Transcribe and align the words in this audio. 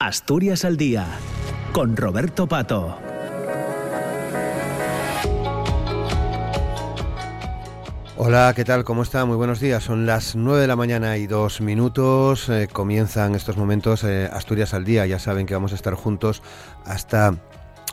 Asturias 0.00 0.64
al 0.64 0.76
Día, 0.76 1.08
con 1.72 1.96
Roberto 1.96 2.46
Pato. 2.46 2.96
Hola, 8.16 8.52
¿qué 8.54 8.64
tal? 8.64 8.84
¿Cómo 8.84 9.02
está? 9.02 9.24
Muy 9.24 9.34
buenos 9.34 9.58
días. 9.58 9.82
Son 9.82 10.06
las 10.06 10.36
9 10.36 10.60
de 10.60 10.66
la 10.68 10.76
mañana 10.76 11.16
y 11.16 11.26
dos 11.26 11.60
minutos. 11.60 12.48
Eh, 12.48 12.68
comienzan 12.72 13.34
estos 13.34 13.56
momentos 13.56 14.04
eh, 14.04 14.30
Asturias 14.32 14.72
al 14.72 14.84
Día. 14.84 15.04
Ya 15.04 15.18
saben 15.18 15.46
que 15.46 15.54
vamos 15.54 15.72
a 15.72 15.74
estar 15.74 15.94
juntos 15.94 16.44
hasta 16.84 17.34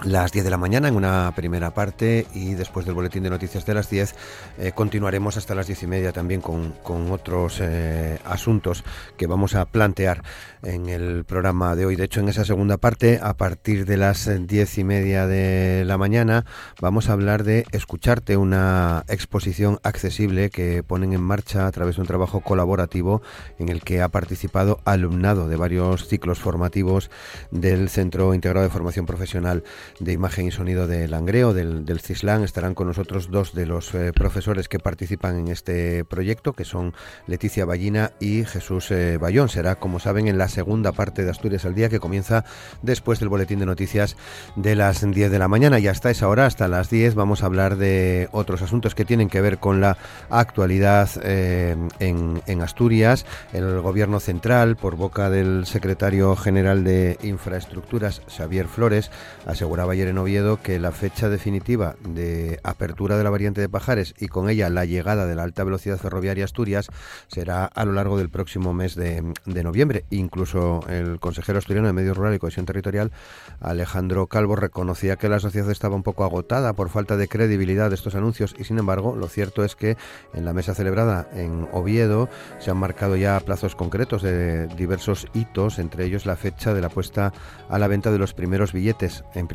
las 0.04 0.32
10 0.32 0.44
de 0.44 0.52
la 0.52 0.58
mañana 0.58 0.88
en 0.88 0.96
una 0.96 1.32
primera 1.36 1.74
parte 1.74 2.28
y 2.34 2.54
después 2.54 2.86
del 2.86 2.96
boletín 2.96 3.24
de 3.24 3.30
noticias 3.30 3.66
de 3.66 3.74
las 3.74 3.90
10 3.90 4.16
eh, 4.58 4.72
continuaremos 4.76 5.38
hasta 5.38 5.56
las 5.56 5.68
10 5.68 5.84
y 5.84 5.88
media 5.88 6.12
también 6.12 6.42
con, 6.42 6.74
otros 7.12 7.60
eh, 7.62 8.20
asuntos 8.26 8.84
que 9.18 9.28
vamos 9.28 9.56
a 9.56 9.66
plantear 9.66 10.24
en 10.64 10.90
el 10.90 11.24
programa 11.24 11.76
de 11.76 11.86
hoy. 11.86 11.96
De 11.96 12.06
hecho, 12.06 12.20
en 12.20 12.30
esa 12.30 12.44
segunda 12.44 12.78
parte, 12.78 13.20
a 13.22 13.36
partir 13.36 13.86
de 13.86 13.98
las 13.98 14.30
10 14.48 14.78
y 14.78 14.84
media 14.84 15.28
de 15.28 15.84
la 15.86 15.98
mañana, 15.98 16.46
vamos 16.82 17.10
a 17.10 17.14
hablar 17.14 17.44
de 17.44 17.66
Escucharte, 17.72 18.38
una 18.38 19.06
exposición 19.08 19.80
accesible 19.84 20.50
que 20.50 20.84
ponen 20.84 21.14
en 21.14 21.22
marcha 21.22 21.68
a 21.68 21.72
través 21.72 21.96
de 21.96 22.02
un 22.02 22.08
trabajo 22.08 22.42
colaborativo 22.42 23.22
en 23.60 23.70
el 23.70 23.82
que 23.82 24.02
ha 24.02 24.10
participado 24.10 24.80
alumnado 24.86 25.48
de 25.48 25.56
varios 25.56 26.08
ciclos 26.08 26.40
formativos 26.40 27.12
del 27.52 27.90
Centro 27.90 28.34
Integrado 28.34 28.66
de 28.66 28.72
Formación 28.72 29.06
Profesional 29.06 29.64
de 30.00 30.14
imagen 30.14 30.48
y 30.48 30.52
sonido 30.52 30.88
de 30.88 31.08
Langreo, 31.08 31.54
del, 31.54 31.86
del 31.86 32.00
CISLAN. 32.00 32.44
Estarán 32.44 32.76
con 32.76 32.88
nosotros 32.88 33.30
dos 33.30 33.54
de 33.54 33.66
los 33.66 33.94
eh, 33.96 34.12
profesores 34.14 34.68
que 34.68 34.80
participan 34.80 35.40
en 35.40 35.48
este 35.48 36.06
proyecto, 36.06 36.54
que 36.54 36.66
son 36.66 36.94
Leticia 37.28 37.66
Ballina 37.66 38.12
y 38.20 38.46
Jesús 38.46 38.92
eh, 38.92 39.18
Bayón. 39.18 39.50
Será, 39.50 39.76
como 39.76 40.00
saben, 40.00 40.28
en 40.28 40.38
la 40.38 40.48
segunda 40.48 40.92
parte 40.92 41.24
de 41.24 41.32
Asturias 41.32 41.66
al 41.66 41.76
Día, 41.76 41.90
que 41.90 42.00
comienza 42.00 42.46
después 42.82 43.20
del 43.20 43.30
boletín 43.30 43.60
de 43.60 43.66
noticias 43.66 44.18
de 44.56 44.76
las 44.76 45.10
10 45.10 45.32
de 45.32 45.40
la 45.40 45.48
mañana. 45.48 45.80
Y 45.80 45.88
hasta 45.88 46.10
esa 46.10 46.28
hora, 46.28 46.46
hasta 46.46 46.68
las 46.68 46.90
10, 46.90 47.16
vamos 47.16 47.44
a 47.44 47.48
hablar 47.48 47.78
de 47.78 48.30
otros 48.32 48.62
asuntos 48.62 48.96
que 48.96 49.06
tienen 49.06 49.30
que 49.30 49.42
ver 49.42 49.58
con 49.60 49.82
la 49.82 49.98
actualidad 50.30 51.10
eh, 51.24 51.76
en, 52.00 52.62
Asturias. 52.62 53.26
El 53.54 53.82
Gobierno 53.82 54.20
Central, 54.20 54.76
por 54.78 54.96
boca 54.96 55.30
del 55.30 55.66
secretario 55.66 56.36
general 56.36 56.84
de 56.84 57.18
Infraestructuras, 57.22 58.22
Xavier 58.28 58.68
Flores, 58.68 59.12
asegura 59.46 59.75
aseguraba 59.76 59.92
ayer 59.92 60.08
en 60.08 60.18
Oviedo 60.20 60.62
que 60.62 60.80
la 60.80 60.94
fecha 60.94 61.28
definitiva 61.28 61.98
de 62.08 62.62
apertura 62.64 63.18
de 63.18 63.26
la 63.26 63.30
variante 63.30 63.60
de 63.60 63.68
Pajares 63.68 64.14
y 64.18 64.30
con 64.30 64.50
ella 64.50 64.70
la 64.70 64.86
llegada 64.86 65.26
de 65.26 65.36
la 65.36 65.44
alta 65.44 65.66
velocidad 65.66 65.98
ferroviaria 65.98 66.46
Asturias 66.46 66.88
será 67.28 67.66
a 67.66 67.84
lo 67.84 67.92
largo 67.92 68.18
del 68.18 68.30
próximo 68.30 68.74
mes 68.74 68.96
de, 68.96 69.22
noviembre. 69.46 70.06
Incluso 70.12 70.80
el 70.88 71.20
consejero 71.20 71.58
asturiano 71.58 71.88
de 71.88 71.94
Medio 71.94 72.14
Rural 72.14 72.34
y 72.34 72.40
Cohesión 72.40 72.66
Territorial, 72.66 73.12
Alejandro 73.60 74.28
Calvo, 74.28 74.56
reconocía 74.56 75.18
que 75.18 75.28
la 75.28 75.42
sociedad 75.42 75.70
estaba 75.70 75.98
un 75.98 76.04
poco 76.04 76.24
agotada 76.24 76.72
por 76.72 76.88
falta 76.88 77.18
de 77.18 77.28
credibilidad 77.28 77.90
de 77.90 77.96
estos 77.96 78.16
anuncios 78.16 78.56
y 78.58 78.64
sin 78.64 78.80
embargo 78.80 79.18
lo 79.18 79.28
cierto 79.28 79.66
es 79.66 79.76
que 79.76 79.98
en 80.34 80.46
la 80.46 80.54
mesa 80.54 80.74
celebrada 80.74 81.28
en 81.34 81.68
Oviedo 81.74 82.30
se 82.60 82.72
han 82.72 82.78
marcado 82.78 83.18
ya 83.18 83.38
plazos 83.42 83.76
concretos 83.76 84.22
de 84.22 84.68
diversos 84.68 85.28
hitos, 85.34 85.80
entre 85.80 86.06
ellos 86.06 86.26
la 86.26 86.38
fecha 86.38 86.74
de 86.74 86.80
la 86.80 86.88
puesta 86.88 87.34
a 87.68 87.78
la 87.78 87.90
venta 87.90 88.10
de 88.12 88.20
los 88.20 88.34
primeros 88.34 88.72
billetes, 88.72 89.26
en 89.34 89.48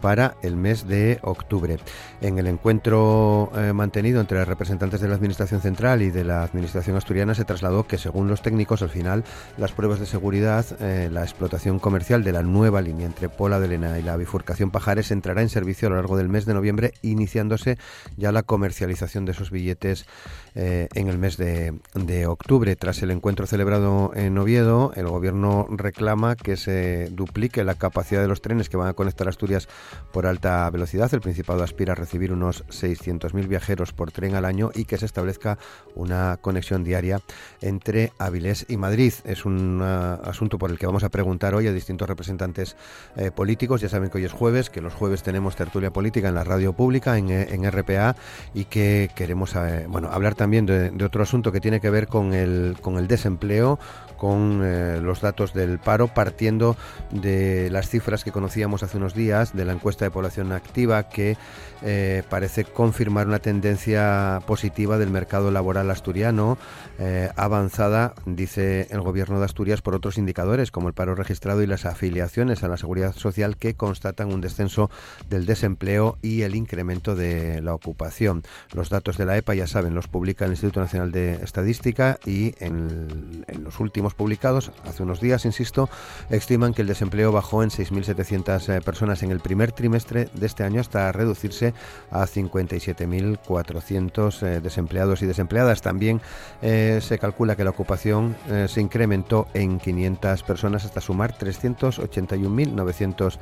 para 0.00 0.36
el 0.42 0.56
mes 0.56 0.86
de 0.86 1.18
octubre. 1.22 1.78
En 2.20 2.38
el 2.38 2.46
encuentro 2.46 3.50
eh, 3.56 3.72
mantenido 3.72 4.20
entre 4.20 4.44
representantes 4.44 5.00
de 5.00 5.08
la 5.08 5.14
Administración 5.14 5.60
Central 5.60 6.02
y 6.02 6.10
de 6.10 6.24
la 6.24 6.42
Administración 6.42 6.96
Asturiana 6.96 7.34
se 7.34 7.44
trasladó 7.44 7.86
que, 7.86 7.98
según 7.98 8.28
los 8.28 8.42
técnicos, 8.42 8.82
al 8.82 8.88
final 8.88 9.24
las 9.56 9.72
pruebas 9.72 9.98
de 9.98 10.06
seguridad, 10.06 10.64
eh, 10.80 11.08
la 11.10 11.22
explotación 11.22 11.78
comercial 11.78 12.24
de 12.24 12.32
la 12.32 12.42
nueva 12.42 12.82
línea 12.82 13.06
entre 13.06 13.28
Pola 13.28 13.58
de 13.58 13.68
Lena 13.68 13.98
y 13.98 14.02
la 14.02 14.16
bifurcación 14.16 14.70
Pajares 14.70 15.10
entrará 15.10 15.42
en 15.42 15.48
servicio 15.48 15.88
a 15.88 15.90
lo 15.90 15.96
largo 15.96 16.16
del 16.16 16.28
mes 16.28 16.44
de 16.46 16.54
noviembre, 16.54 16.92
iniciándose 17.02 17.78
ya 18.16 18.32
la 18.32 18.42
comercialización 18.42 19.24
de 19.24 19.32
esos 19.32 19.50
billetes 19.50 20.06
eh, 20.54 20.88
en 20.94 21.08
el 21.08 21.18
mes 21.18 21.36
de, 21.36 21.74
de 21.94 22.26
octubre. 22.26 22.76
Tras 22.76 23.02
el 23.02 23.10
encuentro 23.10 23.46
celebrado 23.46 24.12
en 24.14 24.36
Oviedo, 24.38 24.92
el 24.94 25.08
Gobierno 25.08 25.66
reclama 25.70 26.36
que 26.36 26.56
se 26.56 27.08
duplique 27.10 27.64
la 27.64 27.74
capacidad 27.74 28.20
de 28.20 28.28
los 28.28 28.40
trenes 28.40 28.68
que 28.68 28.76
van 28.76 28.88
a 28.88 28.92
conectar 28.92 29.15
Asturias 29.24 29.68
por 30.12 30.26
alta 30.26 30.68
velocidad. 30.70 31.12
El 31.12 31.20
Principado 31.20 31.62
aspira 31.62 31.92
a 31.92 31.96
recibir 31.96 32.32
unos 32.32 32.64
600.000 32.66 33.48
viajeros 33.48 33.92
por 33.92 34.12
tren 34.12 34.34
al 34.34 34.44
año 34.44 34.70
y 34.74 34.84
que 34.84 34.98
se 34.98 35.06
establezca 35.06 35.58
una 35.94 36.38
conexión 36.40 36.84
diaria 36.84 37.20
entre 37.60 38.12
Avilés 38.18 38.66
y 38.68 38.76
Madrid. 38.76 39.12
Es 39.24 39.44
un 39.44 39.80
uh, 39.80 40.28
asunto 40.28 40.58
por 40.58 40.70
el 40.70 40.78
que 40.78 40.86
vamos 40.86 41.04
a 41.04 41.08
preguntar 41.08 41.54
hoy 41.54 41.66
a 41.66 41.72
distintos 41.72 42.08
representantes 42.08 42.76
eh, 43.16 43.30
políticos. 43.30 43.80
Ya 43.80 43.88
saben 43.88 44.10
que 44.10 44.18
hoy 44.18 44.24
es 44.24 44.32
jueves, 44.32 44.70
que 44.70 44.80
los 44.80 44.94
jueves 44.94 45.22
tenemos 45.22 45.56
tertulia 45.56 45.92
política 45.92 46.28
en 46.28 46.34
la 46.34 46.44
radio 46.44 46.72
pública, 46.72 47.18
en, 47.18 47.30
eh, 47.30 47.70
RPA, 47.70 48.16
y 48.54 48.64
que 48.66 49.10
queremos 49.14 49.54
eh, 49.56 49.86
bueno, 49.88 50.10
hablar 50.10 50.34
también 50.34 50.66
de, 50.66 50.90
de, 50.90 51.04
otro 51.04 51.22
asunto 51.22 51.52
que 51.52 51.60
tiene 51.60 51.80
que 51.80 51.90
ver 51.90 52.06
con 52.06 52.34
el, 52.34 52.76
con 52.80 52.98
el 52.98 53.06
desempleo, 53.06 53.78
con 54.16 54.62
eh, 54.64 55.00
los 55.00 55.20
datos 55.20 55.52
del 55.52 55.78
paro, 55.78 56.08
partiendo 56.08 56.76
de 57.10 57.70
las 57.70 57.88
cifras 57.88 58.24
que 58.24 58.32
conocíamos 58.32 58.82
hace 58.82 58.96
unos 58.96 59.14
días 59.14 59.54
de 59.54 59.64
la 59.64 59.72
encuesta 59.72 60.04
de 60.04 60.10
población 60.10 60.52
activa 60.52 61.08
que 61.08 61.36
eh, 61.82 62.22
parece 62.28 62.64
confirmar 62.64 63.26
una 63.26 63.38
tendencia 63.38 64.40
positiva 64.46 64.98
del 64.98 65.10
mercado 65.10 65.50
laboral 65.50 65.90
asturiano, 65.90 66.56
eh, 66.98 67.30
avanzada, 67.36 68.14
dice 68.24 68.88
el 68.90 69.02
gobierno 69.02 69.38
de 69.38 69.44
Asturias, 69.44 69.82
por 69.82 69.94
otros 69.94 70.18
indicadores 70.18 70.70
como 70.70 70.88
el 70.88 70.94
paro 70.94 71.14
registrado 71.14 71.62
y 71.62 71.66
las 71.66 71.84
afiliaciones 71.84 72.62
a 72.62 72.68
la 72.68 72.76
seguridad 72.76 73.14
social 73.14 73.56
que 73.56 73.74
constatan 73.74 74.32
un 74.32 74.40
descenso 74.40 74.90
del 75.28 75.44
desempleo 75.46 76.18
y 76.22 76.42
el 76.42 76.54
incremento 76.54 77.14
de 77.14 77.60
la 77.60 77.74
ocupación. 77.74 78.42
Los 78.72 78.88
datos 78.88 79.18
de 79.18 79.26
la 79.26 79.36
EPA, 79.36 79.54
ya 79.54 79.66
saben, 79.66 79.94
los 79.94 80.08
publica 80.08 80.46
el 80.46 80.52
Instituto 80.52 80.80
Nacional 80.80 81.12
de 81.12 81.34
Estadística 81.34 82.18
y 82.24 82.54
en, 82.58 83.44
en 83.48 83.64
los 83.64 83.80
últimos 83.80 84.05
publicados 84.14 84.70
hace 84.84 85.02
unos 85.02 85.20
días, 85.20 85.44
insisto, 85.44 85.90
estiman 86.30 86.72
que 86.74 86.82
el 86.82 86.88
desempleo 86.88 87.32
bajó 87.32 87.62
en 87.62 87.70
6.700 87.70 88.68
eh, 88.68 88.80
personas 88.80 89.22
en 89.22 89.30
el 89.30 89.38
primer 89.40 89.72
trimestre 89.72 90.28
de 90.34 90.46
este 90.46 90.64
año 90.64 90.80
hasta 90.80 91.12
reducirse 91.12 91.74
a 92.10 92.26
57.400 92.26 94.42
eh, 94.42 94.60
desempleados 94.60 95.22
y 95.22 95.26
desempleadas. 95.26 95.82
También 95.82 96.20
eh, 96.62 97.00
se 97.02 97.18
calcula 97.18 97.56
que 97.56 97.64
la 97.64 97.70
ocupación 97.70 98.36
se 98.68 98.80
incrementó 98.80 99.48
en 99.54 99.80
500 99.80 100.42
personas 100.42 100.84
hasta 100.84 101.00
sumar 101.00 101.36
381.900 101.36 103.38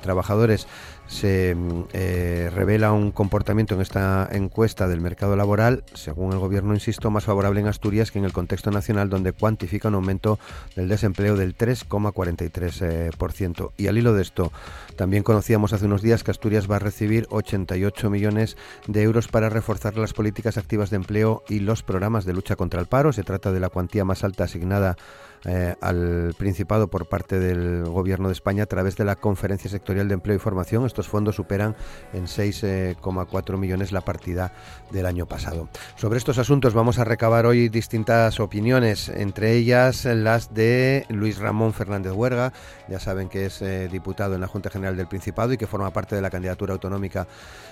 trabajadores 0.00 0.66
se 1.06 1.56
eh, 1.92 2.50
revela 2.52 2.92
un 2.92 3.12
comportamiento 3.12 3.74
en 3.74 3.80
esta 3.80 4.28
encuesta 4.32 4.88
del 4.88 5.00
mercado 5.00 5.36
laboral, 5.36 5.84
según 5.94 6.32
el 6.32 6.38
gobierno, 6.38 6.74
insisto, 6.74 7.10
más 7.10 7.24
favorable 7.24 7.60
en 7.60 7.68
Asturias 7.68 8.10
que 8.10 8.18
en 8.18 8.24
el 8.24 8.32
contexto 8.32 8.70
nacional, 8.70 9.08
donde 9.08 9.32
cuantifica 9.32 9.88
un 9.88 9.94
aumento 9.94 10.38
del 10.74 10.88
desempleo 10.88 11.36
del 11.36 11.56
3,43%. 11.56 13.72
y 13.76 13.86
al 13.86 13.98
hilo 13.98 14.14
de 14.14 14.22
esto, 14.22 14.52
también 14.96 15.22
conocíamos 15.22 15.72
hace 15.72 15.86
unos 15.86 16.02
días 16.02 16.24
que 16.24 16.30
Asturias 16.30 16.70
va 16.70 16.76
a 16.76 16.80
recibir 16.80 17.26
88 17.30 18.10
millones 18.10 18.56
de 18.86 19.02
euros 19.02 19.28
para 19.28 19.48
reforzar 19.48 19.96
las 19.96 20.12
políticas 20.12 20.56
activas 20.56 20.90
de 20.90 20.96
empleo 20.96 21.44
y 21.48 21.60
los 21.60 21.82
programas 21.82 22.24
de 22.24 22.32
lucha 22.32 22.56
contra 22.56 22.80
el 22.80 22.86
paro. 22.86 23.12
Se 23.12 23.22
trata 23.22 23.52
de 23.52 23.60
la 23.60 23.68
cuantía 23.68 24.04
más 24.04 24.24
alta 24.24 24.44
asignada 24.44 24.96
eh, 25.44 25.74
al 25.80 26.34
Principado 26.36 26.88
por 26.88 27.08
parte 27.08 27.38
del 27.38 27.84
Gobierno 27.84 28.28
de 28.28 28.32
España 28.32 28.64
a 28.64 28.66
través 28.66 28.96
de 28.96 29.04
la 29.04 29.16
Conferencia 29.16 29.70
Sectorial 29.70 30.08
de 30.08 30.14
Empleo 30.14 30.36
y 30.36 30.38
Formación. 30.38 30.86
Estos 30.86 31.08
fondos 31.08 31.36
superan 31.36 31.76
en 32.12 32.26
6,4 32.26 33.54
eh, 33.54 33.56
millones 33.56 33.92
la 33.92 34.00
partida 34.00 34.52
del 34.90 35.06
año 35.06 35.26
pasado. 35.26 35.68
Sobre 35.96 36.18
estos 36.18 36.38
asuntos 36.38 36.74
vamos 36.74 36.98
a 36.98 37.04
recabar 37.04 37.46
hoy 37.46 37.68
distintas 37.68 38.40
opiniones, 38.40 39.08
entre 39.08 39.52
ellas 39.52 40.04
las 40.04 40.52
de 40.52 41.06
Luis 41.08 41.38
Ramón 41.38 41.72
Fernández 41.72 42.12
Huerga, 42.12 42.52
ya 42.88 42.98
saben 42.98 43.28
que 43.28 43.46
es 43.46 43.62
eh, 43.62 43.88
diputado 43.88 44.34
en 44.34 44.40
la 44.40 44.48
Junta 44.48 44.70
General 44.70 44.96
del 44.96 45.06
Principado 45.06 45.52
y 45.52 45.58
que 45.58 45.66
forma 45.66 45.92
parte 45.92 46.16
de 46.16 46.22
la 46.22 46.30
candidatura 46.30 46.72
autonómica 46.72 47.26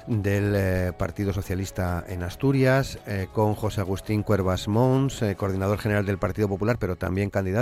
del 0.07 0.93
Partido 0.95 1.33
Socialista 1.33 2.05
en 2.07 2.23
Asturias, 2.23 2.99
con 3.33 3.55
José 3.55 3.81
Agustín 3.81 4.23
Cuervas 4.23 4.69
Mons, 4.69 5.25
coordinador 5.37 5.79
general 5.79 6.05
del 6.05 6.19
Partido 6.19 6.49
Popular, 6.49 6.77
pero 6.79 6.97
también 6.97 7.31
candidato 7.31 7.54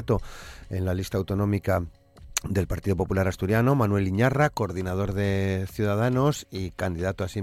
en 0.70 0.84
la 0.84 0.94
lista 0.94 1.18
autonómica 1.18 1.84
del 2.48 2.66
Partido 2.66 2.96
Popular 2.96 3.28
Asturiano, 3.28 3.74
Manuel 3.74 4.08
Iñarra, 4.08 4.50
coordinador 4.50 5.12
de 5.12 5.66
Ciudadanos 5.70 6.46
y 6.50 6.70
candidato 6.70 7.24
a 7.24 7.28
sí 7.28 7.40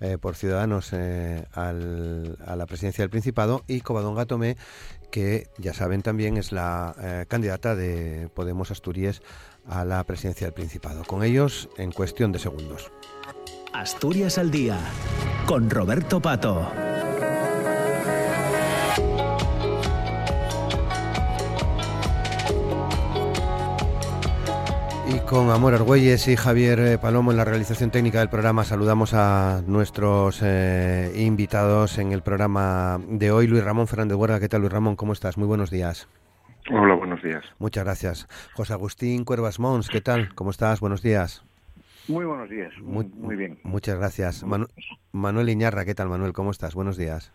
eh, 0.00 0.18
por 0.18 0.36
Ciudadanos 0.36 0.90
eh, 0.92 1.44
a 1.52 1.72
la 1.72 2.66
presidencia 2.66 3.02
del 3.02 3.10
Principado, 3.10 3.62
y 3.66 3.80
Covadonga 3.80 4.26
Tomé, 4.26 4.56
que 5.10 5.48
ya 5.58 5.74
saben 5.74 6.02
también 6.02 6.36
es 6.36 6.52
la 6.52 6.94
eh, 7.00 7.26
candidata 7.28 7.74
de 7.74 8.30
Podemos 8.34 8.70
Asturias 8.70 9.22
a 9.68 9.84
la 9.84 10.02
presidencia 10.04 10.46
del 10.46 10.54
Principado. 10.54 11.04
Con 11.04 11.22
ellos 11.22 11.68
en 11.76 11.92
cuestión 11.92 12.32
de 12.32 12.38
segundos. 12.38 12.90
Asturias 13.72 14.38
al 14.38 14.50
día, 14.50 14.78
con 15.46 15.68
Roberto 15.68 16.20
Pato. 16.20 16.95
Y 25.08 25.20
con 25.20 25.50
Amor 25.50 25.74
Argüelles 25.74 26.26
y 26.26 26.34
Javier 26.34 26.80
eh, 26.80 26.98
Palomo 26.98 27.30
en 27.30 27.36
la 27.36 27.44
realización 27.44 27.92
técnica 27.92 28.18
del 28.18 28.28
programa 28.28 28.64
saludamos 28.64 29.14
a 29.14 29.62
nuestros 29.64 30.42
eh, 30.42 31.12
invitados 31.14 31.98
en 31.98 32.10
el 32.10 32.22
programa 32.22 32.98
de 33.06 33.30
hoy. 33.30 33.46
Luis 33.46 33.62
Ramón 33.62 33.86
Fernández 33.86 34.16
Huerga, 34.16 34.40
¿qué 34.40 34.48
tal 34.48 34.62
Luis 34.62 34.72
Ramón? 34.72 34.96
¿Cómo 34.96 35.12
estás? 35.12 35.38
Muy 35.38 35.46
buenos 35.46 35.70
días. 35.70 36.08
Hola, 36.72 36.94
buenos 36.94 37.22
días. 37.22 37.44
Muchas 37.60 37.84
gracias. 37.84 38.26
José 38.54 38.72
Agustín 38.72 39.24
Cuervas 39.24 39.60
Mons, 39.60 39.88
¿qué 39.88 40.00
tal? 40.00 40.34
¿Cómo 40.34 40.50
estás? 40.50 40.80
Buenos 40.80 41.02
días. 41.02 41.44
Muy 42.08 42.24
buenos 42.24 42.50
días, 42.50 42.72
muy, 42.80 43.36
bien. 43.36 43.58
Muchas 43.62 43.98
gracias. 43.98 44.44
Manuel 45.12 45.48
Iñarra, 45.48 45.84
¿qué 45.84 45.94
tal 45.94 46.08
Manuel? 46.08 46.32
¿Cómo 46.32 46.50
estás? 46.50 46.74
Buenos 46.74 46.96
días. 46.96 47.32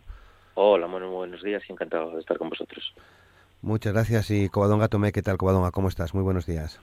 Hola, 0.54 0.86
Manuel, 0.86 1.10
buenos 1.10 1.42
días 1.42 1.62
y 1.68 1.72
encantado 1.72 2.10
de 2.14 2.20
estar 2.20 2.36
con 2.36 2.50
vosotros. 2.50 2.94
Muchas 3.62 3.94
gracias. 3.94 4.30
Y 4.30 4.50
Covadonga 4.50 4.88
Tomé, 4.88 5.12
¿qué 5.12 5.22
tal 5.22 5.38
Covadonga? 5.38 5.70
¿Cómo 5.70 5.88
estás? 5.88 6.14
Muy 6.14 6.22
buenos 6.22 6.44
días. 6.44 6.80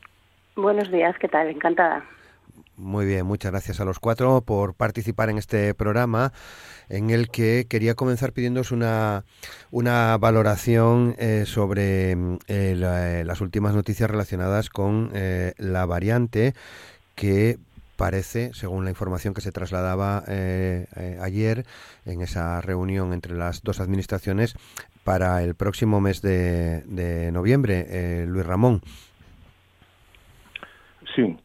Buenos 0.55 0.91
días, 0.91 1.15
¿qué 1.19 1.27
tal? 1.27 1.49
Encantada. 1.49 2.05
Muy 2.79 3.05
bien, 3.05 3.25
muchas 3.25 3.51
gracias 3.51 3.81
a 3.81 3.85
los 3.85 3.99
cuatro 3.99 4.39
por 4.39 4.73
participar 4.73 5.29
en 5.29 5.37
este 5.37 5.73
programa 5.73 6.31
en 6.87 7.09
el 7.09 7.29
que 7.29 7.67
quería 7.69 7.93
comenzar 7.93 8.31
pidiéndoos 8.31 8.71
una, 8.71 9.25
una 9.69 10.17
valoración 10.17 11.13
eh, 11.19 11.43
sobre 11.45 12.15
mm, 12.15 12.37
eh, 12.47 13.23
las 13.25 13.41
últimas 13.41 13.75
noticias 13.75 14.09
relacionadas 14.09 14.69
con 14.69 15.11
eh, 15.13 15.53
la 15.57 15.85
variante 15.85 16.53
que 17.15 17.57
parece, 17.97 18.51
según 18.53 18.85
la 18.85 18.91
información 18.91 19.33
que 19.33 19.41
se 19.41 19.51
trasladaba 19.51 20.23
ayer 21.21 21.65
en 22.05 22.21
esa 22.21 22.61
reunión 22.61 23.11
entre 23.11 23.35
las 23.35 23.61
dos 23.61 23.81
administraciones, 23.81 24.55
para 25.03 25.43
el 25.43 25.53
próximo 25.53 25.99
mes 25.99 26.21
de, 26.21 26.81
de 26.83 27.33
noviembre. 27.33 28.25
Luis 28.25 28.45
Ramón. 28.45 28.81
Sí. 31.15 31.37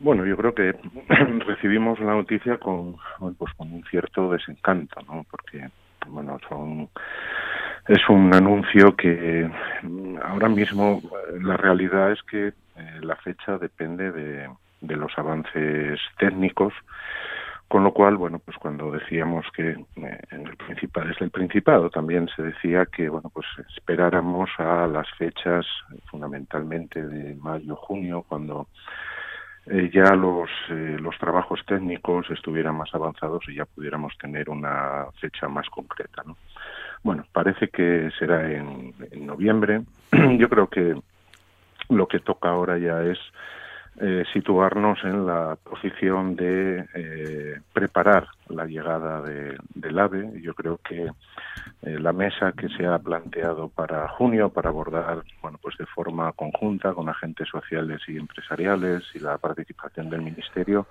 Bueno, 0.00 0.24
yo 0.24 0.36
creo 0.36 0.54
que 0.54 0.74
recibimos 1.46 1.98
la 2.00 2.14
noticia 2.14 2.58
con, 2.58 2.96
pues, 3.36 3.52
con 3.54 3.72
un 3.72 3.84
cierto 3.84 4.30
desencanto, 4.30 5.00
¿no? 5.08 5.26
Porque, 5.30 5.68
bueno, 6.06 6.38
son, 6.48 6.88
es 7.88 8.08
un 8.08 8.32
anuncio 8.32 8.94
que 8.94 9.50
ahora 10.22 10.48
mismo 10.48 11.02
la 11.40 11.56
realidad 11.56 12.12
es 12.12 12.22
que 12.22 12.48
eh, 12.48 12.52
la 13.00 13.16
fecha 13.16 13.58
depende 13.58 14.12
de, 14.12 14.48
de 14.80 14.96
los 14.96 15.16
avances 15.18 15.98
técnicos 16.18 16.72
con 17.68 17.84
lo 17.84 17.92
cual, 17.92 18.16
bueno, 18.16 18.38
pues 18.38 18.56
cuando 18.56 18.90
decíamos 18.90 19.44
que 19.54 19.70
eh, 19.72 20.20
en 20.30 20.46
el 20.46 20.56
principal 20.56 21.10
es 21.10 21.20
el 21.20 21.30
Principado, 21.30 21.90
también 21.90 22.28
se 22.34 22.42
decía 22.42 22.86
que, 22.86 23.10
bueno, 23.10 23.30
pues 23.32 23.46
esperáramos 23.76 24.48
a 24.58 24.86
las 24.86 25.06
fechas 25.18 25.66
fundamentalmente 26.10 27.06
de 27.06 27.34
mayo-junio, 27.34 28.24
cuando 28.26 28.68
eh, 29.66 29.90
ya 29.92 30.14
los, 30.14 30.48
eh, 30.70 30.96
los 30.98 31.18
trabajos 31.18 31.60
técnicos 31.66 32.30
estuvieran 32.30 32.74
más 32.74 32.94
avanzados 32.94 33.44
y 33.48 33.56
ya 33.56 33.66
pudiéramos 33.66 34.16
tener 34.16 34.48
una 34.48 35.06
fecha 35.20 35.46
más 35.46 35.68
concreta, 35.68 36.22
¿no? 36.24 36.38
Bueno, 37.02 37.26
parece 37.32 37.68
que 37.68 38.10
será 38.18 38.50
en 38.50 38.94
noviembre. 39.14 39.82
Yo 40.38 40.48
creo 40.48 40.68
que 40.68 40.98
lo 41.90 42.08
que 42.08 42.18
toca 42.18 42.48
ahora 42.48 42.78
ya 42.78 43.02
es 43.02 43.18
eh, 44.00 44.24
situarnos 44.32 45.02
en 45.02 45.26
la 45.26 45.56
posición 45.56 46.36
de 46.36 46.84
eh, 46.94 47.60
preparar 47.72 48.28
la 48.48 48.64
llegada 48.64 49.20
de, 49.22 49.58
del 49.74 49.98
AVE. 49.98 50.40
Yo 50.40 50.54
creo 50.54 50.78
que 50.78 51.10
eh, 51.82 51.98
la 51.98 52.12
mesa 52.12 52.52
que 52.52 52.68
se 52.68 52.86
ha 52.86 52.98
planteado 52.98 53.68
para 53.68 54.08
junio 54.08 54.50
para 54.50 54.70
abordar, 54.70 55.22
bueno, 55.42 55.58
pues 55.60 55.76
de 55.78 55.86
forma 55.86 56.30
conjunta 56.32 56.92
con 56.92 57.08
agentes 57.08 57.48
sociales 57.48 58.00
y 58.06 58.16
empresariales 58.18 59.02
y 59.14 59.18
la 59.18 59.36
participación 59.38 60.10
del 60.10 60.22
ministerio, 60.22 60.86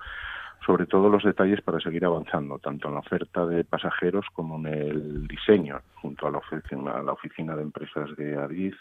sobre 0.66 0.86
todo 0.86 1.08
los 1.08 1.24
detalles 1.24 1.62
para 1.62 1.80
seguir 1.80 2.04
avanzando, 2.04 2.60
tanto 2.60 2.90
en 2.90 2.96
la 2.96 3.00
oferta 3.00 3.46
de 3.46 3.64
pasajeros 3.64 4.26
como 4.34 4.58
en 4.58 4.66
el 4.68 5.28
diseño, 5.28 5.80
junto 6.02 6.28
a 6.28 6.32
la 6.32 6.40
oficina, 6.40 6.92
a 6.92 7.04
la 7.04 7.14
oficina 7.14 7.56
de 7.56 7.62
empresas 7.62 8.16
de 8.18 8.36
Adif 8.36 8.76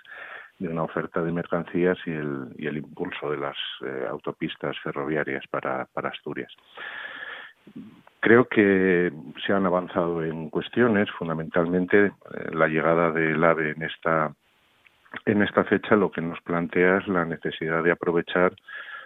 de 0.58 0.68
una 0.68 0.82
oferta 0.82 1.22
de 1.22 1.32
mercancías 1.32 1.98
y 2.06 2.10
el, 2.10 2.48
el 2.58 2.78
impulso 2.78 3.30
de 3.30 3.36
las 3.38 3.56
eh, 3.84 4.06
autopistas 4.08 4.78
ferroviarias 4.80 5.44
para, 5.48 5.86
para 5.92 6.08
Asturias. 6.08 6.52
Creo 8.20 8.48
que 8.48 9.12
se 9.44 9.52
han 9.52 9.66
avanzado 9.66 10.24
en 10.24 10.48
cuestiones, 10.50 11.10
fundamentalmente 11.18 12.06
eh, 12.06 12.12
la 12.52 12.68
llegada 12.68 13.10
del 13.10 13.42
AVE 13.44 13.72
en 13.72 13.82
esta 13.82 14.32
en 15.24 15.42
esta 15.42 15.64
fecha 15.64 15.96
lo 15.96 16.10
que 16.10 16.20
nos 16.20 16.40
plantea 16.42 16.98
es 16.98 17.08
la 17.08 17.24
necesidad 17.24 17.82
de 17.82 17.92
aprovechar 17.92 18.54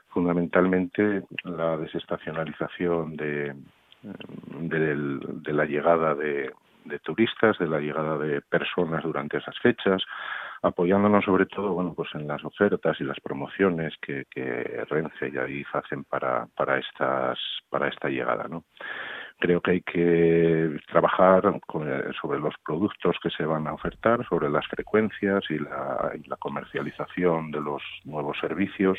fundamentalmente 0.09 1.23
la 1.45 1.77
desestacionalización 1.77 3.17
de, 3.17 3.55
de, 4.03 4.97
de 4.97 5.53
la 5.53 5.65
llegada 5.67 6.15
de, 6.15 6.51
de 6.85 6.99
turistas, 7.01 7.59
de 7.59 7.69
la 7.69 7.81
llegada 7.81 8.19
de 8.19 8.41
personas 8.41 9.05
durante 9.05 9.39
esas 9.39 9.57
fechas, 9.61 10.03
apoyándonos 10.63 11.25
sobre 11.25 11.47
todo 11.47 11.73
bueno 11.73 11.95
pues 11.95 12.09
en 12.15 12.27
las 12.27 12.45
ofertas 12.45 13.01
y 13.01 13.05
las 13.05 13.19
promociones 13.21 13.95
que, 14.01 14.25
que 14.31 14.85
Renfe 14.89 15.31
y 15.33 15.39
Adif 15.39 15.75
hacen 15.75 16.05
para, 16.05 16.47
para 16.57 16.79
estas 16.79 17.39
para 17.71 17.89
esta 17.89 18.09
llegada 18.09 18.47
¿no? 18.49 18.65
creo 19.41 19.61
que 19.61 19.71
hay 19.73 19.81
que 19.81 20.79
trabajar 20.87 21.43
sobre 22.21 22.39
los 22.39 22.55
productos 22.65 23.17
que 23.23 23.31
se 23.31 23.45
van 23.45 23.67
a 23.67 23.73
ofertar, 23.73 24.25
sobre 24.29 24.51
las 24.51 24.67
frecuencias 24.69 25.43
y 25.49 25.59
la, 25.59 26.13
y 26.15 26.29
la, 26.29 26.37
comercialización 26.37 27.51
de 27.51 27.61
los 27.61 27.83
nuevos 28.05 28.39
servicios, 28.39 28.99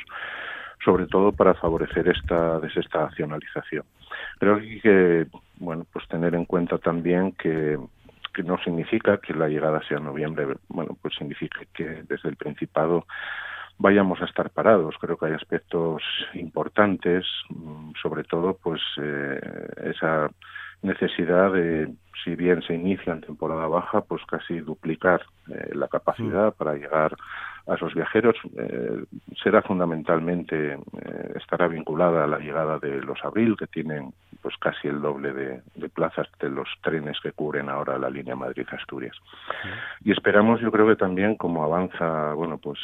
sobre 0.83 1.05
todo 1.05 1.31
para 1.31 1.53
favorecer 1.53 2.07
esta 2.09 2.59
desestacionalización. 2.59 3.83
Creo 4.39 4.57
que 4.57 4.63
hay 4.63 4.81
que 4.81 5.27
bueno, 5.57 5.85
pues 5.93 6.07
tener 6.07 6.33
en 6.33 6.45
cuenta 6.45 6.79
también 6.79 7.33
que 7.33 7.77
que 8.33 8.43
no 8.43 8.57
significa 8.59 9.17
que 9.17 9.33
la 9.33 9.47
llegada 9.47 9.81
sea 9.87 9.97
en 9.97 10.05
noviembre, 10.05 10.47
bueno, 10.69 10.97
pues 11.01 11.15
significa 11.15 11.61
que 11.73 12.03
desde 12.07 12.29
el 12.29 12.35
Principado 12.35 13.05
vayamos 13.77 14.21
a 14.21 14.25
estar 14.25 14.49
parados. 14.51 14.95
Creo 14.99 15.17
que 15.17 15.27
hay 15.27 15.33
aspectos 15.33 16.03
importantes, 16.33 17.25
mm, 17.49 17.91
sobre 18.01 18.23
todo, 18.23 18.57
pues 18.61 18.81
eh, 18.97 19.39
esa 19.83 20.29
necesidad 20.81 21.53
de, 21.53 21.93
si 22.23 22.35
bien 22.35 22.61
se 22.61 22.73
inicia 22.73 23.13
en 23.13 23.21
temporada 23.21 23.67
baja, 23.67 24.01
pues 24.01 24.21
casi 24.25 24.59
duplicar 24.59 25.21
eh, 25.49 25.71
la 25.73 25.87
capacidad 25.87 26.49
mm. 26.49 26.57
para 26.57 26.73
llegar 26.75 27.15
a 27.67 27.75
esos 27.75 27.93
viajeros. 27.93 28.35
Eh, 28.57 29.03
será 29.41 29.61
fundamentalmente, 29.61 30.73
eh, 30.73 31.33
estará 31.35 31.67
vinculada 31.67 32.23
a 32.23 32.27
la 32.27 32.39
llegada 32.39 32.79
de 32.79 33.01
los 33.01 33.23
abril, 33.23 33.55
que 33.57 33.67
tienen 33.67 34.13
pues 34.41 34.55
casi 34.57 34.87
el 34.87 35.01
doble 35.01 35.33
de, 35.33 35.61
plazas 35.89 36.27
de 36.39 36.49
los 36.49 36.67
trenes 36.81 37.19
que 37.21 37.31
cubren 37.31 37.69
ahora 37.69 37.99
la 37.99 38.09
línea 38.09 38.35
Madrid-Asturias. 38.35 39.15
Mm. 39.63 40.09
Y 40.09 40.11
esperamos, 40.11 40.61
yo 40.61 40.71
creo 40.71 40.87
que 40.87 40.95
también, 40.95 41.35
como 41.35 41.63
avanza, 41.63 42.33
bueno, 42.33 42.57
pues 42.57 42.79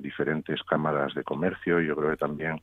diferentes 0.00 0.62
cámaras 0.62 1.14
de 1.14 1.22
comercio, 1.22 1.80
yo 1.80 1.94
creo 1.96 2.10
que 2.10 2.16
también 2.16 2.60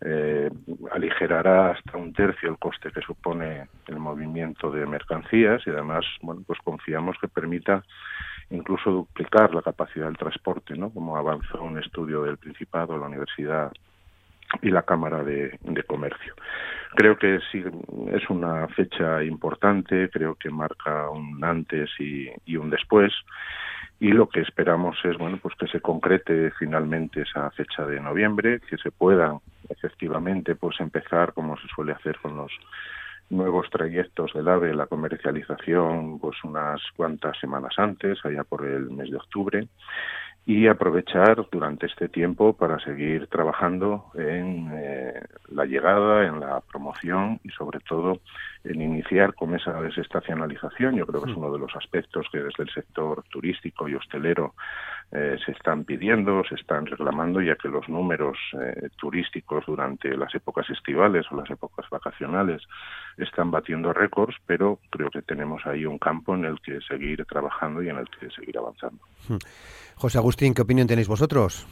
eh, 0.00 0.50
aligerará 0.92 1.72
hasta 1.72 1.96
un 1.96 2.12
tercio 2.12 2.50
el 2.50 2.58
coste 2.58 2.90
que 2.92 3.00
supone 3.00 3.66
el 3.88 3.98
movimiento 3.98 4.70
de 4.70 4.86
mercancías 4.86 5.60
y 5.66 5.70
además, 5.70 6.04
bueno, 6.22 6.42
pues 6.46 6.58
confiamos 6.62 7.16
que 7.20 7.28
permita 7.28 7.82
incluso 8.50 8.90
duplicar 8.90 9.54
la 9.54 9.62
capacidad 9.62 10.06
del 10.06 10.16
transporte, 10.16 10.76
¿no? 10.76 10.90
Como 10.90 11.16
avanzó 11.16 11.62
un 11.62 11.78
estudio 11.78 12.22
del 12.22 12.38
Principado, 12.38 12.96
la 12.96 13.06
Universidad 13.06 13.72
y 14.62 14.70
la 14.70 14.82
Cámara 14.82 15.22
de, 15.22 15.58
Comercio. 15.86 16.34
Creo 16.94 17.18
que 17.18 17.40
sí 17.50 17.62
es 18.12 18.30
una 18.30 18.68
fecha 18.68 19.22
importante, 19.22 20.08
creo 20.10 20.34
que 20.36 20.50
marca 20.50 21.10
un 21.10 21.42
antes 21.44 21.90
y, 21.98 22.30
y 22.46 22.56
un 22.56 22.70
después 22.70 23.12
y 24.00 24.12
lo 24.12 24.28
que 24.28 24.40
esperamos 24.40 24.96
es 25.04 25.18
bueno 25.18 25.38
pues 25.42 25.54
que 25.56 25.66
se 25.66 25.80
concrete 25.80 26.52
finalmente 26.58 27.22
esa 27.22 27.50
fecha 27.50 27.84
de 27.84 28.00
noviembre 28.00 28.60
que 28.60 28.76
se 28.76 28.90
puedan 28.90 29.38
efectivamente 29.68 30.54
pues 30.54 30.78
empezar 30.80 31.32
como 31.32 31.56
se 31.56 31.66
suele 31.68 31.92
hacer 31.92 32.18
con 32.20 32.36
los 32.36 32.52
nuevos 33.30 33.68
trayectos 33.70 34.32
del 34.34 34.48
AVE 34.48 34.74
la 34.74 34.86
comercialización 34.86 36.18
pues 36.20 36.36
unas 36.44 36.80
cuantas 36.96 37.38
semanas 37.38 37.74
antes 37.76 38.18
allá 38.24 38.44
por 38.44 38.64
el 38.64 38.90
mes 38.90 39.10
de 39.10 39.16
octubre 39.16 39.68
y 40.48 40.66
aprovechar 40.66 41.46
durante 41.52 41.84
este 41.84 42.08
tiempo 42.08 42.54
para 42.54 42.78
seguir 42.78 43.26
trabajando 43.26 44.06
en 44.14 44.70
eh, 44.72 45.20
la 45.50 45.66
llegada, 45.66 46.26
en 46.26 46.40
la 46.40 46.62
promoción 46.62 47.38
y 47.44 47.50
sobre 47.50 47.80
todo 47.80 48.22
en 48.64 48.80
iniciar 48.80 49.34
con 49.34 49.54
esa 49.54 49.78
desestacionalización. 49.82 50.96
Yo 50.96 51.06
creo 51.06 51.22
que 51.22 51.32
es 51.32 51.36
uno 51.36 51.52
de 51.52 51.58
los 51.58 51.76
aspectos 51.76 52.26
que 52.32 52.38
desde 52.38 52.62
el 52.62 52.70
sector 52.70 53.24
turístico 53.30 53.90
y 53.90 53.94
hostelero 53.94 54.54
eh, 55.12 55.36
se 55.44 55.52
están 55.52 55.84
pidiendo, 55.84 56.42
se 56.48 56.54
están 56.54 56.86
reclamando, 56.86 57.42
ya 57.42 57.56
que 57.56 57.68
los 57.68 57.86
números 57.86 58.38
eh, 58.58 58.88
turísticos 58.96 59.66
durante 59.66 60.16
las 60.16 60.34
épocas 60.34 60.68
estivales 60.70 61.26
o 61.30 61.36
las 61.36 61.50
épocas 61.50 61.84
vacacionales 61.90 62.62
están 63.18 63.50
batiendo 63.50 63.92
récords, 63.92 64.36
pero 64.46 64.78
creo 64.88 65.10
que 65.10 65.20
tenemos 65.20 65.66
ahí 65.66 65.84
un 65.84 65.98
campo 65.98 66.34
en 66.34 66.46
el 66.46 66.58
que 66.62 66.80
seguir 66.80 67.22
trabajando 67.26 67.82
y 67.82 67.90
en 67.90 67.98
el 67.98 68.08
que 68.08 68.30
seguir 68.30 68.56
avanzando. 68.56 69.02
José 69.98 70.18
Agustín, 70.18 70.54
¿qué 70.54 70.62
opinión 70.62 70.86
tenéis 70.86 71.08
vosotros? 71.08 71.66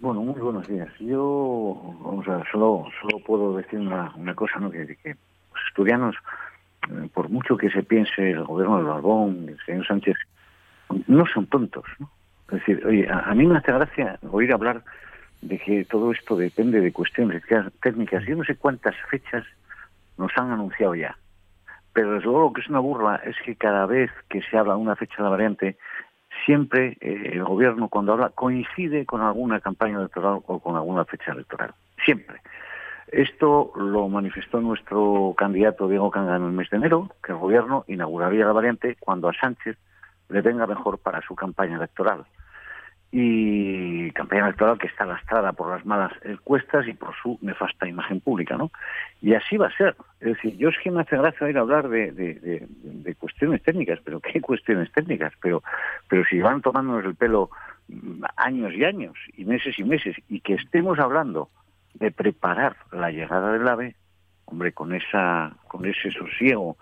Bueno, 0.00 0.20
muy 0.20 0.40
buenos 0.40 0.66
días. 0.66 0.88
Yo, 0.98 1.80
vamos 2.02 2.26
a 2.26 2.42
solo, 2.50 2.86
solo 3.00 3.20
puedo 3.24 3.56
decir 3.56 3.78
una, 3.78 4.12
una 4.16 4.34
cosa, 4.34 4.58
¿no? 4.58 4.68
Que, 4.68 4.80
los 4.80 5.62
estudianos, 5.68 6.16
eh, 6.88 7.08
por 7.14 7.28
mucho 7.28 7.56
que 7.56 7.70
se 7.70 7.84
piense 7.84 8.32
el 8.32 8.42
gobierno 8.42 8.78
de 8.78 8.82
Barbón, 8.82 9.46
el 9.48 9.58
señor 9.64 9.86
Sánchez, 9.86 10.16
no 11.06 11.24
son 11.26 11.46
tontos. 11.46 11.84
Es 12.48 12.58
decir, 12.58 12.84
oye, 12.84 13.06
a, 13.08 13.32
mí 13.32 13.46
me 13.46 13.58
hace 13.58 13.70
gracia 13.70 14.18
oír 14.28 14.52
hablar 14.52 14.82
de 15.40 15.56
que 15.58 15.84
todo 15.84 16.10
esto 16.10 16.34
depende 16.34 16.80
de 16.80 16.92
cuestiones 16.92 17.44
técnicas. 17.80 18.24
Yo 18.24 18.34
no 18.34 18.42
sé 18.42 18.56
cuántas 18.56 18.96
fechas 19.08 19.44
nos 20.18 20.32
han 20.36 20.50
anunciado 20.50 20.96
ya. 20.96 21.16
Pero 21.92 22.14
desde 22.14 22.24
luego 22.24 22.40
lo 22.40 22.52
que 22.52 22.62
es 22.62 22.68
una 22.68 22.80
burla 22.80 23.20
es 23.24 23.36
que 23.44 23.54
cada 23.54 23.86
vez 23.86 24.10
que 24.28 24.42
se 24.42 24.58
habla 24.58 24.74
de 24.74 24.80
una 24.80 24.96
fecha 24.96 25.18
de 25.18 25.22
la 25.22 25.28
variante, 25.28 25.76
siempre 26.44 26.96
eh, 27.00 27.30
el 27.32 27.44
gobierno 27.44 27.88
cuando 27.88 28.12
habla 28.12 28.30
coincide 28.30 29.06
con 29.06 29.20
alguna 29.20 29.60
campaña 29.60 29.98
electoral 29.98 30.40
o 30.46 30.58
con 30.58 30.76
alguna 30.76 31.04
fecha 31.04 31.32
electoral. 31.32 31.74
Siempre. 32.04 32.40
Esto 33.08 33.72
lo 33.74 34.08
manifestó 34.08 34.60
nuestro 34.60 35.34
candidato 35.36 35.88
Diego 35.88 36.10
Canga 36.10 36.36
en 36.36 36.44
el 36.44 36.52
mes 36.52 36.70
de 36.70 36.76
enero, 36.76 37.10
que 37.24 37.32
el 37.32 37.38
gobierno 37.38 37.84
inauguraría 37.88 38.46
la 38.46 38.52
variante 38.52 38.96
cuando 39.00 39.28
a 39.28 39.32
Sánchez 39.34 39.76
le 40.28 40.42
venga 40.42 40.66
mejor 40.66 40.98
para 40.98 41.20
su 41.22 41.34
campaña 41.34 41.76
electoral 41.76 42.24
y 43.12 44.10
campaña 44.12 44.44
electoral 44.44 44.78
que 44.78 44.86
está 44.86 45.04
lastrada 45.04 45.52
por 45.52 45.70
las 45.70 45.84
malas 45.84 46.12
encuestas 46.22 46.86
y 46.86 46.92
por 46.92 47.12
su 47.20 47.38
nefasta 47.42 47.88
imagen 47.88 48.20
pública, 48.20 48.56
¿no? 48.56 48.70
Y 49.20 49.34
así 49.34 49.56
va 49.56 49.66
a 49.66 49.76
ser. 49.76 49.96
Es 50.20 50.34
decir, 50.36 50.56
yo 50.56 50.68
es 50.68 50.76
que 50.78 50.92
me 50.92 51.00
hace 51.00 51.16
gracia 51.16 51.50
ir 51.50 51.58
a 51.58 51.62
hablar 51.62 51.88
de, 51.88 52.12
de, 52.12 53.14
cuestiones 53.16 53.62
técnicas, 53.62 53.98
pero 54.04 54.20
¿qué 54.20 54.40
cuestiones 54.40 54.92
técnicas? 54.92 55.32
Pero, 55.42 55.62
pero 56.08 56.24
si 56.24 56.40
van 56.40 56.62
tomándonos 56.62 57.04
el 57.04 57.16
pelo 57.16 57.50
mm, 57.88 58.22
años 58.36 58.72
y 58.74 58.84
años, 58.84 59.16
y 59.36 59.44
meses 59.44 59.76
y 59.78 59.84
meses, 59.84 60.16
y 60.28 60.40
que 60.40 60.54
estemos 60.54 60.98
hablando 61.00 61.50
de 61.94 62.12
preparar 62.12 62.76
la 62.92 63.10
llegada 63.10 63.52
del 63.52 63.66
AVE, 63.66 63.96
hombre, 64.44 64.72
con 64.72 64.94
esa, 64.94 65.52
con 65.66 65.84
ese 65.84 66.12
sosiego 66.12 66.76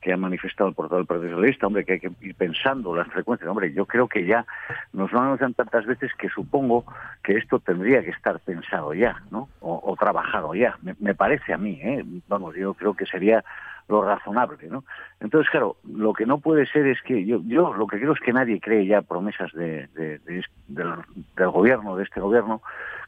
que 0.00 0.12
ha 0.12 0.16
manifestado 0.16 0.68
el 0.68 0.74
portavoz 0.74 1.00
del 1.00 1.06
Partido 1.06 1.30
Socialista, 1.32 1.66
hombre, 1.66 1.84
que 1.84 1.92
hay 1.94 2.00
que 2.00 2.10
ir 2.22 2.34
pensando 2.34 2.94
las 2.94 3.08
frecuencias. 3.08 3.48
Hombre, 3.48 3.72
yo 3.72 3.86
creo 3.86 4.08
que 4.08 4.24
ya 4.24 4.46
nos 4.92 5.12
lo 5.12 5.20
anuncian 5.20 5.54
tantas 5.54 5.84
veces 5.86 6.10
que 6.18 6.28
supongo 6.28 6.84
que 7.22 7.36
esto 7.36 7.58
tendría 7.58 8.02
que 8.02 8.10
estar 8.10 8.40
pensado 8.40 8.94
ya, 8.94 9.22
¿no? 9.30 9.48
O, 9.60 9.94
trabajado 9.98 10.54
ya. 10.54 10.78
Me, 10.98 11.14
parece 11.14 11.52
a 11.52 11.58
mí, 11.58 11.78
¿eh? 11.82 12.04
Vamos, 12.28 12.54
yo 12.54 12.72
creo 12.74 12.94
que 12.94 13.04
sería 13.04 13.44
lo 13.88 14.02
razonable, 14.02 14.68
¿no? 14.70 14.84
Entonces, 15.20 15.50
claro, 15.50 15.76
lo 15.84 16.14
que 16.14 16.24
no 16.24 16.38
puede 16.38 16.64
ser 16.66 16.86
es 16.86 17.02
que 17.02 17.26
yo, 17.26 17.40
yo 17.44 17.74
lo 17.74 17.86
que 17.86 17.98
creo 17.98 18.12
es 18.12 18.20
que 18.20 18.32
nadie 18.32 18.60
cree 18.60 18.86
ya 18.86 19.02
promesas 19.02 19.52
de, 19.52 19.88
del, 19.88 20.44
del 20.68 21.50
gobierno, 21.50 21.96
de 21.96 22.04
este 22.04 22.20
gobierno, 22.20 22.62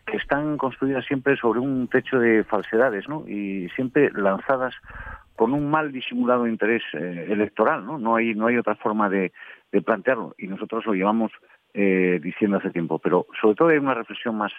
que 0.06 0.16
están 0.16 0.56
construidas 0.56 1.04
siempre 1.06 1.36
sobre 1.36 1.60
un 1.60 1.88
techo 1.88 2.18
de 2.18 2.44
falsedades, 2.44 3.08
¿no? 3.08 3.24
Y 3.28 3.68
siempre 3.74 4.10
lanzadas 4.12 4.74
con 5.36 5.52
un 5.52 5.70
mal 5.70 5.92
disimulado 5.92 6.46
interés 6.46 6.82
eh, 6.92 7.26
electoral, 7.30 7.86
¿no? 7.86 7.98
No 7.98 8.16
hay, 8.16 8.34
no 8.34 8.46
hay 8.46 8.56
otra 8.56 8.74
forma 8.76 9.08
de, 9.08 9.32
plantearlo 9.84 10.34
y 10.36 10.48
nosotros 10.48 10.84
lo 10.84 10.92
llevamos 10.92 11.32
eh, 11.72 12.20
diciendo 12.22 12.58
hace 12.58 12.70
tiempo. 12.70 12.98
Pero 12.98 13.26
sobre 13.40 13.54
todo 13.54 13.68
hay 13.68 13.78
una 13.78 13.94
reflexión 13.94 14.36
más, 14.36 14.52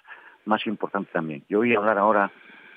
más 0.45 0.65
importante 0.65 1.11
también. 1.13 1.43
Yo 1.47 1.59
voy 1.59 1.75
a 1.75 1.77
hablar 1.77 1.99
ahora, 1.99 2.31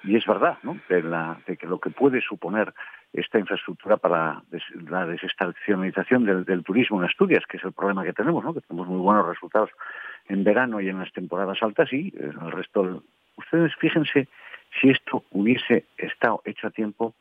y 0.04 0.16
es 0.16 0.26
verdad, 0.26 0.58
¿no? 0.62 0.78
de, 0.90 1.02
la, 1.02 1.38
de 1.46 1.56
que 1.56 1.66
lo 1.66 1.80
que 1.80 1.88
puede 1.88 2.20
suponer 2.20 2.74
esta 3.14 3.38
infraestructura 3.38 3.96
para 3.96 4.42
la 4.90 5.06
desestacionalización 5.06 6.24
del, 6.24 6.44
del, 6.44 6.62
turismo 6.62 6.98
en 7.00 7.08
Asturias, 7.08 7.44
que 7.48 7.56
es 7.56 7.64
el 7.64 7.72
problema 7.72 8.04
que 8.04 8.12
tenemos, 8.12 8.44
¿no? 8.44 8.52
que 8.52 8.60
tenemos 8.60 8.86
muy 8.86 9.00
buenos 9.00 9.26
resultados 9.26 9.70
en 10.28 10.44
verano 10.44 10.80
y 10.80 10.88
en 10.88 10.98
las 10.98 11.12
temporadas 11.12 11.62
altas 11.62 11.92
y 11.92 12.12
el 12.18 12.52
resto. 12.52 13.02
Ustedes 13.36 13.74
fíjense 13.76 14.28
si 14.80 14.90
esto 14.90 15.24
hubiese 15.30 15.84
estado 15.96 16.42
hecho 16.44 16.66
a 16.66 16.70
tiempo, 16.70 17.14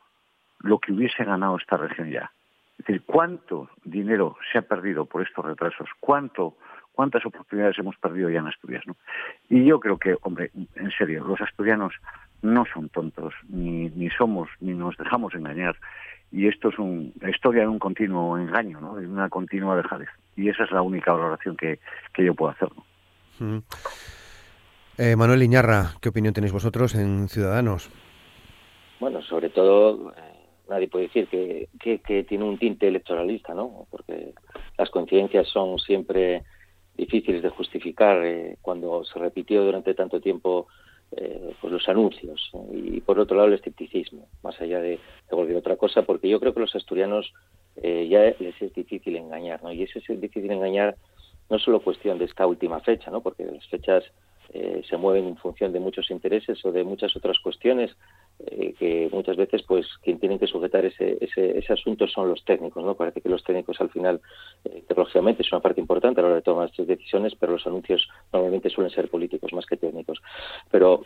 lo 0.60 0.78
que 0.78 0.92
hubiese 0.92 1.24
ganado 1.24 1.56
esta 1.56 1.76
región 1.76 2.10
ya. 2.10 2.30
Es 2.78 2.86
decir, 2.86 3.02
cuánto 3.06 3.70
dinero 3.84 4.36
se 4.52 4.58
ha 4.58 4.62
perdido 4.62 5.06
por 5.06 5.22
estos 5.22 5.44
retrasos, 5.44 5.88
cuánto, 6.00 6.56
cuántas 6.92 7.24
oportunidades 7.24 7.78
hemos 7.78 7.96
perdido 7.96 8.28
ya 8.28 8.40
en 8.40 8.48
Asturias. 8.48 8.84
¿no? 8.86 8.96
Y 9.48 9.64
yo 9.64 9.80
creo 9.80 9.98
que, 9.98 10.16
hombre, 10.22 10.50
en 10.74 10.90
serio, 10.90 11.24
los 11.24 11.40
asturianos 11.40 11.94
no 12.42 12.64
son 12.72 12.88
tontos, 12.90 13.34
ni, 13.48 13.88
ni 13.90 14.10
somos, 14.10 14.48
ni 14.60 14.74
nos 14.74 14.96
dejamos 14.96 15.34
engañar. 15.34 15.76
Y 16.30 16.48
esto 16.48 16.68
es 16.68 16.78
una 16.78 17.30
historia 17.30 17.62
de 17.62 17.68
un 17.68 17.78
continuo 17.78 18.36
engaño, 18.36 18.80
¿no? 18.80 18.96
de 18.96 19.06
una 19.06 19.30
continua 19.30 19.76
dejadez. 19.76 20.08
Y 20.36 20.50
esa 20.50 20.64
es 20.64 20.70
la 20.70 20.82
única 20.82 21.12
valoración 21.12 21.56
que 21.56 21.78
yo 22.18 22.34
puedo 22.34 22.50
hacer. 22.50 22.68
Eh, 24.98 25.16
Manuel 25.16 25.42
Iñarra, 25.42 25.94
¿qué 26.00 26.08
opinión 26.08 26.34
tenéis 26.34 26.52
vosotros 26.52 26.94
en 26.94 27.28
Ciudadanos? 27.28 27.90
Bueno, 28.98 29.20
sobre 29.22 29.50
todo 29.50 30.12
nadie 30.68 30.88
puede 30.88 31.06
decir 31.06 31.28
que, 31.28 31.68
que, 32.04 32.24
tiene 32.24 32.44
un 32.44 32.58
tinte 32.58 32.88
electoralista, 32.88 33.54
¿no? 33.54 33.86
Porque 33.90 34.32
las 34.76 34.90
coincidencias 34.90 35.48
son 35.48 35.78
siempre 35.78 36.42
difíciles 36.96 37.42
de 37.42 37.50
justificar 37.50 38.24
eh, 38.24 38.56
cuando 38.62 39.04
se 39.04 39.18
repitió 39.18 39.64
durante 39.64 39.94
tanto 39.94 40.20
tiempo 40.20 40.66
eh, 41.12 41.54
pues 41.60 41.72
los 41.72 41.88
anuncios 41.88 42.50
y 42.72 43.00
por 43.00 43.20
otro 43.20 43.36
lado 43.36 43.48
el 43.48 43.54
escepticismo, 43.54 44.28
más 44.42 44.60
allá 44.60 44.80
de, 44.80 44.98
de 45.30 45.56
otra 45.56 45.76
cosa, 45.76 46.02
porque 46.02 46.28
yo 46.28 46.40
creo 46.40 46.52
que 46.52 46.60
los 46.60 46.74
asturianos 46.74 47.32
eh, 47.76 48.08
ya 48.08 48.34
les 48.42 48.60
es 48.60 48.72
difícil 48.74 49.16
engañar, 49.16 49.62
¿no? 49.62 49.72
Y 49.72 49.82
eso 49.82 49.98
es 49.98 50.20
difícil 50.20 50.50
engañar 50.50 50.96
no 51.48 51.58
solo 51.58 51.80
cuestión 51.80 52.18
de 52.18 52.24
esta 52.26 52.46
última 52.46 52.80
fecha, 52.80 53.10
¿no? 53.10 53.20
Porque 53.20 53.44
las 53.44 53.66
fechas 53.68 54.04
eh, 54.52 54.82
se 54.88 54.96
mueven 54.96 55.26
en 55.26 55.36
función 55.36 55.72
de 55.72 55.80
muchos 55.80 56.10
intereses 56.10 56.64
o 56.64 56.70
de 56.70 56.84
muchas 56.84 57.16
otras 57.16 57.36
cuestiones 57.40 57.96
eh, 58.38 58.74
que 58.78 59.08
muchas 59.12 59.36
veces 59.36 59.62
pues 59.66 59.86
quien 60.02 60.20
tienen 60.20 60.38
que 60.38 60.46
sujetar 60.46 60.84
ese, 60.84 61.18
ese, 61.20 61.58
ese, 61.58 61.72
asunto 61.72 62.06
son 62.06 62.28
los 62.28 62.44
técnicos 62.44 62.84
no 62.84 62.94
parece 62.94 63.20
que 63.20 63.28
los 63.28 63.42
técnicos 63.42 63.80
al 63.80 63.90
final 63.90 64.20
eh, 64.64 64.84
tecnológicamente 64.86 65.42
es 65.42 65.50
una 65.50 65.60
parte 65.60 65.80
importante 65.80 66.20
a 66.20 66.22
la 66.22 66.28
hora 66.28 66.36
de 66.36 66.42
tomar 66.42 66.68
estas 66.68 66.86
decisiones 66.86 67.34
pero 67.34 67.52
los 67.52 67.66
anuncios 67.66 68.08
normalmente 68.32 68.70
suelen 68.70 68.92
ser 68.94 69.10
políticos 69.10 69.52
más 69.52 69.66
que 69.66 69.76
técnicos 69.76 70.22
pero 70.70 71.02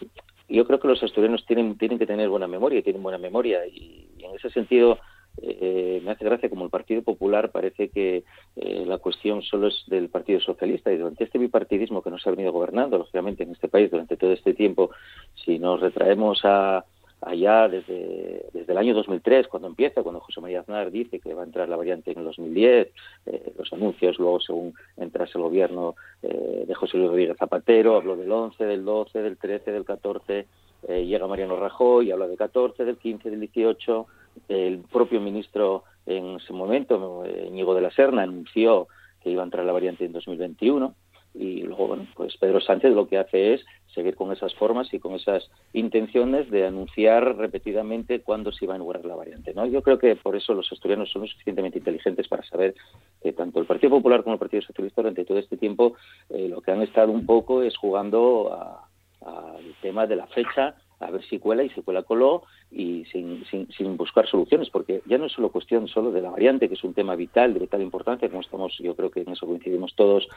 yo 0.49 0.67
creo 0.67 0.79
que 0.79 0.89
los 0.89 1.03
asturianos 1.03 1.47
tienen 1.47 1.79
tienen 1.79 1.99
que 1.99 2.07
tener 2.07 2.29
buena 2.29 2.47
memoria 2.47 2.83
tienen 2.83 3.03
buena 3.03 3.19
memoria 3.19 3.67
y 3.67 4.07
en 4.19 4.35
ese 4.35 4.51
sentido 4.51 4.99
eh, 5.43 6.01
me 6.05 6.11
hace 6.11 6.25
gracia 6.25 6.51
como 6.51 6.65
el 6.65 6.71
Partido 6.71 7.03
Popular 7.03 7.51
parece 7.51 7.89
que 7.89 8.25
eh, 8.57 8.85
la 8.87 8.99
cuestión 8.99 9.43
solo 9.43 9.69
es 9.69 9.85
del 9.87 10.09
Partido 10.09 10.41
Socialista 10.41 10.93
y 10.93 10.99
durante 10.99 11.25
este 11.25 11.39
bipartidismo 11.39 12.03
que 12.03 12.11
nos 12.11 12.27
ha 12.27 12.31
venido 12.31 12.53
gobernando, 12.53 12.99
lógicamente, 12.99 13.45
en 13.45 13.53
este 13.53 13.69
país 13.69 13.91
durante 13.91 14.17
todo 14.17 14.33
este 14.33 14.55
tiempo, 14.55 14.91
si 15.35 15.59
nos 15.59 15.81
retraemos 15.81 16.41
a 16.45 16.85
allá 17.23 17.69
desde, 17.69 18.47
desde 18.55 18.73
el 18.73 18.79
año 18.79 18.95
2003, 18.95 19.47
cuando 19.49 19.69
empieza, 19.69 20.03
cuando 20.03 20.21
José 20.21 20.41
María 20.41 20.61
Aznar 20.61 20.91
dice 20.91 21.21
que 21.21 21.35
va 21.35 21.43
a 21.43 21.45
entrar 21.45 21.69
la 21.69 21.77
variante 21.77 22.13
en 22.13 22.19
el 22.19 22.25
2010, 22.25 22.89
eh, 23.27 23.53
los 23.59 23.73
anuncios, 23.75 24.19
luego 24.19 24.41
según 24.41 24.75
entrase 24.97 25.33
el 25.37 25.43
gobierno 25.43 25.97
de 26.23 26.75
José 26.75 26.97
Luis 26.97 27.11
Rodríguez 27.11 27.37
Zapatero, 27.39 27.97
habló 27.97 28.17
del 28.17 28.31
11, 28.31 28.65
del 28.65 28.85
12, 28.85 29.23
del 29.23 29.37
13, 29.37 29.73
del 29.73 29.85
14, 29.85 30.47
llega 30.89 31.27
Mariano 31.27 31.57
Rajoy, 31.57 32.11
habla 32.11 32.27
del 32.27 32.39
14, 32.39 32.85
del 32.85 32.97
15, 32.97 33.31
del 33.31 33.41
18, 33.41 34.07
el 34.49 34.79
propio 34.91 35.21
ministro 35.21 35.85
en 36.07 36.37
ese 36.37 36.53
momento, 36.53 37.25
Íñigo 37.47 37.75
de 37.75 37.83
la 37.83 37.91
Serna, 37.91 38.23
anunció 38.23 38.89
que 39.23 39.31
iba 39.31 39.43
a 39.43 39.45
entrar 39.45 39.65
la 39.65 39.73
variante 39.73 40.05
en 40.05 40.13
2021 40.13 40.95
y 41.35 41.63
luego, 41.63 41.89
bueno, 41.89 42.07
pues 42.17 42.37
Pedro 42.39 42.61
Sánchez 42.61 42.93
lo 42.93 43.07
que 43.07 43.19
hace 43.19 43.55
es 43.55 43.65
seguir 43.95 44.17
con 44.17 44.33
esas 44.33 44.55
formas 44.55 44.93
y 44.93 44.99
con 44.99 45.15
esas 45.15 45.49
intenciones 45.73 46.51
de 46.51 46.67
anunciar 46.67 47.37
repetidamente 47.37 48.21
cuándo 48.21 48.51
se 48.51 48.65
iba 48.65 48.75
a 48.75 48.77
inaugurar 48.77 49.05
la 49.05 49.15
variante. 49.15 49.55
Yo 49.71 49.83
creo 49.83 49.99
que 49.99 50.17
por 50.17 50.35
eso 50.35 50.55
los 50.55 50.71
asturianos 50.73 51.11
son 51.11 51.27
suficientemente 51.27 51.79
inteligentes 51.79 52.27
para 52.27 52.43
saber 52.45 52.75
que 53.23 53.33
tanto 53.33 53.61
el 53.61 53.67
Partido 53.67 53.91
Popular 53.91 54.23
como 54.23 54.35
el 54.35 54.41
Partido 54.41 54.63
Socialista 54.63 55.03
durante 55.03 55.25
todo 55.25 55.39
este 55.39 55.57
tiempo 55.57 55.95
eh, 56.31 56.49
lo 56.49 56.61
que 56.61 56.73
han 56.73 56.83
estado 56.83 57.13
un 57.13 57.27
poco 57.27 57.63
es 57.63 57.77
jugando 57.77 58.81
al 59.25 59.75
tema 59.83 60.07
de 60.07 60.17
la 60.17 60.27
fecha 60.27 60.77
a 61.01 61.11
ver 61.11 61.23
si 61.25 61.39
cuela 61.39 61.63
y 61.63 61.71
si 61.71 61.81
cuela 61.83 62.03
coló 62.03 62.43
y 62.71 63.05
sin, 63.07 63.45
sin, 63.47 63.97
buscar 63.97 64.29
soluciones, 64.29 64.69
porque 64.71 65.03
ya 65.07 65.19
no 65.19 65.27
es 65.27 65.33
solo 65.33 65.51
cuestión 65.51 65.89
solo 65.89 66.13
de 66.13 66.21
la 66.21 66.31
variante, 66.31 66.69
que 66.69 66.75
es 66.75 66.85
un 66.85 66.95
tema 66.95 67.17
vital, 67.17 67.55
de 67.55 67.61
vital 67.61 67.83
importancia, 67.83 68.29
como 68.29 68.43
estamos, 68.43 68.77
yo 68.79 68.95
creo 68.95 69.11
que 69.11 69.23
en 69.23 69.31
eso 69.31 69.47
coincidimos 69.47 69.95
todos 69.95 70.29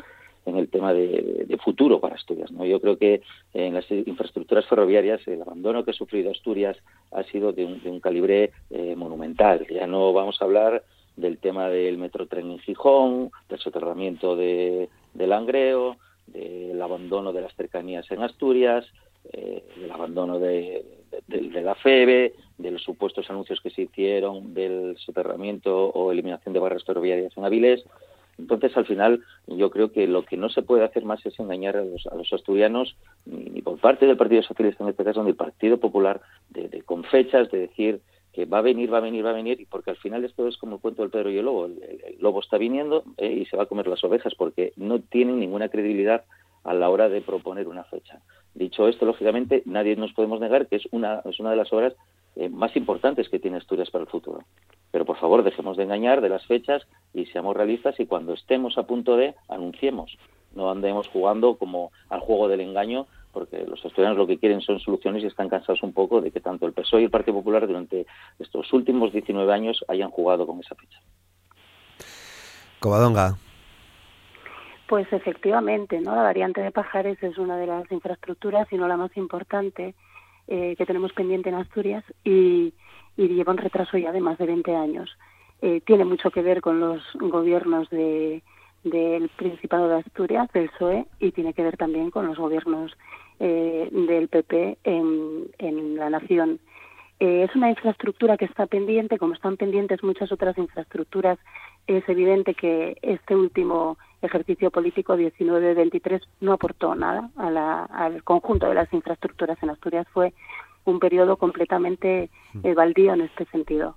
en 0.46 0.58
el 0.58 0.70
tema 0.70 0.94
de, 0.94 1.58
futuro 1.64 2.00
para 2.00 2.16
Asturias. 2.16 2.52
¿no? 2.52 2.66
Yo 2.66 2.82
creo 2.82 2.98
que 2.98 3.22
en 3.54 3.74
las 3.74 3.90
infraestructuras 3.92 4.66
ferroviarias 4.66 5.26
el 5.28 5.42
abandono 5.42 5.84
que 5.84 5.92
ha 5.92 5.94
sufrido 5.94 6.32
Asturias 6.32 6.78
ha 7.12 7.24
sido 7.24 7.54
de 7.54 7.66
un, 7.66 8.00
calibre 8.00 8.52
eh, 8.70 8.96
monumental. 8.96 9.66
Ya 9.70 9.88
no 9.88 10.12
vamos 10.12 10.42
a 10.42 10.46
hablar 10.46 10.84
del 11.16 11.38
tema 11.38 11.70
del 11.70 11.98
metrotren 11.98 12.52
en 12.52 12.60
Gijón, 12.60 13.32
del 13.48 13.60
soterramiento 13.60 14.36
de, 14.36 14.90
de 15.14 15.28
Langreo, 15.28 15.98
del 16.28 16.82
abandono 16.82 17.34
de 17.34 17.42
las 17.42 17.56
cercanías 17.56 18.10
en 18.12 18.22
Asturias, 18.22 18.86
eh, 19.32 19.64
del 19.78 19.92
abandono 19.92 20.40
de, 20.40 20.84
la 21.30 21.76
FEBE, 21.76 22.34
de 22.58 22.72
los 22.72 22.84
supuestos 22.84 23.30
anuncios 23.30 23.62
que 23.62 23.70
se 23.70 23.84
hicieron 23.84 24.54
del 24.54 24.98
soterramiento 24.98 25.90
o 25.90 26.12
eliminación 26.12 26.54
de 26.54 26.60
barras 26.60 26.84
ferroviarias 26.84 27.36
en 27.38 27.46
Avilés. 27.46 27.84
Entonces, 28.38 28.76
al 28.76 28.86
final, 28.86 29.24
yo 29.48 29.70
creo 29.70 29.92
que 29.92 30.08
lo 30.08 30.26
que 30.26 30.38
no 30.38 30.50
se 30.50 30.64
puede 30.64 30.84
hacer 30.84 31.06
más 31.06 31.24
es 31.26 31.40
engañar 31.40 31.78
a 31.78 31.84
los, 31.86 32.34
asturianos, 32.34 32.96
ni 33.26 33.62
por 33.62 33.78
parte 33.80 34.08
del 34.08 34.18
Partido 34.18 34.42
Socialista 34.42 34.84
en 34.84 34.90
este 34.90 35.04
caso, 35.04 35.22
ni 35.22 35.28
del 35.28 35.36
Partido 35.36 35.78
Popular, 35.78 36.20
de, 36.50 36.82
con 36.82 37.04
fechas 37.04 37.50
de 37.52 37.60
decir 37.60 38.02
que 38.34 38.46
va 38.46 38.58
a 38.58 38.62
venir, 38.62 38.92
va 38.92 38.98
a 38.98 39.02
venir, 39.02 39.24
va 39.24 39.30
a 39.30 39.34
venir, 39.34 39.66
porque 39.70 39.92
al 39.92 39.98
final 39.98 40.26
esto 40.26 40.48
es 40.48 40.58
como 40.58 40.76
el 40.76 40.82
cuento 40.82 41.04
del 41.04 41.12
Pedro 41.12 41.30
y 41.30 41.38
el 41.38 41.46
Lobo. 41.46 41.66
El, 41.66 42.18
lobo 42.20 42.40
está 42.40 42.58
viniendo 42.58 43.04
eh, 43.18 43.32
y 43.32 43.46
se 43.46 43.56
va 43.56 43.64
a 43.64 43.68
comer 43.68 43.88
las 43.88 44.04
ovejas 44.04 44.34
porque 44.36 44.74
no 44.76 45.00
tienen 45.00 45.40
ninguna 45.40 45.70
credibilidad 45.70 46.24
a 46.64 46.74
la 46.74 46.90
hora 46.90 47.10
de 47.10 47.22
proponer 47.22 47.68
una 47.68 47.84
fecha. 47.84 48.22
Dicho 48.56 48.88
esto, 48.88 49.06
lógicamente, 49.06 49.62
nadie 49.66 49.96
nos 49.96 50.14
podemos 50.14 50.40
negar 50.40 50.68
que 50.68 50.78
es 50.78 50.88
una, 50.92 51.22
es 51.26 51.40
una 51.40 51.52
de 51.52 51.58
las 51.58 51.72
obras 51.72 51.94
eh, 52.36 52.50
más 52.50 52.76
importantes 52.76 53.30
que 53.30 53.40
tiene 53.40 53.58
Asturias 53.58 53.92
para 53.92 54.06
el 54.06 54.10
futuro. 54.10 54.44
Pero 54.92 55.06
por 55.06 55.18
favor, 55.18 55.44
dejemos 55.44 55.78
de 55.78 55.84
engañar 55.84 56.22
de 56.22 56.30
las 56.30 56.46
fechas 56.46 56.88
y 57.14 57.26
seamos 57.28 57.56
realistas 57.56 58.00
y 58.00 58.08
cuando 58.08 58.34
estemos 58.34 58.78
a 58.78 58.84
punto 58.84 59.16
de, 59.16 59.36
anunciemos. 59.48 60.18
No 60.56 60.72
andemos 60.72 61.08
jugando 61.08 61.56
como 61.56 61.92
al 62.10 62.20
juego 62.20 62.48
del 62.48 62.62
engaño 62.62 63.08
porque 63.34 63.66
los 63.68 63.84
asturianos 63.84 64.18
lo 64.18 64.28
que 64.28 64.38
quieren 64.38 64.62
son 64.62 64.80
soluciones 64.80 65.24
y 65.24 65.28
están 65.28 65.50
cansados 65.50 65.82
un 65.84 65.92
poco 65.92 66.22
de 66.22 66.32
que 66.32 66.40
tanto 66.40 66.68
el 66.68 66.74
PSOE 66.74 67.02
y 67.02 67.06
el 67.06 67.10
Partido 67.10 67.38
Popular 67.38 67.68
durante 67.68 68.06
estos 68.40 68.72
últimos 68.72 69.12
19 69.12 69.52
años 69.52 69.84
hayan 69.88 70.12
jugado 70.12 70.46
con 70.46 70.60
esa 70.60 70.76
fecha. 70.76 71.00
Covadonga. 72.80 73.36
Pues 74.88 75.12
efectivamente, 75.12 76.00
¿no? 76.00 76.16
La 76.16 76.22
variante 76.22 76.62
de 76.62 76.72
Pajares 76.72 77.22
es 77.24 77.38
una 77.38 77.58
de 77.58 77.66
las 77.66 77.92
infraestructuras, 77.92 78.72
y 78.72 78.78
no 78.78 78.88
la 78.88 78.98
más 78.98 79.16
importante, 79.18 79.96
eh, 80.48 80.76
que 80.78 80.86
tenemos 80.86 81.14
pendiente 81.14 81.50
en 81.50 81.56
Asturias 81.56 82.04
y, 82.24 82.74
lleva 83.16 83.54
un 83.54 83.58
retraso 83.58 83.98
ya 83.98 84.12
de 84.12 84.22
más 84.22 84.38
de 84.38 84.46
20 84.46 84.76
años. 84.76 85.18
Eh, 85.62 85.82
tiene 85.86 86.04
mucho 86.04 86.30
que 86.32 86.42
ver 86.42 86.62
con 86.62 86.80
los 86.80 87.02
gobiernos 87.14 87.90
de, 87.90 88.44
del 88.84 89.30
Principado 89.30 89.88
de 89.88 90.00
Asturias, 90.00 90.52
del 90.52 90.70
PSOE, 90.70 91.06
y 91.20 91.32
tiene 91.32 91.54
que 91.54 91.64
ver 91.64 91.78
también 91.78 92.12
con 92.12 92.28
los 92.28 92.38
gobiernos 92.38 92.92
eh, 93.40 93.90
del 93.92 94.28
PP 94.28 94.78
en, 94.84 95.96
la 95.96 96.10
nación. 96.10 96.60
Eh, 97.20 97.44
es 97.44 97.56
una 97.56 97.70
infraestructura 97.70 98.38
que 98.38 98.46
está 98.46 98.66
pendiente, 98.66 99.18
como 99.18 99.34
están 99.34 99.58
pendientes 99.58 100.04
muchas 100.04 100.32
otras 100.32 100.58
infraestructuras. 100.58 101.40
Es 101.88 102.08
evidente 102.08 102.54
que 102.54 102.98
este 103.02 103.36
último 103.36 103.98
ejercicio 104.22 104.72
político 104.72 105.16
19-23 105.16 106.22
no 106.42 106.54
aportó 106.54 106.96
nada 106.96 107.30
a 107.36 107.50
la, 107.50 107.84
al 107.84 108.24
conjunto 108.24 108.68
de 108.68 108.76
las 108.76 108.92
infraestructuras 108.94 109.62
en 109.62 109.70
Asturias. 109.70 110.08
Fue 110.14 110.34
un 110.86 111.00
periodo 111.00 111.38
completamente 111.38 112.30
eh, 112.64 112.74
baldío 112.74 113.14
en 113.14 113.22
este 113.22 113.46
sentido. 113.46 113.96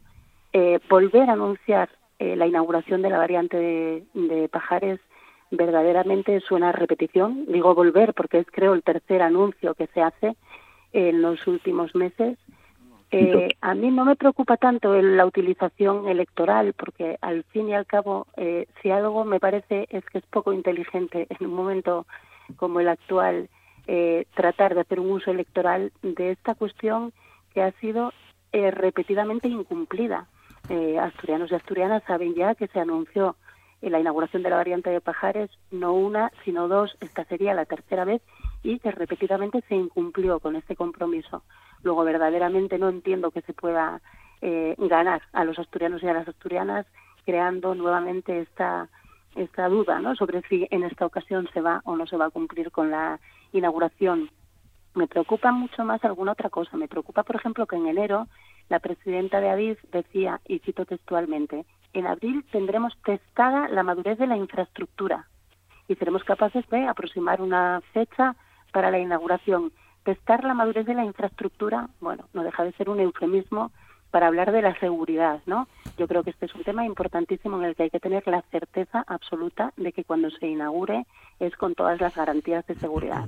Eh, 0.52 0.78
volver 0.88 1.28
a 1.28 1.34
anunciar 1.34 1.90
eh, 2.18 2.36
la 2.36 2.46
inauguración 2.46 3.02
de 3.02 3.10
la 3.10 3.18
variante 3.18 3.56
de, 4.14 4.48
Pajares 4.48 5.00
verdaderamente 5.50 6.40
suena 6.40 6.70
a 6.70 6.72
repetición. 6.72 7.46
Digo 7.46 7.74
volver 7.74 8.14
porque 8.14 8.38
es 8.38 8.46
creo 8.50 8.74
el 8.74 8.82
tercer 8.82 9.22
anuncio 9.22 9.74
que 9.74 9.86
se 9.88 10.02
hace 10.02 10.36
en 10.92 11.22
los 11.22 11.46
últimos 11.46 11.94
meses. 11.94 12.38
Eh, 13.12 13.50
a 13.60 13.74
mí 13.74 13.90
no 13.90 14.04
me 14.04 14.16
preocupa 14.16 14.56
tanto 14.56 15.00
la 15.00 15.24
utilización 15.24 16.08
electoral 16.08 16.72
porque 16.72 17.16
al 17.20 17.44
fin 17.44 17.68
y 17.68 17.74
al 17.74 17.86
cabo 17.86 18.26
eh, 18.36 18.66
si 18.82 18.90
algo 18.90 19.24
me 19.24 19.38
parece 19.38 19.86
es 19.90 20.04
que 20.06 20.18
es 20.18 20.26
poco 20.26 20.52
inteligente 20.52 21.28
en 21.30 21.46
un 21.46 21.54
momento 21.54 22.06
como 22.56 22.80
el 22.80 22.88
actual 22.88 23.48
tratar 24.34 24.74
de 24.74 24.80
hacer 24.80 24.98
un 24.98 25.12
uso 25.12 25.30
electoral 25.30 25.92
de 26.02 26.32
esta 26.32 26.56
cuestión 26.56 27.12
que 27.54 27.62
ha 27.62 27.70
sido 27.80 28.12
repetidamente 28.52 29.46
incumplida 29.46 30.26
eh, 30.68 30.98
asturianos 30.98 31.52
y 31.52 31.54
asturianas 31.54 32.02
saben 32.08 32.34
ya 32.34 32.56
que 32.56 32.66
se 32.66 32.80
anunció 32.80 33.36
en 33.82 33.92
la 33.92 34.00
inauguración 34.00 34.42
de 34.42 34.50
la 34.50 34.56
variante 34.56 34.90
de 34.90 35.00
Pajares 35.00 35.50
no 35.70 35.92
una, 35.92 36.32
sino 36.44 36.68
dos, 36.68 36.96
esta 37.00 37.24
sería 37.24 37.54
la 37.54 37.66
tercera 37.66 38.04
vez 38.04 38.22
y 38.62 38.78
que 38.78 38.90
repetidamente 38.90 39.62
se 39.68 39.74
incumplió 39.74 40.40
con 40.40 40.56
este 40.56 40.76
compromiso. 40.76 41.42
Luego, 41.82 42.04
verdaderamente 42.04 42.78
no 42.78 42.88
entiendo 42.88 43.30
que 43.30 43.42
se 43.42 43.52
pueda 43.52 44.00
eh, 44.40 44.74
ganar 44.78 45.22
a 45.32 45.44
los 45.44 45.58
asturianos 45.58 46.02
y 46.02 46.08
a 46.08 46.14
las 46.14 46.28
asturianas 46.28 46.86
creando 47.24 47.74
nuevamente 47.74 48.40
esta 48.40 48.88
esta 49.36 49.68
duda 49.68 50.00
¿no? 50.00 50.16
sobre 50.16 50.42
si 50.48 50.66
en 50.70 50.82
esta 50.82 51.06
ocasión 51.06 51.48
se 51.52 51.60
va 51.60 51.82
o 51.84 51.94
no 51.94 52.06
se 52.06 52.16
va 52.16 52.26
a 52.26 52.30
cumplir 52.30 52.70
con 52.70 52.90
la 52.90 53.20
inauguración. 53.52 54.30
Me 54.94 55.06
preocupa 55.06 55.52
mucho 55.52 55.84
más 55.84 56.02
alguna 56.04 56.32
otra 56.32 56.48
cosa. 56.48 56.76
Me 56.76 56.88
preocupa, 56.88 57.22
por 57.22 57.36
ejemplo, 57.36 57.66
que 57.66 57.76
en 57.76 57.86
enero 57.86 58.28
la 58.70 58.80
presidenta 58.80 59.40
de 59.40 59.50
Adif 59.50 59.78
decía, 59.92 60.40
y 60.46 60.58
cito 60.60 60.86
textualmente, 60.86 61.66
en 61.98 62.06
abril 62.06 62.44
tendremos 62.52 62.96
testada 63.02 63.68
la 63.68 63.82
madurez 63.82 64.18
de 64.18 64.26
la 64.26 64.36
infraestructura 64.36 65.26
y 65.88 65.94
seremos 65.94 66.24
capaces 66.24 66.68
de 66.68 66.86
aproximar 66.86 67.40
una 67.40 67.80
fecha 67.92 68.36
para 68.72 68.90
la 68.90 68.98
inauguración. 68.98 69.72
Testar 70.04 70.44
la 70.44 70.54
madurez 70.54 70.84
de 70.86 70.94
la 70.94 71.04
infraestructura, 71.04 71.88
bueno, 72.00 72.28
no 72.34 72.42
deja 72.42 72.64
de 72.64 72.72
ser 72.72 72.90
un 72.90 73.00
eufemismo 73.00 73.72
para 74.10 74.26
hablar 74.26 74.52
de 74.52 74.62
la 74.62 74.78
seguridad, 74.78 75.40
¿no? 75.46 75.68
Yo 75.96 76.06
creo 76.06 76.22
que 76.22 76.30
este 76.30 76.46
es 76.46 76.54
un 76.54 76.64
tema 76.64 76.84
importantísimo 76.84 77.56
en 77.58 77.64
el 77.64 77.74
que 77.74 77.84
hay 77.84 77.90
que 77.90 78.00
tener 78.00 78.26
la 78.26 78.42
certeza 78.50 79.02
absoluta 79.06 79.72
de 79.76 79.92
que 79.92 80.04
cuando 80.04 80.30
se 80.30 80.46
inaugure 80.46 81.06
es 81.40 81.56
con 81.56 81.74
todas 81.74 82.00
las 82.00 82.14
garantías 82.14 82.66
de 82.66 82.74
seguridad. 82.76 83.26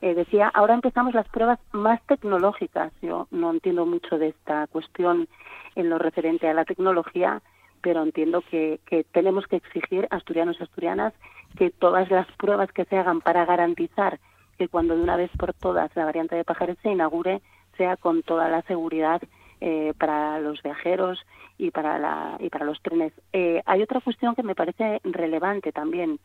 Eh, 0.00 0.14
decía, 0.14 0.48
ahora 0.54 0.74
empezamos 0.74 1.14
las 1.14 1.28
pruebas 1.28 1.58
más 1.72 2.00
tecnológicas. 2.06 2.92
Yo 3.02 3.26
no 3.30 3.50
entiendo 3.50 3.84
mucho 3.84 4.18
de 4.18 4.28
esta 4.28 4.66
cuestión 4.68 5.28
en 5.74 5.90
lo 5.90 5.98
referente 5.98 6.48
a 6.48 6.54
la 6.54 6.64
tecnología, 6.64 7.42
pero 7.86 8.02
entiendo 8.02 8.42
que, 8.50 8.80
tenemos 9.12 9.46
que 9.46 9.54
exigir, 9.54 10.08
asturianos 10.10 10.56
y 10.58 10.64
asturianas, 10.64 11.14
que 11.56 11.70
todas 11.70 12.10
las 12.10 12.26
pruebas 12.32 12.72
que 12.72 12.84
se 12.84 12.96
hagan 12.96 13.20
para 13.20 13.44
garantizar 13.44 14.18
que 14.58 14.66
cuando 14.66 14.96
de 14.96 15.02
una 15.02 15.14
vez 15.14 15.30
por 15.38 15.54
todas 15.54 15.94
la 15.94 16.04
variante 16.04 16.34
de 16.34 16.42
Pajares 16.42 16.76
se 16.82 16.90
inaugure, 16.90 17.42
sea 17.76 17.96
con 17.96 18.24
toda 18.24 18.48
la 18.48 18.62
seguridad 18.62 19.22
eh, 19.60 19.94
para 20.00 20.40
los 20.40 20.60
viajeros 20.64 21.24
y 21.58 21.70
para, 21.70 22.00
la, 22.00 22.36
y 22.40 22.50
para 22.50 22.64
los 22.64 22.82
trenes. 22.82 23.12
Eh, 23.32 23.62
hay 23.66 23.82
otra 23.82 24.00
cuestión 24.00 24.34
que 24.34 24.42
me 24.42 24.56
parece 24.56 25.00
relevante 25.04 25.70
también 25.70 26.18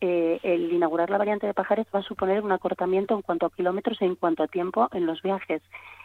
eh, 0.00 0.40
el 0.42 0.72
inaugurar 0.72 1.10
la 1.10 1.18
variante 1.18 1.46
de 1.46 1.54
Pajares 1.54 1.86
va 1.94 2.00
a 2.00 2.02
suponer 2.02 2.42
un 2.42 2.50
acortamiento 2.50 3.14
en 3.14 3.22
cuanto 3.22 3.46
a 3.46 3.50
kilómetros 3.50 4.02
e 4.02 4.04
en 4.04 4.16
cuanto 4.16 4.42
a 4.42 4.48
tiempo 4.48 4.88
en 4.92 5.06
los 5.06 5.22
viajes. 5.22 5.62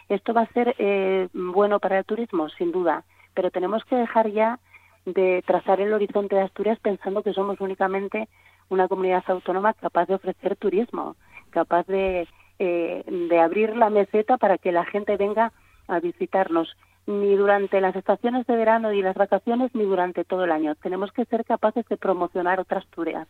Esto 0.08 0.32
va 0.32 0.42
a 0.42 0.52
ser 0.52 0.76
eh, 0.78 1.26
bueno 1.32 1.80
para 1.80 1.98
el 1.98 2.04
turismo, 2.04 2.48
sin 2.50 2.70
duda, 2.70 3.02
pero 3.34 3.50
tenemos 3.50 3.84
que 3.84 3.96
dejar 3.96 4.30
ya 4.30 4.60
de 5.06 5.42
trazar 5.46 5.80
el 5.80 5.92
horizonte 5.92 6.36
de 6.36 6.42
Asturias 6.42 6.78
pensando 6.80 7.22
que 7.22 7.32
somos 7.32 7.60
únicamente 7.60 8.28
una 8.68 8.88
comunidad 8.88 9.24
autónoma 9.26 9.74
capaz 9.74 10.06
de 10.06 10.14
ofrecer 10.14 10.56
turismo, 10.56 11.16
capaz 11.50 11.86
de, 11.86 12.28
eh, 12.58 13.04
de 13.06 13.40
abrir 13.40 13.76
la 13.76 13.90
meseta 13.90 14.36
para 14.36 14.58
que 14.58 14.72
la 14.72 14.84
gente 14.84 15.16
venga 15.16 15.52
a 15.88 16.00
visitarnos 16.00 16.76
ni 17.06 17.34
durante 17.34 17.80
las 17.80 17.96
estaciones 17.96 18.46
de 18.46 18.56
verano 18.56 18.92
y 18.92 19.02
las 19.02 19.16
vacaciones 19.16 19.74
ni 19.74 19.84
durante 19.84 20.24
todo 20.24 20.44
el 20.44 20.52
año. 20.52 20.74
Tenemos 20.76 21.12
que 21.12 21.24
ser 21.24 21.44
capaces 21.44 21.86
de 21.88 21.96
promocionar 21.96 22.60
otras 22.60 22.84
Asturias 22.84 23.26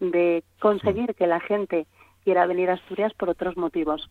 de 0.00 0.44
conseguir 0.60 1.14
que 1.14 1.26
la 1.26 1.40
gente 1.40 1.86
quiera 2.24 2.46
venir 2.46 2.70
a 2.70 2.74
Asturias 2.74 3.12
por 3.14 3.28
otros 3.30 3.56
motivos. 3.56 4.10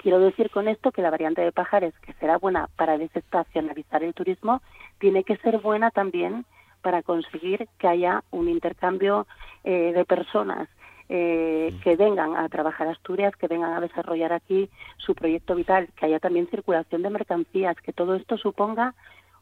Quiero 0.00 0.18
decir 0.18 0.50
con 0.50 0.68
esto 0.68 0.90
que 0.90 1.02
la 1.02 1.10
variante 1.10 1.42
de 1.42 1.52
Pajares, 1.52 1.94
que 2.00 2.14
será 2.14 2.38
buena 2.38 2.68
para 2.76 2.98
desestacionalizar 2.98 4.02
el 4.02 4.14
turismo, 4.14 4.62
tiene 4.98 5.22
que 5.22 5.36
ser 5.36 5.58
buena 5.58 5.90
también 5.90 6.44
para 6.80 7.02
conseguir 7.02 7.68
que 7.78 7.88
haya 7.88 8.24
un 8.30 8.48
intercambio 8.48 9.26
eh, 9.64 9.92
de 9.94 10.04
personas 10.04 10.68
eh, 11.08 11.74
que 11.84 11.96
vengan 11.96 12.36
a 12.36 12.48
trabajar 12.48 12.88
a 12.88 12.92
Asturias, 12.92 13.36
que 13.36 13.46
vengan 13.46 13.74
a 13.74 13.80
desarrollar 13.80 14.32
aquí 14.32 14.70
su 14.96 15.14
proyecto 15.14 15.54
vital, 15.54 15.88
que 15.94 16.06
haya 16.06 16.18
también 16.18 16.48
circulación 16.48 17.02
de 17.02 17.10
mercancías, 17.10 17.76
que 17.82 17.92
todo 17.92 18.14
esto 18.14 18.38
suponga 18.38 18.94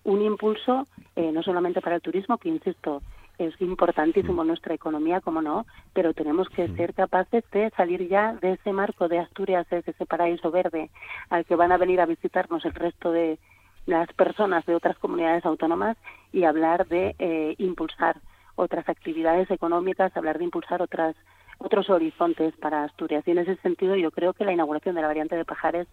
un 0.03 0.23
impulso 0.23 0.87
eh, 1.17 1.31
no 1.33 1.43
solamente 1.43 1.81
para 1.81 1.97
el 1.97 2.03
turismo, 2.03 2.39
que 2.39 2.49
insisto, 2.49 3.03
es 3.47 3.61
importantísimo 3.61 4.45
nuestra 4.45 4.75
economía, 4.75 5.21
como 5.21 5.41
no, 5.43 5.67
pero 5.93 6.13
tenemos 6.15 6.49
que 6.51 6.69
ser 6.69 6.95
capaces 6.95 7.45
de 7.51 7.71
salir 7.71 8.09
ya 8.09 8.35
de 8.35 8.53
ese 8.53 8.73
marco 8.73 9.09
de 9.09 9.19
Asturias, 9.19 9.69
de 9.71 9.79
ese 9.79 10.07
paraíso 10.07 10.51
verde 10.51 10.91
al 11.31 11.45
que 11.45 11.57
van 11.57 11.73
a 11.73 11.79
venir 11.79 12.01
a 12.01 12.07
visitarnos 12.07 12.65
el 12.65 12.75
resto 12.75 13.13
de 13.13 13.39
las 13.87 14.13
personas 14.13 14.67
de 14.67 14.75
otras 14.75 14.99
comunidades 14.99 15.45
autónomas 15.45 15.97
y 16.33 16.45
hablar 16.45 16.87
de 16.89 17.15
eh, 17.19 17.55
impulsar 17.59 18.21
otras 18.57 18.89
actividades 18.89 19.51
económicas, 19.51 20.17
hablar 20.17 20.39
de 20.39 20.45
impulsar 20.45 20.83
otras 20.83 21.17
otros 21.59 21.91
horizontes 21.91 22.55
para 22.57 22.85
Asturias. 22.85 23.23
Y 23.27 23.33
en 23.33 23.39
ese 23.39 23.57
sentido 23.57 23.95
yo 23.95 24.11
creo 24.11 24.33
que 24.33 24.45
la 24.45 24.53
inauguración 24.53 24.95
de 24.95 25.03
la 25.03 25.09
variante 25.09 25.37
de 25.37 25.45
Pajares 25.45 25.87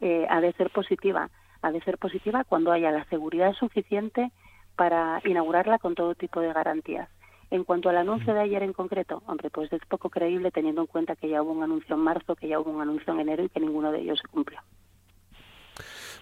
eh, 0.00 0.26
ha 0.30 0.40
de 0.40 0.52
ser 0.52 0.70
positiva, 0.70 1.28
ha 1.60 1.72
de 1.72 1.80
ser 1.80 1.98
positiva 1.98 2.44
cuando 2.44 2.70
haya 2.70 2.92
la 2.92 3.04
seguridad 3.06 3.52
suficiente 3.54 4.30
para 4.78 5.20
inaugurarla 5.24 5.80
con 5.80 5.96
todo 5.96 6.14
tipo 6.14 6.40
de 6.40 6.52
garantías. 6.52 7.08
En 7.50 7.64
cuanto 7.64 7.88
al 7.88 7.96
anuncio 7.96 8.32
de 8.32 8.40
ayer 8.40 8.62
en 8.62 8.72
concreto, 8.72 9.24
hombre, 9.26 9.50
pues 9.50 9.72
es 9.72 9.84
poco 9.88 10.08
creíble 10.08 10.52
teniendo 10.52 10.82
en 10.82 10.86
cuenta 10.86 11.16
que 11.16 11.28
ya 11.28 11.42
hubo 11.42 11.50
un 11.50 11.64
anuncio 11.64 11.96
en 11.96 12.02
marzo, 12.02 12.36
que 12.36 12.46
ya 12.46 12.60
hubo 12.60 12.70
un 12.70 12.80
anuncio 12.80 13.12
en 13.12 13.20
enero 13.20 13.42
y 13.42 13.48
que 13.48 13.58
ninguno 13.58 13.90
de 13.90 14.02
ellos 14.02 14.20
se 14.22 14.28
cumplió. 14.28 14.60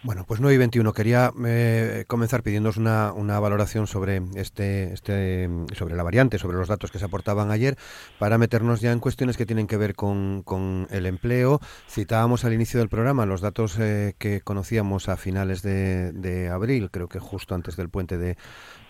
Bueno, 0.06 0.24
pues 0.24 0.38
9 0.40 0.54
y 0.54 0.58
21. 0.58 0.92
Quería 0.92 1.32
eh, 1.44 2.04
comenzar 2.06 2.44
pidiéndoos 2.44 2.76
una, 2.76 3.12
una, 3.12 3.40
valoración 3.40 3.88
sobre 3.88 4.22
este, 4.36 4.92
este, 4.92 5.50
sobre 5.74 5.96
la 5.96 6.04
variante, 6.04 6.38
sobre 6.38 6.56
los 6.56 6.68
datos 6.68 6.92
que 6.92 7.00
se 7.00 7.06
aportaban 7.06 7.50
ayer, 7.50 7.76
para 8.20 8.38
meternos 8.38 8.80
ya 8.80 8.92
en 8.92 9.00
cuestiones 9.00 9.36
que 9.36 9.46
tienen 9.46 9.66
que 9.66 9.76
ver 9.76 9.96
con, 9.96 10.44
con 10.44 10.86
el 10.92 11.06
empleo. 11.06 11.58
Citábamos 11.90 12.44
al 12.44 12.52
inicio 12.52 12.78
del 12.78 12.88
programa 12.88 13.26
los 13.26 13.40
datos 13.40 13.80
eh, 13.80 14.14
que 14.16 14.42
conocíamos 14.42 15.08
a 15.08 15.16
finales 15.16 15.62
de, 15.62 16.12
de, 16.12 16.50
abril, 16.50 16.88
creo 16.92 17.08
que 17.08 17.18
justo 17.18 17.56
antes 17.56 17.74
del 17.74 17.88
puente 17.88 18.16
de, 18.16 18.36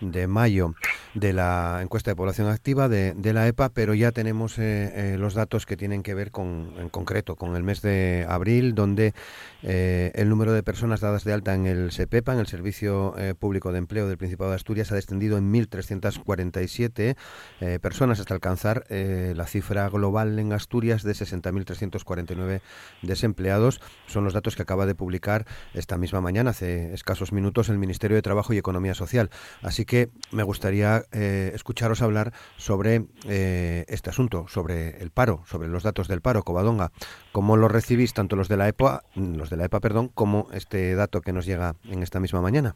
de, 0.01 0.27
mayo, 0.27 0.75
de 1.15 1.33
la 1.33 1.79
encuesta 1.81 2.11
de 2.11 2.15
población 2.15 2.47
activa 2.47 2.89
de, 2.89 3.15
de 3.15 3.33
la 3.33 3.47
EPA, 3.47 3.69
pero 3.69 3.95
ya 3.95 4.11
tenemos 4.11 4.59
eh, 4.59 5.15
los 5.17 5.33
datos 5.33 5.65
que 5.65 5.77
tienen 5.77 6.03
que 6.03 6.13
ver 6.13 6.29
con, 6.29 6.73
en 6.77 6.89
concreto, 6.89 7.35
con 7.35 7.55
el 7.55 7.63
mes 7.63 7.81
de 7.81 8.23
abril, 8.29 8.75
donde 8.75 9.15
el 9.63 10.29
número 10.29 10.53
de 10.53 10.61
personas 10.61 11.01
de 11.07 11.31
alta 11.33 11.55
en 11.55 11.65
el 11.65 11.91
SEPEPA, 11.91 12.33
en 12.33 12.39
el 12.39 12.47
Servicio 12.47 13.17
eh, 13.17 13.33
Público 13.33 13.71
de 13.71 13.77
Empleo 13.77 14.09
del 14.09 14.17
Principado 14.17 14.49
de 14.49 14.57
Asturias, 14.57 14.91
ha 14.91 14.95
descendido 14.95 15.37
en 15.37 15.53
1.347 15.53 17.15
eh, 17.61 17.79
personas 17.79 18.19
hasta 18.19 18.33
alcanzar 18.33 18.85
eh, 18.89 19.33
la 19.35 19.47
cifra 19.47 19.87
global 19.87 20.37
en 20.37 20.51
Asturias 20.51 21.03
de 21.03 21.13
60.349 21.13 22.59
desempleados. 23.03 23.79
Son 24.05 24.25
los 24.25 24.33
datos 24.33 24.57
que 24.57 24.63
acaba 24.63 24.85
de 24.85 24.95
publicar 24.95 25.45
esta 25.73 25.97
misma 25.97 26.19
mañana, 26.19 26.49
hace 26.49 26.93
escasos 26.93 27.31
minutos, 27.31 27.69
el 27.69 27.77
Ministerio 27.77 28.15
de 28.15 28.21
Trabajo 28.21 28.53
y 28.53 28.57
Economía 28.57 28.93
Social. 28.93 29.29
Así 29.61 29.85
que 29.85 30.09
me 30.31 30.43
gustaría 30.43 31.05
escucharos 31.11 32.01
hablar 32.01 32.33
sobre 32.57 33.05
este 33.25 34.09
asunto, 34.09 34.45
sobre 34.49 35.01
el 35.01 35.11
paro, 35.11 35.43
sobre 35.45 35.69
los 35.69 35.83
datos 35.83 36.09
del 36.09 36.21
paro, 36.21 36.43
Covadonga. 36.43 36.91
¿Cómo 37.31 37.55
lo 37.55 37.69
recibís 37.69 38.13
tanto 38.13 38.35
los 38.35 38.49
de 38.49 38.57
la 38.57 38.67
EPA, 38.67 39.03
los 39.15 39.49
de 39.49 39.57
la 39.57 39.65
EPA, 39.65 39.79
perdón, 39.79 40.09
como 40.09 40.49
este 40.51 40.96
dato 40.97 41.21
que 41.21 41.31
nos 41.31 41.45
llega 41.45 41.75
en 41.85 42.03
esta 42.03 42.19
misma 42.19 42.41
mañana? 42.41 42.75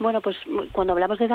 Bueno, 0.00 0.22
pues 0.22 0.38
cuando 0.72 0.94
hablamos 0.94 1.18
de, 1.18 1.28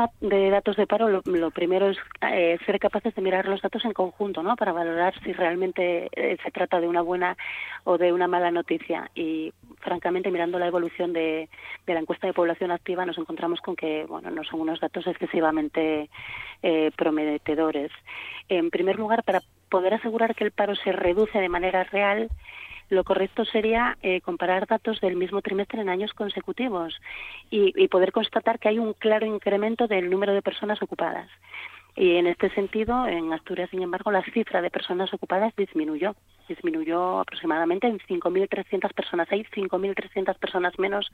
datos 0.50 0.76
de 0.76 0.88
paro, 0.88 1.22
lo, 1.24 1.52
primero 1.52 1.88
es 1.92 1.98
eh, 2.22 2.58
ser 2.66 2.80
capaces 2.80 3.14
de 3.14 3.22
mirar 3.22 3.48
los 3.48 3.62
datos 3.62 3.86
en 3.86 3.94
conjunto, 3.94 4.42
¿no? 4.42 4.56
Para 4.56 4.74
valorar 4.74 5.14
si 5.24 5.34
realmente 5.34 6.10
eh, 6.16 6.36
se 6.44 6.50
trata 6.50 6.82
de 6.82 6.88
una 6.88 7.04
buena 7.04 7.38
o 7.84 8.00
de 8.00 8.12
una 8.12 8.28
mala 8.28 8.50
noticia. 8.50 9.12
Y 9.14 9.54
francamente, 9.82 10.32
mirando 10.32 10.58
la 10.58 10.66
evolución 10.66 11.14
de, 11.14 11.48
de, 11.86 11.94
la 11.94 12.00
encuesta 12.00 12.26
de 12.26 12.34
población 12.34 12.72
activa, 12.72 13.06
nos 13.06 13.20
encontramos 13.20 13.62
con 13.62 13.76
que, 13.76 14.06
bueno, 14.06 14.32
no 14.32 14.44
son 14.44 14.62
unos 14.62 14.80
datos 14.80 15.06
excesivamente 15.06 16.10
eh, 16.64 16.90
prometedores. 16.98 17.92
En 18.50 18.72
primer 18.72 18.96
lugar, 18.96 19.24
para 19.24 19.44
poder 19.70 19.94
asegurar 19.94 20.34
que 20.34 20.44
el 20.44 20.50
paro 20.50 20.76
se 20.76 20.92
reduce 20.92 21.38
de 21.38 21.50
manera 21.50 21.84
real, 21.84 22.30
lo 22.90 23.04
correcto 23.04 23.46
sería 23.46 23.98
eh, 24.02 24.22
comparar 24.22 24.68
datos 24.68 25.02
del 25.02 25.16
mismo 25.16 25.42
trimestre 25.42 25.82
en 25.82 25.90
años 25.90 26.14
consecutivos 26.14 27.00
y, 27.50 27.74
y 27.76 27.88
poder 27.88 28.12
constatar 28.12 28.60
que 28.60 28.70
hay 28.70 28.80
un 28.80 28.94
claro 28.94 29.26
incremento 29.26 29.88
del 29.88 30.10
número 30.10 30.34
de 30.34 30.42
personas 30.42 30.82
ocupadas. 30.82 31.30
Y 31.96 32.18
en 32.18 32.28
este 32.28 32.50
sentido, 32.50 33.08
en 33.08 33.32
Asturias, 33.32 33.70
sin 33.70 33.82
embargo, 33.82 34.12
la 34.12 34.22
cifra 34.24 34.62
de 34.62 34.70
personas 34.70 35.14
ocupadas 35.14 35.56
disminuyó. 35.56 36.14
Disminuyó 36.50 37.20
aproximadamente 37.20 37.88
en 37.88 38.00
5.300 38.00 38.94
personas. 38.94 39.32
Hay 39.32 39.46
5.300 39.46 40.38
personas 40.38 40.78
menos 40.78 41.10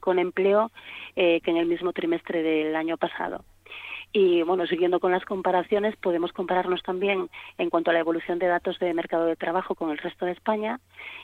con 0.00 0.18
empleo 0.18 0.72
eh, 1.14 1.40
que 1.40 1.52
en 1.52 1.58
el 1.58 1.66
mismo 1.66 1.92
trimestre 1.92 2.42
del 2.42 2.74
año 2.74 2.96
pasado. 2.96 3.44
Y 4.16 4.42
bueno, 4.42 4.64
siguiendo 4.68 5.00
con 5.00 5.10
las 5.10 5.24
comparaciones, 5.24 5.96
podemos 5.96 6.32
compararnos 6.32 6.84
también 6.84 7.28
en 7.58 7.68
cuanto 7.68 7.90
a 7.90 7.94
la 7.94 7.98
evolución 7.98 8.38
de 8.38 8.46
datos 8.46 8.78
de 8.78 8.94
mercado 8.94 9.26
de 9.26 9.34
trabajo 9.34 9.74
con 9.74 9.90
el 9.90 9.98
resto 9.98 10.24
de 10.24 10.30
España. 10.30 10.78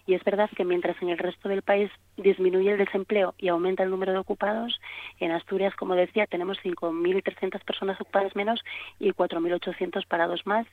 Y 0.09 0.15
es 0.15 0.25
verdad 0.25 0.51
que 0.57 0.65
mientras 0.65 1.01
en 1.01 1.11
el 1.11 1.19
resto 1.19 1.49
del 1.49 1.63
país 1.63 1.89
disminuye 2.17 2.73
el 2.73 2.79
desempleo 2.79 3.37
y 3.39 3.47
aumenta 3.47 3.85
el 3.85 3.91
número 3.91 4.11
de 4.11 4.19
ocupados, 4.19 4.81
en 5.21 5.31
Asturias, 5.31 5.73
como 5.77 5.95
decía, 5.95 6.27
tenemos 6.27 6.59
5.300 6.65 7.63
personas 7.65 8.01
ocupadas 8.01 8.35
menos 8.35 8.61
y 8.99 9.13
4.800 9.13 10.05
parados 10.09 10.45
más. 10.45 10.67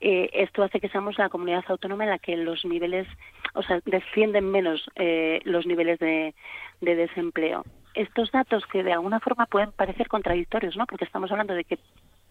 Eh, 0.00 0.30
esto 0.32 0.64
hace 0.64 0.80
que 0.80 0.88
seamos 0.88 1.16
la 1.16 1.28
comunidad 1.28 1.62
autónoma 1.68 2.02
en 2.02 2.10
la 2.10 2.18
que 2.18 2.36
los 2.36 2.64
niveles, 2.64 3.06
o 3.54 3.62
sea, 3.62 3.80
descienden 3.84 4.50
menos 4.50 4.90
eh, 4.96 5.38
los 5.44 5.64
niveles 5.64 6.00
de 6.00 6.34
desempleo 6.80 7.62
estos 7.94 8.30
datos 8.30 8.64
que 8.66 8.82
de 8.82 8.92
alguna 8.92 9.20
forma 9.20 9.46
pueden 9.46 9.72
parecer 9.72 10.08
contradictorios, 10.08 10.76
¿no? 10.76 10.86
Porque 10.86 11.04
estamos 11.04 11.30
hablando 11.30 11.54
de 11.54 11.64
que 11.64 11.78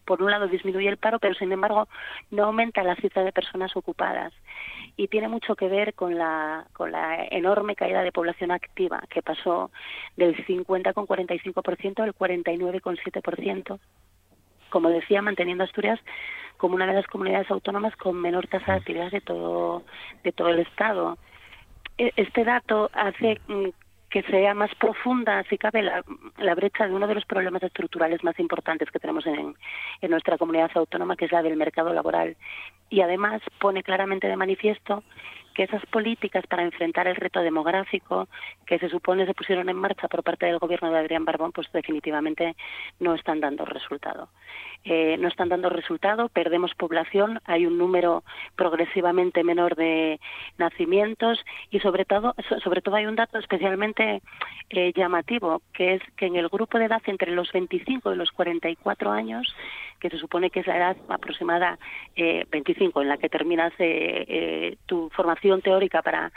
por 0.05 0.21
un 0.21 0.31
lado 0.31 0.47
disminuye 0.47 0.89
el 0.89 0.97
paro, 0.97 1.19
pero 1.19 1.35
sin 1.35 1.51
embargo 1.51 1.87
no 2.31 2.45
aumenta 2.45 2.83
la 2.83 2.95
cifra 2.95 3.23
de 3.23 3.31
personas 3.31 3.75
ocupadas. 3.75 4.33
Y 4.97 5.07
tiene 5.07 5.27
mucho 5.27 5.55
que 5.55 5.67
ver 5.67 5.93
con 5.93 6.17
la, 6.17 6.65
con 6.73 6.91
la 6.91 7.25
enorme 7.31 7.75
caída 7.75 8.03
de 8.03 8.11
población 8.11 8.51
activa, 8.51 9.01
que 9.09 9.21
pasó 9.21 9.71
del 10.17 10.35
50,45% 10.45 12.01
al 12.01 12.13
49,7%. 12.13 13.79
Como 14.69 14.89
decía, 14.89 15.21
manteniendo 15.21 15.63
Asturias 15.63 15.99
como 16.57 16.75
una 16.75 16.85
de 16.85 16.93
las 16.93 17.07
comunidades 17.07 17.49
autónomas 17.49 17.95
con 17.95 18.21
menor 18.21 18.47
tasa 18.47 18.73
de 18.73 18.77
actividad 18.79 19.11
de 19.11 19.21
todo, 19.21 19.83
de 20.23 20.31
todo 20.31 20.49
el 20.49 20.59
Estado. 20.59 21.17
E, 21.97 22.11
este 22.15 22.43
dato 22.43 22.89
hace 22.93 23.39
mm, 23.47 23.69
que 24.11 24.21
sea 24.23 24.53
más 24.53 24.75
profunda, 24.75 25.43
si 25.49 25.57
cabe, 25.57 25.81
la, 25.81 26.03
la, 26.37 26.53
brecha 26.53 26.85
de 26.85 26.93
uno 26.93 27.07
de 27.07 27.15
los 27.15 27.25
problemas 27.25 27.63
estructurales 27.63 28.23
más 28.25 28.37
importantes 28.39 28.91
que 28.91 28.99
tenemos 28.99 29.25
en, 29.25 29.55
en 30.01 30.11
nuestra 30.11 30.37
comunidad 30.37 30.69
autónoma, 30.75 31.15
que 31.15 31.25
es 31.25 31.31
la 31.31 31.41
del 31.41 31.55
mercado 31.55 31.93
laboral. 31.93 32.35
Y 32.89 32.99
además 32.99 33.41
pone 33.57 33.83
claramente 33.83 34.27
de 34.27 34.35
manifiesto 34.35 35.03
que 35.53 35.63
esas 35.63 35.85
políticas 35.87 36.45
para 36.47 36.63
enfrentar 36.63 37.07
el 37.07 37.15
reto 37.15 37.41
demográfico 37.41 38.27
que 38.65 38.79
se 38.79 38.89
supone 38.89 39.25
se 39.25 39.33
pusieron 39.33 39.69
en 39.69 39.75
marcha 39.75 40.07
por 40.07 40.23
parte 40.23 40.45
del 40.45 40.59
gobierno 40.59 40.91
de 40.91 40.99
Adrián 40.99 41.25
Barbón, 41.25 41.51
pues 41.51 41.71
definitivamente 41.71 42.55
no 42.99 43.15
están 43.15 43.39
dando 43.39 43.65
resultado. 43.65 44.29
Eh, 44.83 45.15
no 45.19 45.27
están 45.27 45.49
dando 45.49 45.69
resultado, 45.69 46.29
perdemos 46.29 46.73
población, 46.73 47.39
hay 47.45 47.67
un 47.67 47.77
número 47.77 48.23
progresivamente 48.55 49.43
menor 49.43 49.75
de 49.75 50.19
nacimientos 50.57 51.39
y 51.69 51.79
sobre 51.79 52.03
todo, 52.05 52.33
sobre 52.63 52.81
todo 52.81 52.95
hay 52.95 53.05
un 53.05 53.15
dato 53.15 53.37
especialmente 53.37 54.21
eh, 54.69 54.91
llamativo, 54.95 55.61
que 55.73 55.95
es 55.95 56.01
que 56.15 56.25
en 56.25 56.35
el 56.35 56.49
grupo 56.49 56.79
de 56.79 56.85
edad 56.85 57.01
entre 57.05 57.31
los 57.31 57.51
25 57.51 58.11
y 58.11 58.15
los 58.15 58.31
44 58.31 59.11
años, 59.11 59.55
que 60.01 60.09
se 60.09 60.17
supone 60.17 60.49
que 60.49 60.61
es 60.61 60.67
la 60.67 60.77
edad 60.77 60.97
aproximada 61.07 61.77
eh, 62.15 62.45
25 62.51 63.01
en 63.01 63.07
la 63.07 63.17
que 63.17 63.29
terminas 63.29 63.71
eh, 63.77 64.25
eh, 64.27 64.77
tu 64.87 65.09
formación 65.11 65.40
teórica 65.61 66.01
para 66.01 66.31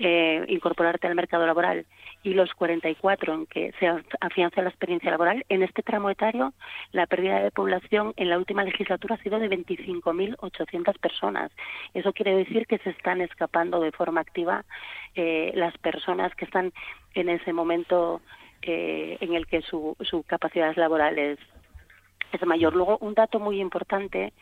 eh, 0.00 0.44
incorporarte 0.48 1.08
al 1.08 1.16
mercado 1.16 1.44
laboral 1.44 1.84
y 2.22 2.34
los 2.34 2.52
44 2.54 3.34
en 3.34 3.46
que 3.46 3.72
se 3.80 3.88
afianza 4.20 4.62
la 4.62 4.68
experiencia 4.68 5.10
laboral, 5.10 5.44
en 5.48 5.62
este 5.62 5.82
tramo 5.82 6.10
etario 6.10 6.52
la 6.92 7.06
pérdida 7.06 7.40
de 7.40 7.50
población 7.50 8.12
en 8.16 8.30
la 8.30 8.38
última 8.38 8.62
legislatura 8.62 9.16
ha 9.16 9.22
sido 9.22 9.40
de 9.40 9.50
25.800 9.50 10.98
personas. 10.98 11.50
Eso 11.94 12.12
quiere 12.12 12.36
decir 12.36 12.66
que 12.66 12.78
se 12.78 12.90
están 12.90 13.20
escapando 13.20 13.80
de 13.80 13.90
forma 13.92 14.20
activa 14.20 14.64
eh, 15.14 15.52
las 15.54 15.76
personas 15.78 16.34
que 16.36 16.44
están 16.44 16.72
en 17.14 17.28
ese 17.28 17.52
momento 17.52 18.20
eh, 18.62 19.16
en 19.20 19.34
el 19.34 19.46
que 19.46 19.62
su, 19.62 19.96
su 20.00 20.22
capacidad 20.22 20.76
laboral 20.76 21.18
es, 21.18 21.38
es 22.32 22.46
mayor. 22.46 22.74
Luego, 22.74 22.98
un 22.98 23.14
dato 23.14 23.40
muy 23.40 23.60
importante 23.60 24.32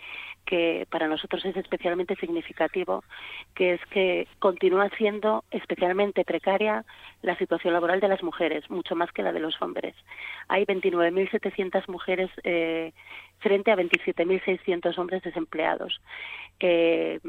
que 0.45 0.87
para 0.91 1.09
nosotros 1.09 1.45
es 1.45 1.57
especialmente 1.57 2.17
significativo, 2.17 3.03
que 3.55 3.75
es 3.75 3.81
que 3.87 4.29
continúa 4.39 4.89
siendo 4.97 5.45
especialmente 5.51 6.25
precaria 6.25 6.85
la 7.23 7.37
situación 7.37 7.75
laboral 7.75 8.01
de 8.01 8.09
las 8.09 8.23
mujeres, 8.23 8.69
mucho 8.71 8.95
más 8.95 9.11
que 9.13 9.23
la 9.23 9.33
de 9.33 9.41
los 9.41 9.61
hombres. 9.61 9.95
Hay 10.49 10.65
29.700 10.65 11.89
mujeres 11.89 12.31
eh, 12.45 12.93
frente 13.39 13.71
a 13.73 13.77
27.600 13.77 14.99
hombres 14.99 15.23
desempleados. 15.23 16.01
Eh, 16.61 17.21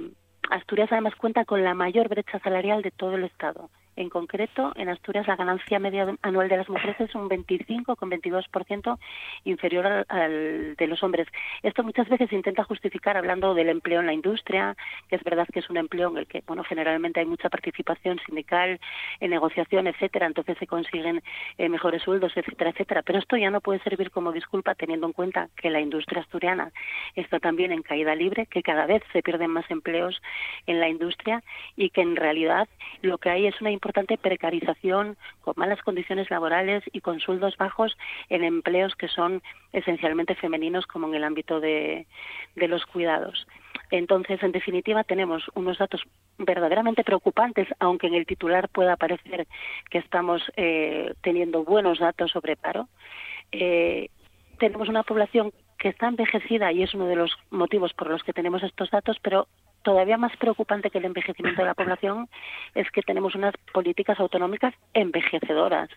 Asturias 0.49 0.91
además 0.91 1.15
cuenta 1.15 1.45
con 1.45 1.63
la 1.63 1.73
mayor 1.73 2.07
brecha 2.07 2.39
salarial 2.39 2.81
de 2.81 2.91
todo 2.91 3.15
el 3.15 3.25
Estado. 3.25 3.69
En 3.97 4.09
concreto, 4.09 4.73
en 4.75 4.89
Asturias 4.89 5.25
la 5.25 5.35
ganancia 5.35 5.79
media 5.79 6.15
anual 6.21 6.47
de 6.49 6.57
las 6.57 6.69
mujeres 6.69 6.99
es 6.99 7.15
un 7.15 7.27
25,22% 7.27 8.99
inferior 9.43 10.05
al, 10.07 10.75
de 10.75 10.87
los 10.87 11.01
hombres. 11.01 11.27
Esto 11.63 11.83
muchas 11.83 12.07
veces 12.07 12.29
se 12.29 12.35
intenta 12.35 12.63
justificar 12.63 13.17
hablando 13.17 13.55
del 13.55 13.69
empleo 13.69 13.99
en 13.99 14.05
la 14.05 14.13
industria, 14.13 14.77
que 15.09 15.15
es 15.15 15.23
verdad 15.23 15.47
que 15.51 15.61
es 15.61 15.69
un 15.71 15.77
empleo 15.77 16.11
en 16.11 16.17
el 16.17 16.27
que, 16.27 16.43
bueno, 16.45 16.63
generalmente 16.63 17.21
hay 17.21 17.25
mucha 17.25 17.49
participación 17.49 18.19
sindical, 18.23 18.79
en 19.19 19.31
negociación, 19.31 19.87
etcétera, 19.87 20.27
entonces 20.27 20.59
se 20.59 20.67
consiguen 20.67 21.23
eh, 21.57 21.67
mejores 21.67 22.03
sueldos, 22.03 22.33
etcétera, 22.35 22.69
etcétera. 22.69 23.01
Pero 23.01 23.17
esto 23.17 23.35
ya 23.35 23.49
no 23.49 23.61
puede 23.61 23.79
servir 23.79 24.11
como 24.11 24.31
disculpa 24.31 24.75
teniendo 24.75 25.07
en 25.07 25.13
cuenta 25.13 25.49
que 25.55 25.71
la 25.71 25.81
industria 25.81 26.21
asturiana 26.21 26.71
está 27.15 27.39
también 27.39 27.71
en 27.71 27.81
caída 27.81 28.13
libre, 28.13 28.45
que 28.45 28.61
cada 28.61 28.85
vez 28.85 29.01
se 29.11 29.23
pierden 29.23 29.49
más 29.49 29.65
empleos 29.71 30.21
en 30.67 30.79
la 30.79 30.87
industria 30.87 31.41
y 31.75 31.89
que 31.89 32.01
en 32.01 32.15
realidad 32.15 32.67
lo 33.01 33.17
que 33.17 33.31
hay 33.31 33.47
es 33.47 33.59
una 33.59 33.71
importante 33.87 34.17
precarización, 34.17 35.15
con 35.39 35.53
malas 35.55 35.81
condiciones 35.81 36.29
laborales 36.29 36.83
y 36.91 36.99
con 36.99 37.21
sueldos 37.21 37.55
bajos 37.55 37.95
en 38.27 38.43
empleos 38.43 38.95
que 38.95 39.07
son 39.07 39.41
esencialmente 39.71 40.35
femeninos, 40.35 40.85
como 40.85 41.07
en 41.07 41.15
el 41.15 41.23
ámbito 41.23 41.61
de, 41.61 42.05
los 42.55 42.85
cuidados. 42.85 43.47
Entonces, 43.89 44.43
en 44.43 44.51
definitiva, 44.51 45.05
tenemos 45.05 45.45
unos 45.55 45.77
datos 45.77 46.01
verdaderamente 46.37 47.05
preocupantes, 47.05 47.69
aunque 47.79 48.07
en 48.07 48.15
el 48.15 48.25
titular 48.25 48.67
pueda 48.67 48.97
parecer 48.97 49.47
que 49.89 49.99
estamos 49.99 50.41
eh, 50.57 51.13
teniendo 51.21 51.63
buenos 51.63 51.99
datos 51.99 52.31
sobre 52.31 52.57
paro. 52.57 52.89
Eh, 53.53 54.09
tenemos 54.59 54.89
una 54.89 55.03
población 55.03 55.53
que 55.79 55.87
está 55.89 56.09
envejecida 56.09 56.73
y 56.73 56.83
es 56.83 56.93
uno 56.93 57.05
de 57.07 57.15
los 57.15 57.31
motivos 57.51 57.93
por 57.93 58.09
los 58.09 58.21
que 58.23 58.33
tenemos 58.33 58.63
estos 58.63 58.91
datos, 58.91 59.17
pero 59.21 59.47
todavía 59.87 60.17
más 60.17 60.35
preocupante 60.35 60.89
que 60.89 60.97
el 60.97 61.05
envejecimiento 61.05 61.61
de 61.61 61.67
la 61.69 61.73
población 61.73 62.27
es 62.75 62.91
que 62.91 63.01
tenemos 63.03 63.35
unas 63.35 63.55
políticas 63.71 64.19
autonómicas 64.19 64.73
envejecedoras 64.93 65.89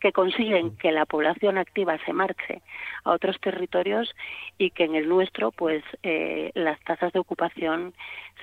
que 0.00 0.10
consiguen 0.10 0.76
que 0.78 0.90
la 0.90 1.06
población 1.06 1.56
activa 1.56 1.96
se 2.04 2.12
marche 2.12 2.60
a 3.04 3.12
otros 3.12 3.38
territorios 3.40 4.12
y 4.58 4.70
que 4.72 4.82
en 4.82 4.96
el 4.96 5.08
nuestro 5.08 5.52
pues 5.52 5.84
eh, 6.02 6.50
las 6.54 6.80
tasas 6.80 7.12
de 7.12 7.20
ocupación 7.20 7.94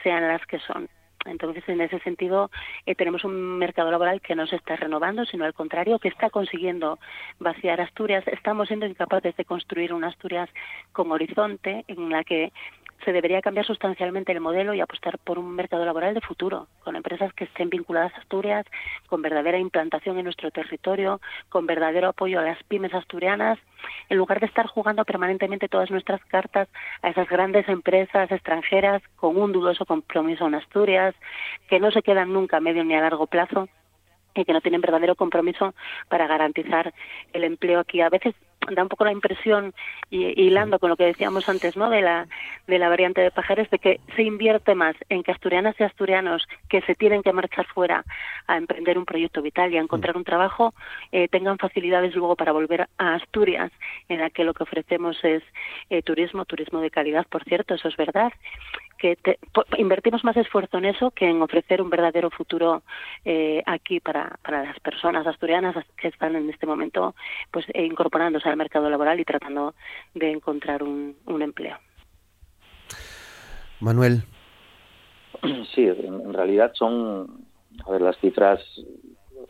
sean 0.04 0.26
las 0.26 0.46
que 0.46 0.60
son. 0.60 0.88
Entonces, 1.26 1.64
en 1.68 1.82
ese 1.82 2.00
sentido, 2.00 2.52
eh, 2.86 2.96
tenemos 2.96 3.24
un 3.24 3.58
mercado 3.58 3.92
laboral 3.92 4.22
que 4.22 4.36
no 4.36 4.46
se 4.46 4.58
está 4.58 4.76
renovando, 4.76 5.26
sino 5.26 5.46
al 5.46 5.54
contrario, 5.54 6.00
que 6.00 6.10
está 6.10 6.30
consiguiendo 6.30 7.00
vaciar 7.40 7.80
Asturias. 7.80 8.26
Estamos 8.28 8.68
siendo 8.68 8.86
incapaces 8.86 9.36
de 9.38 9.46
construir 9.46 9.94
una 9.94 10.08
Asturias 10.08 10.50
con 10.92 11.12
horizonte 11.12 11.86
en 11.88 12.10
la 12.10 12.24
que 12.24 12.52
se 13.04 13.12
debería 13.12 13.42
cambiar 13.42 13.66
sustancialmente 13.66 14.32
el 14.32 14.40
modelo 14.40 14.74
y 14.74 14.82
apostar 14.82 15.18
por 15.20 15.40
un 15.40 15.56
mercado 15.56 15.86
laboral 15.86 16.14
de 16.14 16.22
futuro, 16.22 16.68
con 16.84 16.96
empresas 16.96 17.34
que 17.34 17.46
estén 17.46 17.70
vinculadas 17.70 18.14
a 18.14 18.18
Asturias, 18.18 18.66
con 19.08 19.22
verdadera 19.22 19.58
implantación 19.58 20.18
en 20.18 20.26
nuestro 20.26 20.52
territorio, 20.52 21.22
con 21.50 21.66
verdadero 21.66 22.10
apoyo 22.10 22.40
a 22.40 22.44
las 22.44 22.62
pymes 22.64 22.94
asturianas, 22.94 23.60
en 24.10 24.18
lugar 24.18 24.40
de 24.40 24.46
estar 24.46 24.68
jugando 24.68 25.06
permanentemente 25.06 25.70
todas 25.70 25.92
nuestras 25.92 26.24
cartas 26.26 26.68
a 27.02 27.10
esas 27.10 27.28
grandes 27.28 27.68
empresas 27.70 28.32
extranjeras 28.32 29.02
con 29.16 29.38
un 29.38 29.52
dudoso 29.52 29.86
compromiso 29.86 30.48
en 30.48 30.56
Asturias, 30.56 31.16
que 31.68 31.80
no 31.80 31.92
se 31.92 32.02
quedan 32.02 32.34
nunca 32.34 32.58
a 32.58 32.62
medio 32.62 32.84
ni 32.84 32.96
a 32.96 33.02
largo 33.02 33.28
plazo 33.28 33.68
y 34.36 34.46
que 34.46 34.54
no 34.54 34.62
tienen 34.62 34.82
verdadero 34.82 35.16
compromiso 35.16 35.74
para 36.10 36.28
garantizar 36.28 36.94
el 37.34 37.44
empleo 37.44 37.80
aquí. 37.80 38.02
A 38.02 38.10
veces 38.10 38.34
da 38.72 38.84
un 38.84 38.90
poco 38.90 39.06
la 39.06 39.12
impresión, 39.12 39.74
y, 40.10 40.42
hilando 40.42 40.80
con 40.80 40.90
lo 40.90 40.98
que 40.98 41.06
decíamos 41.06 41.48
antes, 41.50 41.76
¿no? 41.78 41.90
De 41.90 42.02
la, 42.02 42.28
de 42.68 42.80
la 42.80 42.90
variante 42.90 43.22
de 43.22 43.32
Pajares, 43.32 43.70
de 43.70 43.80
que 43.80 44.00
se 44.16 44.24
invierte 44.24 44.76
más 44.76 44.96
en 45.10 45.24
que 45.24 45.32
asturianas 45.32 45.76
y 45.80 45.84
asturianos 45.84 46.48
que 46.70 46.82
se 46.82 46.96
tienen 46.96 47.24
que 47.24 47.34
marchar 47.34 47.66
fuera 47.68 48.04
a 48.48 48.58
emprender 48.58 48.98
un 48.98 49.06
proyecto 49.06 49.42
vital 49.42 49.74
y 49.74 49.78
a 49.78 49.82
encontrar 49.82 50.18
un 50.18 50.24
trabajo, 50.24 50.74
eh, 51.12 51.28
tengan 51.28 51.58
facilidades 51.58 52.16
luego 52.16 52.36
para 52.36 52.52
volver 52.52 52.88
a 52.98 53.16
Asturias, 53.16 53.72
en 54.10 54.20
la 54.20 54.30
que 54.30 54.44
lo 54.44 54.54
que 54.54 54.64
ofrecemos 54.64 55.18
es 55.24 55.44
eh, 55.90 56.02
turismo, 56.02 56.46
turismo 56.46 56.80
de 56.82 56.92
calidad, 56.92 57.26
por 57.28 57.44
cierto, 57.44 57.74
eso 57.76 57.88
es 57.88 57.98
verdad, 57.98 58.32
que 58.98 59.18
invertimos 59.78 60.24
más 60.24 60.38
esfuerzo 60.38 60.78
en 60.78 60.86
eso 60.86 61.12
que 61.12 61.30
en 61.30 61.42
ofrecer 61.42 61.82
un 61.82 61.90
verdadero 61.90 62.30
futuro 62.30 62.84
eh, 63.26 63.62
aquí 63.66 64.00
para, 64.00 64.40
para 64.44 64.64
las 64.64 64.80
personas 64.80 65.28
asturianas 65.28 65.76
que 65.98 66.08
están 66.08 66.36
en 66.36 66.50
este 66.50 66.66
momento 66.66 67.16
pues 67.52 67.66
eh, 67.74 67.86
incorporándose 67.86 68.50
al 68.50 68.58
mercado 68.58 68.90
laboral 68.90 69.20
y 69.20 69.26
tratando 69.26 69.76
de 70.14 70.32
encontrar 70.32 70.84
un, 70.84 71.16
un 71.26 71.42
empleo. 71.42 71.78
Manuel. 73.80 74.24
Sí, 75.74 75.86
en 75.88 76.34
realidad 76.34 76.72
son, 76.74 77.46
a 77.86 77.92
ver, 77.92 78.02
las 78.02 78.18
cifras 78.20 78.62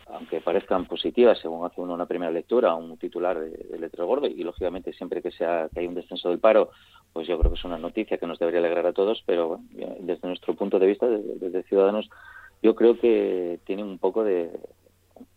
aunque 0.07 0.41
parezcan 0.41 0.85
positivas 0.85 1.39
según 1.39 1.65
hace 1.65 1.81
uno 1.81 1.93
una 1.93 2.05
primera 2.05 2.31
lectura, 2.31 2.75
un 2.75 2.97
titular 2.97 3.39
de, 3.39 3.51
de 3.51 3.79
letra 3.79 4.03
gordo, 4.03 4.27
y 4.27 4.43
lógicamente 4.43 4.93
siempre 4.93 5.21
que 5.21 5.31
sea 5.31 5.69
que 5.73 5.81
hay 5.81 5.87
un 5.87 5.95
descenso 5.95 6.29
del 6.29 6.39
paro, 6.39 6.71
pues 7.13 7.27
yo 7.27 7.37
creo 7.37 7.51
que 7.51 7.57
es 7.57 7.65
una 7.65 7.77
noticia 7.77 8.17
que 8.17 8.27
nos 8.27 8.39
debería 8.39 8.59
alegrar 8.59 8.87
a 8.87 8.93
todos, 8.93 9.23
pero 9.25 9.59
desde 9.71 10.27
nuestro 10.27 10.55
punto 10.55 10.79
de 10.79 10.87
vista, 10.87 11.07
desde, 11.07 11.63
Ciudadanos, 11.63 12.09
yo 12.61 12.75
creo 12.75 12.99
que 12.99 13.59
tiene 13.65 13.83
un 13.83 13.99
poco 13.99 14.23
de, 14.23 14.51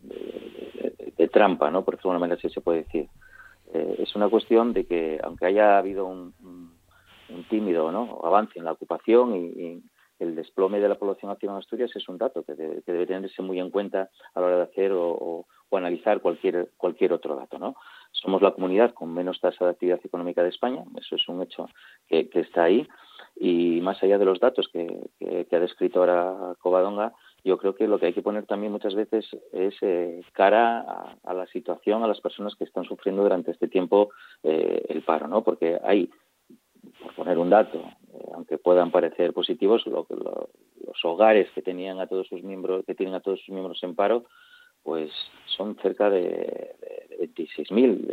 de, 0.01 1.29
trampa, 1.29 1.71
¿no? 1.71 1.85
Por 1.85 1.97
alguna 1.97 2.19
manera 2.19 2.41
si 2.41 2.49
se 2.49 2.61
puede 2.61 2.85
decir. 2.85 3.09
Eh, 3.75 3.97
es 3.99 4.17
una 4.17 4.29
cuestión 4.29 4.73
de 4.73 4.87
que, 4.87 5.21
aunque 5.23 5.47
haya 5.47 5.77
habido 5.77 6.07
un, 6.07 6.35
tímido 7.51 7.93
¿no? 7.93 8.21
avance 8.23 8.59
en 8.59 8.65
la 8.65 8.73
ocupación 8.73 9.37
y 9.37 9.83
el 10.19 10.35
desplome 10.35 10.81
de 10.81 10.89
la 10.89 10.95
población 10.97 11.31
activa 11.31 11.53
en 11.53 11.59
Asturias 11.59 11.91
es 11.95 12.09
un 12.09 12.19
dato 12.19 12.43
que 12.43 12.55
debe, 12.55 13.07
tenerse 13.07 13.43
muy 13.43 13.61
en 13.61 13.71
cuenta 13.71 14.11
a 14.35 14.41
la 14.41 14.47
hora 14.47 14.57
de 14.57 14.63
hacer 14.63 14.93
o, 14.95 15.47
analizar 15.73 16.23
cualquier 16.23 16.71
cualquier 16.79 17.13
otro 17.13 17.37
dato, 17.37 17.59
¿no? 17.59 17.77
Somos 18.23 18.43
la 18.43 18.53
comunidad 18.53 18.95
con 18.95 19.13
menos 19.13 19.41
tasa 19.41 19.65
de 19.65 19.71
actividad 19.73 20.01
económica 20.03 20.43
de 20.43 20.49
España, 20.49 20.85
eso 20.99 21.17
es 21.17 21.29
un 21.29 21.43
hecho 21.43 21.69
que, 22.09 22.29
está 22.35 22.65
ahí 22.65 22.87
y 23.39 23.81
más 23.83 24.03
allá 24.03 24.19
de 24.19 24.25
los 24.25 24.41
datos 24.41 24.69
que, 24.73 25.47
ha 25.53 25.59
descrito 25.59 26.01
ahora 26.01 26.55
Covadonga, 26.61 27.13
yo 27.45 27.59
creo 27.59 27.75
que 27.75 27.87
lo 27.87 27.99
que 27.99 28.07
hay 28.07 28.13
que 28.13 28.23
poner 28.23 28.47
también 28.47 28.73
muchas 28.73 28.95
veces 28.95 29.25
es 29.53 29.75
eh, 29.83 30.23
cara 30.33 31.15
a, 31.23 31.35
la 31.35 31.47
situación, 31.47 32.03
a 32.03 32.09
las 32.09 32.21
personas 32.21 32.57
que 32.57 32.65
están 32.65 32.85
sufriendo 32.85 33.23
durante 33.23 33.51
este 33.51 33.69
tiempo 33.69 34.11
eh, 34.43 34.85
el 34.89 35.03
paro, 35.03 35.29
¿no? 35.29 35.45
Porque 35.45 35.79
hay 35.85 36.11
por 37.03 37.15
poner 37.15 37.39
un 37.39 37.51
dato, 37.51 37.79
eh, 37.79 38.31
aunque 38.35 38.59
puedan 38.59 38.91
parecer 38.91 39.33
positivos, 39.33 39.87
lo, 39.87 40.07
los 40.09 41.05
hogares 41.05 41.51
que 41.55 41.63
tenían 41.63 42.01
a 42.01 42.07
todos 42.07 42.27
sus 42.27 42.43
miembros, 42.43 42.85
que 42.85 42.95
tienen 42.95 43.15
a 43.15 43.21
todos 43.21 43.41
sus 43.41 43.51
miembros 43.51 43.83
en 43.83 43.95
paro, 43.95 44.25
pues 44.87 45.11
son 45.57 45.75
cerca 45.83 46.09
de, 46.09 46.21
de 47.19 47.29
26.000, 47.35 48.07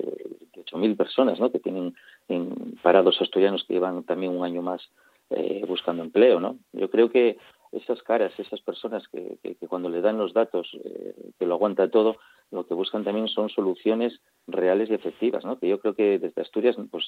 28.000 0.55 0.97
personas, 0.97 1.39
¿no? 1.39 1.51
Que 1.51 1.59
tienen 1.59 1.93
en 2.27 2.79
parados 2.81 3.21
asturianos 3.21 3.63
que 3.63 3.75
llevan 3.75 4.03
también 4.05 4.36
un 4.36 4.43
año 4.43 4.63
más 4.63 4.81
eh, 5.29 5.63
buscando 5.67 6.01
empleo, 6.01 6.39
¿no? 6.39 6.57
Yo 6.71 6.89
creo 6.89 7.12
que 7.12 7.38
esas 7.71 8.01
caras, 8.01 8.33
esas 8.39 8.59
personas 8.62 9.03
que, 9.07 9.38
cuando 9.69 9.88
le 9.88 10.01
dan 10.01 10.17
los 10.17 10.33
datos, 10.33 10.67
eh, 10.83 11.13
que 11.38 11.45
lo 11.45 11.53
aguanta 11.53 11.91
todo, 11.91 12.17
lo 12.49 12.65
que 12.65 12.73
buscan 12.73 13.03
también 13.03 13.27
son 13.27 13.49
soluciones 13.49 14.19
reales 14.47 14.89
y 14.89 14.95
efectivas, 14.95 15.45
¿no? 15.45 15.59
Que 15.59 15.69
yo 15.69 15.79
creo 15.79 15.93
que 15.93 16.17
desde 16.17 16.41
Asturias, 16.41 16.75
pues 16.89 17.05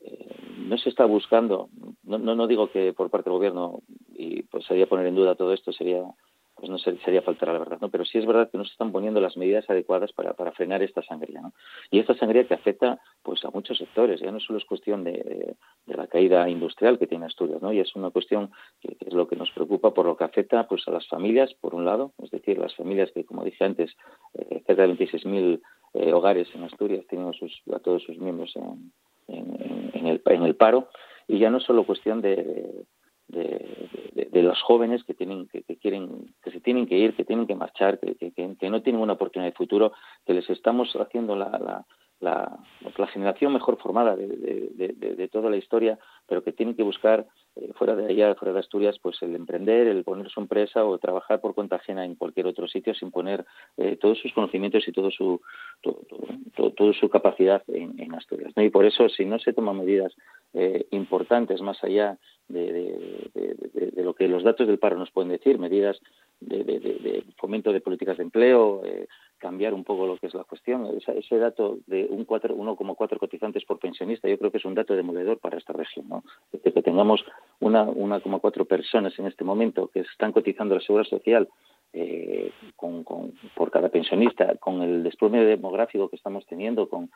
eh, 0.00 0.34
no 0.58 0.76
se 0.78 0.88
está 0.88 1.04
buscando, 1.04 1.68
no, 2.02 2.18
no, 2.18 2.46
digo 2.48 2.72
que 2.72 2.92
por 2.92 3.08
parte 3.08 3.30
del 3.30 3.38
gobierno, 3.38 3.82
y 4.12 4.42
pues 4.42 4.64
sería 4.64 4.88
poner 4.88 5.06
en 5.06 5.14
duda 5.14 5.36
todo 5.36 5.52
esto, 5.52 5.72
sería 5.72 6.02
pues 6.56 6.70
no 6.70 6.78
sería 6.78 7.20
faltar 7.20 7.50
a 7.50 7.52
la 7.52 7.58
verdad, 7.58 7.78
¿no? 7.82 7.90
Pero 7.90 8.06
sí 8.06 8.16
es 8.16 8.26
verdad 8.26 8.50
que 8.50 8.56
no 8.56 8.64
se 8.64 8.72
están 8.72 8.90
poniendo 8.90 9.20
las 9.20 9.36
medidas 9.36 9.68
adecuadas 9.68 10.12
para, 10.12 10.32
para 10.32 10.52
frenar 10.52 10.82
esta 10.82 11.02
sangría, 11.02 11.42
¿no? 11.42 11.52
Y 11.90 11.98
esta 11.98 12.14
sangría 12.14 12.48
que 12.48 12.54
afecta 12.54 12.98
pues 13.22 13.44
a 13.44 13.50
muchos 13.50 13.76
sectores, 13.76 14.20
ya 14.20 14.32
no 14.32 14.40
solo 14.40 14.58
es 14.58 14.64
cuestión 14.64 15.04
de, 15.04 15.56
de, 15.86 15.96
la 15.96 16.06
caída 16.06 16.48
industrial 16.48 16.98
que 16.98 17.06
tiene 17.06 17.26
Asturias, 17.26 17.60
¿no? 17.60 17.74
Y 17.74 17.80
es 17.80 17.94
una 17.94 18.10
cuestión 18.10 18.50
que, 18.80 18.96
es 18.98 19.12
lo 19.12 19.28
que 19.28 19.36
nos 19.36 19.50
preocupa 19.50 19.92
por 19.92 20.06
lo 20.06 20.16
que 20.16 20.24
afecta 20.24 20.66
pues 20.66 20.88
a 20.88 20.92
las 20.92 21.06
familias, 21.06 21.52
por 21.60 21.74
un 21.74 21.84
lado, 21.84 22.12
es 22.22 22.30
decir, 22.30 22.56
las 22.56 22.74
familias 22.74 23.10
que, 23.12 23.24
como 23.24 23.44
dije 23.44 23.62
antes, 23.62 23.94
eh, 24.32 24.62
cerca 24.66 24.86
de 24.86 24.94
26.000 24.94 25.60
eh, 25.94 26.12
hogares 26.14 26.48
en 26.54 26.64
Asturias 26.64 27.06
tienen 27.06 27.28
a 27.28 27.78
todos 27.80 28.02
sus 28.02 28.18
miembros 28.18 28.56
en, 28.56 28.92
en, 29.28 30.06
el, 30.06 30.54
paro 30.56 30.88
y 31.28 31.38
ya 31.38 31.50
no 31.50 31.58
es 31.58 31.64
solo 31.64 31.84
cuestión 31.84 32.22
de, 32.22 32.84
los 33.28 34.62
jóvenes 34.62 35.02
que 35.04 35.14
tienen 35.14 35.48
que, 35.48 35.62
quieren 35.76 36.34
que 36.42 36.50
se 36.50 36.60
tienen 36.60 36.86
que 36.86 36.96
ir 36.96 37.14
que 37.14 37.24
tienen 37.24 37.46
que 37.46 37.54
marchar 37.54 37.98
que, 37.98 38.14
que, 38.14 38.70
no 38.70 38.82
tienen 38.82 39.02
una 39.02 39.14
oportunidad 39.14 39.50
de 39.50 39.56
futuro 39.56 39.92
que 40.24 40.34
les 40.34 40.48
estamos 40.50 40.92
haciendo 40.94 41.36
la, 41.36 41.50
la, 41.50 41.86
la, 42.20 42.58
generación 43.12 43.52
mejor 43.52 43.78
formada 43.78 44.16
de, 44.16 44.26
de, 44.26 45.28
toda 45.28 45.50
la 45.50 45.56
historia, 45.56 45.98
pero 46.26 46.42
que 46.42 46.52
tiene 46.52 46.74
que 46.74 46.82
buscar 46.82 47.26
eh, 47.56 47.72
fuera 47.74 47.94
de 47.94 48.06
allá, 48.06 48.34
fuera 48.34 48.52
de 48.52 48.60
Asturias, 48.60 48.98
pues 49.00 49.20
el 49.22 49.34
emprender, 49.34 49.86
el 49.86 50.02
poner 50.02 50.28
su 50.30 50.40
empresa 50.40 50.84
o 50.84 50.98
trabajar 50.98 51.40
por 51.40 51.54
cuenta 51.54 51.76
ajena 51.76 52.04
en 52.04 52.14
cualquier 52.14 52.46
otro 52.46 52.66
sitio 52.68 52.94
sin 52.94 53.10
poner 53.10 53.44
eh, 53.76 53.96
todos 53.96 54.18
sus 54.18 54.32
conocimientos 54.32 54.86
y 54.88 54.92
todo 54.92 55.10
su 55.10 55.40
todo, 56.54 56.92
su 56.94 57.08
capacidad 57.08 57.62
en, 57.68 58.14
Asturias. 58.14 58.52
Y 58.56 58.70
por 58.70 58.84
eso, 58.84 59.08
si 59.08 59.24
no 59.24 59.38
se 59.38 59.52
toman 59.52 59.78
medidas 59.78 60.14
eh, 60.54 60.86
importantes 60.90 61.60
más 61.60 61.82
allá 61.84 62.18
de, 62.48 62.72
de, 63.34 64.02
lo 64.02 64.14
que 64.14 64.28
los 64.28 64.42
datos 64.42 64.66
del 64.66 64.78
paro 64.78 64.96
nos 64.96 65.10
pueden 65.10 65.30
decir, 65.30 65.58
medidas 65.58 66.00
de, 66.40 67.24
fomento 67.36 67.72
de 67.72 67.80
políticas 67.80 68.16
de 68.16 68.22
empleo, 68.24 68.82
eh, 68.84 69.06
cambiar 69.38 69.74
un 69.74 69.84
poco 69.84 70.06
lo 70.06 70.16
que 70.16 70.26
es 70.26 70.34
la 70.34 70.44
cuestión. 70.44 70.86
Ese, 70.96 71.38
dato 71.38 71.78
de 71.86 72.06
un 72.10 72.26
1,4 72.26 73.18
cotizantes 73.18 73.64
por 73.64 73.78
pensionista, 73.78 74.28
yo 74.28 74.38
creo 74.38 74.50
que 74.50 74.58
es 74.58 74.64
un 74.64 74.74
dato 74.74 74.94
demoledor 74.94 75.38
para 75.38 75.58
esta 75.58 75.72
región. 75.72 76.08
¿no? 76.08 76.24
que 76.62 76.82
tengamos 76.82 77.24
1,4 77.60 78.66
personas 78.66 79.18
en 79.18 79.26
este 79.26 79.44
momento 79.44 79.88
que 79.88 80.00
están 80.00 80.32
cotizando 80.32 80.74
la 80.74 80.80
seguridad 80.80 81.08
social 81.08 81.48
eh, 81.98 82.52
con, 82.76 83.04
por 83.54 83.70
cada 83.70 83.88
pensionista, 83.88 84.56
con 84.56 84.82
el 84.82 85.02
desplome 85.02 85.42
demográfico 85.42 86.10
que 86.10 86.16
estamos 86.16 86.44
teniendo, 86.44 86.90
con, 86.90 87.08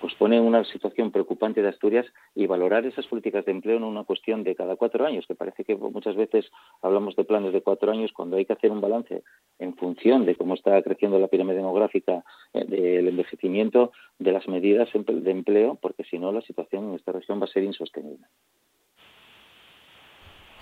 pues 0.00 0.12
pone 0.14 0.40
una 0.40 0.64
situación 0.64 1.12
preocupante 1.12 1.62
de 1.62 1.68
Asturias 1.68 2.04
y 2.34 2.48
valorar 2.48 2.84
esas 2.86 3.06
políticas 3.06 3.44
de 3.44 3.52
empleo 3.52 3.76
en 3.76 3.84
una 3.84 4.02
cuestión 4.02 4.42
de 4.42 4.56
cada 4.56 4.74
cuatro 4.74 5.06
años, 5.06 5.26
que 5.28 5.36
parece 5.36 5.62
que 5.62 5.76
muchas 5.76 6.16
veces 6.16 6.44
hablamos 6.82 7.14
de 7.14 7.22
planes 7.22 7.52
de 7.52 7.62
cuatro 7.62 7.92
años 7.92 8.10
cuando 8.12 8.36
hay 8.36 8.44
que 8.44 8.54
hacer 8.54 8.72
un 8.72 8.80
balance 8.80 9.22
en 9.60 9.76
función 9.76 10.26
de 10.26 10.34
cómo 10.34 10.54
está 10.54 10.82
creciendo 10.82 11.20
la 11.20 11.28
pirámide 11.28 11.58
demográfica 11.58 12.24
eh, 12.52 12.64
del 12.64 13.06
envejecimiento 13.06 13.92
de 14.18 14.32
las 14.32 14.48
medidas 14.48 14.88
de 14.92 15.30
empleo, 15.30 15.78
porque 15.80 16.02
si 16.02 16.18
no 16.18 16.32
la 16.32 16.42
situación 16.42 16.88
en 16.88 16.94
esta 16.96 17.12
región 17.12 17.40
va 17.40 17.44
a 17.44 17.48
ser 17.48 17.62
insostenible. 17.62 18.26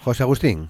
José 0.05 0.23
Agustín. 0.23 0.69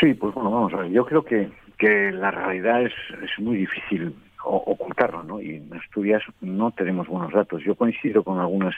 Sí, 0.00 0.14
pues 0.14 0.34
bueno, 0.34 0.50
vamos 0.50 0.72
a 0.74 0.78
ver. 0.78 0.90
Yo 0.90 1.04
creo 1.04 1.24
que, 1.24 1.50
que 1.76 2.12
la 2.12 2.30
realidad 2.30 2.82
es, 2.82 2.92
es 3.22 3.38
muy 3.38 3.56
difícil 3.56 4.14
ocultarlo, 4.44 5.22
¿no? 5.24 5.40
Y 5.40 5.56
en 5.56 5.74
Asturias 5.74 6.22
no 6.40 6.70
tenemos 6.70 7.08
buenos 7.08 7.32
datos. 7.32 7.62
Yo 7.64 7.74
coincido 7.74 8.22
con 8.22 8.38
algunas 8.38 8.74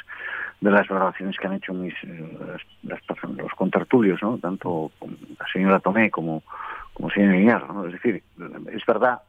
de 0.61 0.71
las 0.71 0.89
valoraciones 0.89 1.37
que 1.37 1.47
han 1.47 1.55
hecho 1.55 1.73
mis 1.73 1.95
eh, 2.03 2.39
las, 2.83 3.01
los 3.37 3.53
contertulios, 3.53 4.21
¿no? 4.23 4.39
Tanto 4.39 4.91
la 5.01 5.47
señora 5.53 5.81
Tomé 5.81 6.11
como 6.11 6.43
como 6.95 7.11
señor 7.11 7.35
Iñar, 7.35 7.73
¿no? 7.73 7.87
Es 7.87 7.93
decir, 7.93 8.23
es 8.73 8.87
verdad 8.87 9.21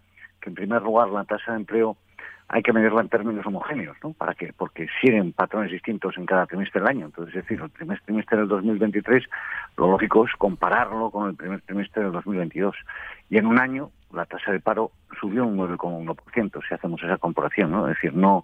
que 0.42 0.50
en 0.50 0.56
primer 0.56 0.82
lugar 0.82 1.10
la 1.10 1.24
tasa 1.24 1.52
de 1.52 1.58
empleo 1.60 1.98
hay 2.54 2.64
que 2.64 2.74
medirla 2.74 3.00
en 3.00 3.08
términos 3.08 3.46
homogéneos, 3.46 3.96
¿no? 4.04 4.12
¿Para 4.12 4.34
qué? 4.34 4.52
Porque 4.52 4.88
siguen 5.00 5.32
patrones 5.32 5.72
distintos 5.72 6.18
en 6.18 6.26
cada 6.26 6.46
trimestre 6.46 6.82
del 6.82 6.90
año. 6.90 7.06
Entonces, 7.06 7.34
es 7.34 7.44
decir, 7.44 7.62
el 7.64 7.70
primer 7.70 8.02
trimestre 8.02 8.40
del 8.40 8.50
2023, 8.50 9.24
lo 9.78 9.90
lógico 9.90 10.26
es 10.26 10.34
compararlo 10.34 11.12
con 11.12 11.30
el 11.30 11.36
primer 11.36 11.62
trimestre 11.62 12.04
del 12.04 12.12
2022. 12.12 12.76
Y 13.30 13.38
en 13.38 13.46
un 13.46 13.58
año, 13.58 13.92
la 14.12 14.26
tasa 14.26 14.52
de 14.52 14.60
paro 14.60 14.92
subió 15.18 15.46
un 15.46 15.58
9,1%, 15.58 16.68
si 16.68 16.74
hacemos 16.74 17.02
esa 17.02 17.18
comparación, 17.18 17.72
¿no? 17.72 17.88
Es 17.88 17.96
decir, 17.96 18.14
no 18.14 18.44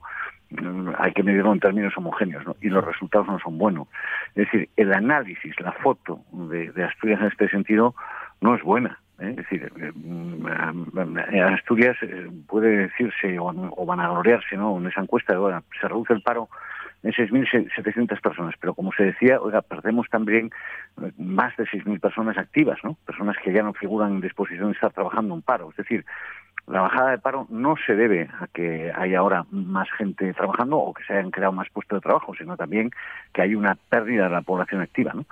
hay 0.97 1.11
que 1.11 1.23
medirlo 1.23 1.51
en 1.51 1.59
términos 1.59 1.91
homogéneos, 1.97 2.45
¿no? 2.45 2.55
Y 2.61 2.69
los 2.69 2.85
resultados 2.85 3.27
no 3.27 3.39
son 3.39 3.57
buenos. 3.57 3.89
Es 4.35 4.45
decir, 4.45 4.69
el 4.77 4.93
análisis, 4.93 5.59
la 5.59 5.73
foto 5.73 6.21
de, 6.31 6.71
de 6.71 6.83
Asturias 6.85 7.19
en 7.19 7.27
este 7.27 7.49
sentido 7.49 7.93
no 8.39 8.55
es 8.55 8.63
buena. 8.63 9.01
¿Eh? 9.19 9.29
Es 9.29 9.35
decir, 9.37 9.71
eh, 9.79 11.41
Asturias 11.41 11.97
eh, 12.01 12.29
puede 12.47 12.87
decirse 12.87 13.39
o, 13.39 13.47
o 13.47 13.85
vanagloriarse 13.85 14.55
¿no? 14.55 14.77
en 14.77 14.87
esa 14.87 15.01
encuesta, 15.01 15.37
bueno, 15.37 15.63
se 15.79 15.87
reduce 15.87 16.13
el 16.13 16.21
paro 16.21 16.49
en 17.03 17.11
6.700 17.11 18.21
personas, 18.21 18.55
pero 18.59 18.73
como 18.73 18.91
se 18.91 19.03
decía, 19.03 19.39
oiga, 19.39 19.61
perdemos 19.61 20.07
también 20.09 20.49
más 21.17 21.55
de 21.57 21.65
6.000 21.65 21.99
personas 21.99 22.37
activas, 22.37 22.79
¿no? 22.83 22.97
Personas 23.05 23.37
que 23.43 23.53
ya 23.53 23.61
no 23.61 23.73
figuran 23.73 24.13
en 24.13 24.21
disposición 24.21 24.69
de 24.69 24.73
estar 24.73 24.91
trabajando 24.91 25.35
en 25.35 25.41
paro. 25.43 25.69
Es 25.69 25.77
decir, 25.77 26.05
la 26.67 26.81
bajada 26.81 27.11
de 27.11 27.17
paro 27.17 27.47
no 27.49 27.75
se 27.85 27.95
debe 27.95 28.29
a 28.39 28.47
que 28.47 28.91
haya 28.93 29.19
ahora 29.19 29.45
más 29.51 29.89
gente 29.91 30.33
trabajando 30.33 30.77
o 30.77 30.93
que 30.93 31.03
se 31.05 31.13
hayan 31.13 31.31
creado 31.31 31.53
más 31.53 31.69
puestos 31.69 31.97
de 31.97 32.01
trabajo, 32.01 32.33
sino 32.37 32.57
también 32.57 32.91
que 33.33 33.41
hay 33.41 33.55
una 33.55 33.75
pérdida 33.75 34.25
de 34.25 34.31
la 34.31 34.41
población 34.41 34.81
activa. 34.81 35.13
¿no? 35.13 35.25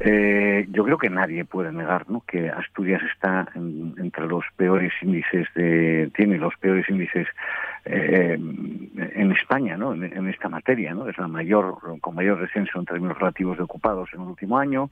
Eh, 0.00 0.66
yo 0.70 0.84
creo 0.84 0.98
que 0.98 1.10
nadie 1.10 1.44
puede 1.44 1.70
negar 1.70 2.06
que 2.26 2.50
Asturias 2.50 3.02
está 3.14 3.46
entre 3.54 4.26
los 4.26 4.44
peores 4.56 4.92
índices 5.02 5.46
de 5.54 6.10
tiene 6.16 6.38
los 6.38 6.56
peores 6.56 6.88
índices 6.88 7.28
eh, 7.84 8.36
en 8.36 9.32
España 9.32 9.76
¿no? 9.76 9.94
En, 9.94 10.28
esta 10.28 10.48
materia 10.48 10.94
no 10.94 11.08
es 11.08 11.16
la 11.16 11.28
mayor 11.28 11.78
con 12.00 12.14
mayor 12.14 12.40
descenso 12.40 12.80
en 12.80 12.86
términos 12.86 13.18
relativos 13.18 13.56
de 13.56 13.62
ocupados 13.62 14.08
en 14.14 14.22
el 14.22 14.28
último 14.28 14.58
año 14.58 14.90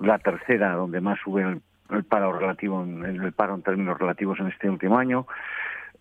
la 0.00 0.18
tercera 0.18 0.72
donde 0.72 1.00
más 1.00 1.20
sube 1.20 1.42
el 1.42 1.60
el 1.94 2.04
paro 2.04 2.32
relativo, 2.32 2.82
el 2.82 3.32
paro 3.32 3.54
en 3.54 3.62
términos 3.62 3.98
relativos 3.98 4.38
en 4.40 4.48
este 4.48 4.68
último 4.68 4.98
año. 4.98 5.26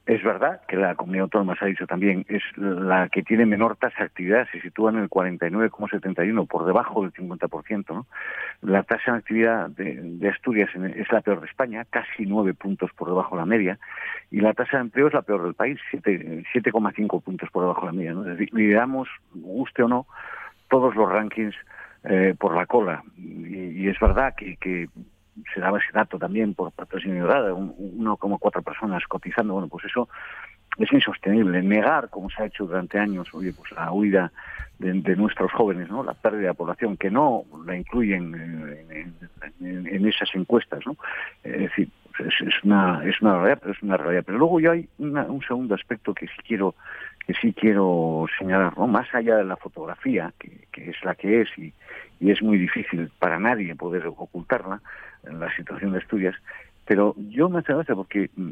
Es 0.07 0.23
verdad 0.23 0.61
que 0.67 0.77
la 0.77 0.95
comunidad 0.95 1.25
autónoma, 1.25 1.55
se 1.55 1.65
ha 1.65 1.67
dicho 1.67 1.85
también, 1.85 2.25
es 2.27 2.41
la 2.57 3.07
que 3.09 3.21
tiene 3.21 3.45
menor 3.45 3.75
tasa 3.75 3.99
de 3.99 4.05
actividad, 4.05 4.47
se 4.51 4.59
sitúa 4.59 4.89
en 4.89 4.97
el 4.97 5.09
49,71, 5.09 6.47
por 6.47 6.65
debajo 6.65 7.03
del 7.03 7.13
50%. 7.13 7.85
¿no? 7.93 8.07
La 8.61 8.81
tasa 8.81 9.11
de 9.11 9.17
actividad 9.19 9.69
de, 9.69 10.27
Asturias 10.27 10.71
es 10.75 11.11
la 11.11 11.21
peor 11.21 11.41
de 11.41 11.47
España, 11.47 11.85
casi 11.87 12.25
nueve 12.25 12.55
puntos 12.55 12.89
por 12.97 13.09
debajo 13.09 13.35
de 13.35 13.41
la 13.41 13.45
media, 13.45 13.79
y 14.31 14.41
la 14.41 14.53
tasa 14.53 14.77
de 14.77 14.85
empleo 14.85 15.07
es 15.07 15.13
la 15.13 15.21
peor 15.21 15.43
del 15.43 15.53
país, 15.53 15.79
7,5 15.93 17.21
puntos 17.21 17.49
por 17.51 17.63
debajo 17.63 17.81
de 17.81 17.87
la 17.87 17.93
media. 17.93 18.13
¿no? 18.13 18.23
Lideramos, 18.23 19.07
guste 19.35 19.83
o 19.83 19.87
no, 19.87 20.07
todos 20.67 20.95
los 20.95 21.07
rankings 21.09 21.55
eh, 22.05 22.33
por 22.39 22.55
la 22.55 22.65
cola. 22.65 23.03
Y, 23.17 23.87
es 23.87 23.99
verdad 23.99 24.33
que, 24.35 24.57
que 24.57 24.89
se 25.53 25.59
daba 25.59 25.79
ese 25.79 25.91
dato 25.93 26.17
también 26.17 26.53
por 26.53 26.71
de 26.71 28.17
como 28.17 28.37
cuatro 28.39 28.61
personas 28.61 29.03
cotizando, 29.07 29.53
bueno, 29.53 29.67
pues 29.67 29.85
eso 29.85 30.09
es 30.77 30.91
insostenible. 30.91 31.61
Negar, 31.61 32.09
como 32.09 32.29
se 32.29 32.43
ha 32.43 32.45
hecho 32.45 32.65
durante 32.65 32.97
años, 32.99 33.27
oye, 33.33 33.53
pues 33.53 33.71
la 33.71 33.91
huida 33.91 34.31
de, 34.79 35.15
nuestros 35.15 35.51
jóvenes, 35.51 35.89
¿no? 35.89 36.03
La 36.03 36.13
pérdida 36.13 36.49
de 36.49 36.53
población, 36.53 36.97
que 36.97 37.11
no 37.11 37.43
la 37.65 37.75
incluyen 37.75 38.33
en, 39.59 40.07
esas 40.07 40.29
encuestas, 40.33 40.81
¿no? 40.85 40.95
Es 41.43 41.59
decir, 41.59 41.89
pues 42.17 42.33
es, 42.41 42.63
una, 42.63 43.01
es 43.05 43.21
una 43.21 43.37
realidad, 43.37 43.59
pero 43.61 43.73
es 43.73 43.83
una 43.83 43.97
realidad. 43.97 44.23
Pero 44.25 44.37
luego 44.39 44.59
ya 44.59 44.71
hay 44.71 44.89
un 44.97 45.41
segundo 45.47 45.75
aspecto 45.75 46.13
que 46.13 46.27
sí 46.27 46.33
quiero 46.47 46.75
que 47.25 47.33
sí 47.33 47.53
quiero 47.53 48.25
señalar, 48.37 48.77
¿no? 48.77 48.87
más 48.87 49.13
allá 49.13 49.37
de 49.37 49.43
la 49.43 49.55
fotografía, 49.55 50.33
que, 50.39 50.67
que 50.71 50.89
es 50.89 51.03
la 51.03 51.15
que 51.15 51.41
es 51.41 51.49
y, 51.57 51.73
y, 52.19 52.31
es 52.31 52.41
muy 52.41 52.57
difícil 52.57 53.11
para 53.19 53.39
nadie 53.39 53.75
poder 53.75 54.07
ocultarla, 54.07 54.81
en 55.23 55.39
la 55.39 55.55
situación 55.55 55.91
de 55.91 55.99
Asturias, 55.99 56.35
pero 56.85 57.15
yo 57.29 57.47
me 57.49 57.59
hace 57.59 57.73
gracia 57.73 57.95
porque 57.95 58.29
mm, 58.35 58.51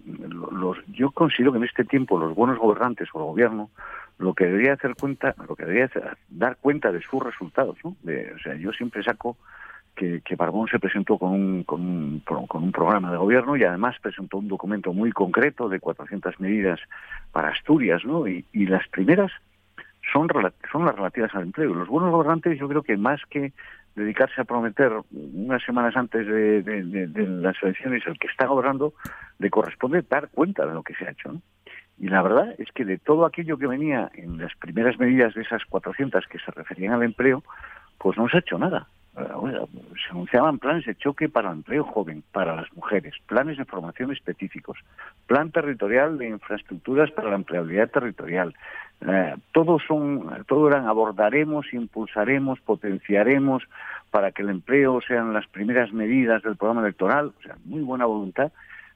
los, 0.52 0.78
yo 0.88 1.12
considero 1.12 1.52
que 1.52 1.58
en 1.58 1.64
este 1.64 1.84
tiempo 1.84 2.20
los 2.20 2.36
buenos 2.36 2.60
gobernantes 2.60 3.10
o 3.14 3.20
el 3.20 3.26
gobierno 3.26 3.70
lo 4.18 4.34
que 4.34 4.46
debería 4.46 4.74
hacer 4.74 4.96
cuenta, 4.96 5.34
lo 5.48 5.56
que 5.56 5.64
debería 5.64 5.86
hacer, 5.86 6.18
dar 6.30 6.58
cuenta 6.58 6.92
de 6.92 7.02
sus 7.02 7.24
resultados, 7.24 7.78
¿no? 7.84 7.96
De, 8.04 8.34
o 8.34 8.40
sea, 8.40 8.56
yo 8.56 8.72
siempre 8.74 9.02
saco 9.02 9.38
que, 10.00 10.36
Barbón 10.36 10.68
se 10.70 10.80
presentó 10.80 11.18
con 11.18 11.32
un, 11.32 11.64
con, 11.64 11.82
un, 11.82 12.20
con 12.22 12.64
un 12.64 12.72
programa 12.72 13.12
de 13.12 13.18
gobierno 13.18 13.58
y 13.58 13.64
además 13.64 13.98
presentó 14.02 14.38
un 14.38 14.48
documento 14.48 14.94
muy 14.94 15.12
concreto 15.12 15.68
de 15.68 15.80
400 15.80 16.40
medidas 16.40 16.80
para 17.32 17.50
Asturias, 17.50 18.06
¿no? 18.06 18.28
Y, 18.28 18.46
las 18.54 18.88
primeras 18.88 19.32
son, 20.14 20.28
son 20.72 20.86
las 20.86 20.96
relativas 20.96 21.34
al 21.36 21.44
empleo. 21.44 21.74
Los 21.74 21.88
buenos 21.88 22.12
gobernantes 22.12 22.58
yo 22.58 22.70
creo 22.70 22.84
que 22.84 22.98
más 22.98 23.20
que 23.30 23.52
dedicarse 23.96 24.40
a 24.40 24.46
prometer 24.46 24.92
unas 25.12 25.64
semanas 25.64 25.98
antes 25.98 26.26
de, 26.26 27.28
las 27.42 27.62
elecciones 27.62 28.04
el 28.06 28.18
que 28.18 28.28
está 28.28 28.46
gobernando, 28.46 28.94
le 29.40 29.50
corresponde 29.50 30.04
dar 30.04 30.30
cuenta 30.30 30.66
de 30.66 30.74
lo 30.74 30.84
que 30.84 30.94
se 30.94 31.06
ha 31.06 31.12
hecho. 31.12 31.42
Y 31.98 32.08
la 32.08 32.22
verdad 32.22 32.56
es 32.58 32.72
que 32.72 32.86
de 32.86 32.98
todo 32.98 33.26
aquello 33.26 33.58
que 33.58 33.68
venía 33.68 34.10
en 34.14 34.38
las 34.38 34.56
primeras 34.56 34.98
medidas 34.98 35.34
de 35.34 35.42
esas 35.42 35.66
400 35.66 36.26
que 36.28 36.40
se 36.40 36.52
referían 36.52 36.94
al 36.94 37.04
empleo, 37.04 37.44
pues 37.98 38.18
no 38.18 38.30
se 38.30 38.38
ha 38.38 38.40
hecho 38.40 38.58
nada. 38.58 38.88
Eh, 39.20 39.66
se 40.04 40.12
anunciaban 40.12 40.60
planes 40.60 40.86
de 40.86 40.96
choque 40.96 41.30
para 41.30 41.50
el 41.50 41.58
empleo 41.58 41.84
joven, 41.84 42.24
para 42.32 42.56
las 42.56 42.72
mujeres, 42.74 43.14
planes 43.28 43.58
de 43.58 43.66
formación 43.66 44.12
específicos, 44.12 44.78
plan 45.28 45.52
territorial 45.52 46.18
de 46.18 46.30
infraestructuras 46.30 47.12
para 47.12 47.30
la 47.30 47.36
empleabilidad 47.36 47.90
territorial, 47.90 48.56
eh, 49.08 49.36
todos 49.54 49.82
son, 49.88 50.44
todo 50.48 50.68
eran 50.68 50.88
abordaremos, 50.88 51.74
impulsaremos, 51.74 52.60
potenciaremos 52.60 53.64
para 54.12 54.32
que 54.32 54.42
el 54.42 54.50
empleo 54.50 55.00
sean 55.02 55.34
las 55.34 55.48
primeras 55.48 55.94
medidas 55.94 56.44
del 56.44 56.58
programa 56.58 56.82
electoral, 56.82 57.34
o 57.38 57.42
sea, 57.42 57.56
muy 57.64 57.82
buena 57.82 58.06
voluntad, 58.06 58.52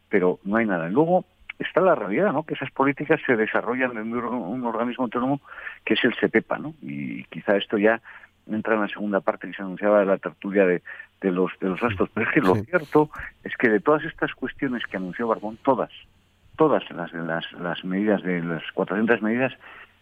pero 0.10 0.40
no 0.44 0.58
hay 0.58 0.66
nada. 0.66 0.90
Luego 0.90 1.26
está 1.60 1.80
la 1.80 1.96
realidad, 1.96 2.34
¿no? 2.34 2.44
Que 2.44 2.56
esas 2.56 2.72
políticas 2.72 3.22
se 3.26 3.36
desarrollan 3.36 3.98
en 3.98 4.14
un, 4.14 4.66
organismo 4.66 5.06
autónomo 5.06 5.40
que 5.86 5.94
es 5.94 6.04
el 6.04 6.14
SEPEPA, 6.16 6.58
¿no? 6.58 6.74
Y 6.82 7.24
quizá 7.26 7.56
esto 7.56 7.78
ya 7.78 8.02
entra 8.52 8.76
en 8.76 8.82
la 8.82 8.88
segunda 8.88 9.22
parte 9.22 9.48
que 9.48 9.54
se 9.54 9.62
anunciaba 9.62 10.00
de 10.00 10.06
la 10.06 10.18
tertulia 10.18 10.66
de, 10.66 10.82
de 11.22 11.32
los 11.32 11.52
de 11.60 11.70
los 11.70 11.80
gastos. 11.80 12.10
Pero 12.14 12.28
es 12.28 12.34
que 12.34 12.42
lo 12.42 12.56
cierto 12.56 13.10
es 13.44 13.56
que 13.58 13.70
de 13.70 13.80
todas 13.80 14.04
estas 14.04 14.34
cuestiones 14.34 14.84
que 14.86 14.98
anunció 14.98 15.28
Barbón, 15.28 15.58
todas, 15.64 15.92
todas 16.58 16.84
las, 16.92 17.14
las, 17.14 17.52
las 17.54 17.84
medidas 17.86 18.22
de 18.24 18.42
las 18.42 18.64
400 18.74 19.22
medidas 19.22 19.54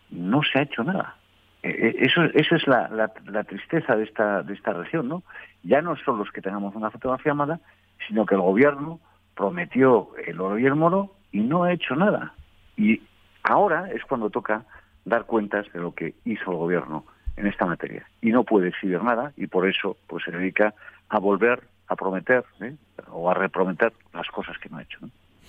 no 0.10 0.42
se 0.44 0.60
ha 0.60 0.64
hecho 0.64 0.84
nada. 0.84 1.16
E, 1.64 1.70
e, 1.70 2.06
eso, 2.06 2.24
eso 2.34 2.56
es 2.56 2.68
la, 2.68 2.90
la, 3.26 3.44
tristeza 3.44 3.96
de 3.96 4.04
esta, 4.04 4.42
de 4.42 4.54
esta 4.54 4.74
región, 4.74 5.08
¿no? 5.08 5.24
Ya 5.64 5.82
no 5.82 5.96
son 5.98 6.18
los 6.18 6.32
que 6.32 6.42
tengamos 6.42 6.76
una 6.76 6.90
fotografía 6.90 7.34
mala, 7.34 7.60
sino 8.08 8.26
que 8.26 8.36
el 8.36 8.42
gobierno 8.42 9.00
prometió 9.36 10.10
el 10.26 10.42
oro 10.42 10.58
y 10.58 10.66
el 10.66 10.76
moro 10.76 11.14
y 11.32 11.42
no 11.42 11.64
ha 11.64 11.74
hecho 11.74 11.96
nada. 11.96 12.34
Y 12.78 13.02
ahora 13.44 13.92
es 13.92 14.04
cuando 14.06 14.30
toca 14.30 14.66
dar 15.06 15.26
cuentas 15.26 15.72
de 15.72 15.80
lo 15.80 15.94
que 15.94 16.16
hizo 16.26 16.52
el 16.52 16.58
gobierno 16.58 17.06
en 17.38 17.48
esta 17.48 17.66
materia. 17.66 18.06
Y 18.22 18.32
no 18.32 18.44
puede 18.44 18.70
exhibir 18.70 19.02
nada 19.04 19.34
y 19.38 19.48
por 19.48 19.68
eso 19.68 19.98
pues 20.08 20.24
se 20.24 20.32
dedica 20.32 20.74
a 21.10 21.20
volver 21.20 21.62
a 21.88 21.96
prometer 21.96 22.44
¿eh? 22.62 22.76
o 23.10 23.30
a 23.30 23.34
reprometer 23.34 23.94
las 24.14 24.28
cosas 24.28 24.58
que 24.58 24.70
no 24.70 24.78
ha 24.78 24.84
hecho. 24.84 25.00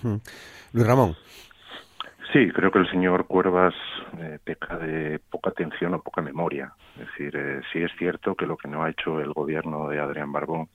Hmm. 0.03 0.17
Luis 0.73 0.87
Ramón. 0.87 1.17
Sí, 2.33 2.51
creo 2.51 2.71
que 2.71 2.79
el 2.79 2.91
señor 2.91 3.27
Cuervas 3.27 3.75
eh, 4.19 4.39
peca 4.43 4.79
de 4.79 5.19
poca 5.19 5.51
atención 5.51 5.93
o 5.95 6.03
poca 6.03 6.23
memoria. 6.23 6.73
Es 6.99 7.07
decir, 7.09 7.37
eh, 7.37 7.61
sí 7.73 7.81
es 7.83 7.93
cierto 7.99 8.35
que 8.35 8.47
lo 8.47 8.57
que 8.57 8.69
no 8.69 8.83
ha 8.83 8.91
hecho 8.91 9.21
el 9.21 9.33
gobierno 9.33 9.89
de 9.89 10.01
Adrián 10.01 10.33
Barbón 10.33 10.69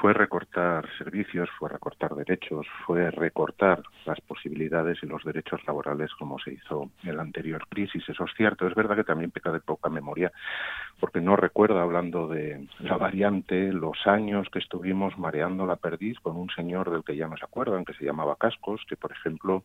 fue 0.00 0.12
recortar 0.12 0.86
servicios, 0.98 1.48
fue 1.58 1.68
recortar 1.68 2.14
derechos, 2.14 2.66
fue 2.84 3.10
recortar 3.10 3.82
las 4.04 4.20
posibilidades 4.20 4.98
y 5.02 5.06
los 5.06 5.24
derechos 5.24 5.60
laborales 5.66 6.10
como 6.18 6.38
se 6.38 6.52
hizo 6.52 6.90
en 7.02 7.16
la 7.16 7.22
anterior 7.22 7.66
crisis. 7.68 8.06
Eso 8.08 8.24
es 8.24 8.30
cierto. 8.36 8.66
Es 8.66 8.74
verdad 8.74 8.96
que 8.96 9.04
también 9.04 9.30
peca 9.30 9.50
de 9.52 9.60
poca 9.60 9.88
memoria 9.88 10.32
porque 11.00 11.20
no 11.20 11.36
recuerda, 11.36 11.82
hablando 11.82 12.28
de 12.28 12.66
la 12.80 12.96
variante, 12.96 13.72
los 13.72 14.06
años 14.06 14.48
que 14.50 14.58
estuvimos 14.58 15.18
mareando 15.18 15.66
la 15.66 15.76
perdiz 15.76 16.18
con 16.20 16.36
un 16.36 16.50
señor 16.50 16.90
del 16.90 17.04
que 17.04 17.16
ya 17.16 17.28
no 17.28 17.36
se 17.36 17.44
acuerdan, 17.44 17.84
que 17.84 17.94
se 17.94 18.04
llamaba 18.04 18.36
Cascos, 18.36 18.82
que 18.88 18.96
por 18.96 19.12
ejemplo 19.12 19.64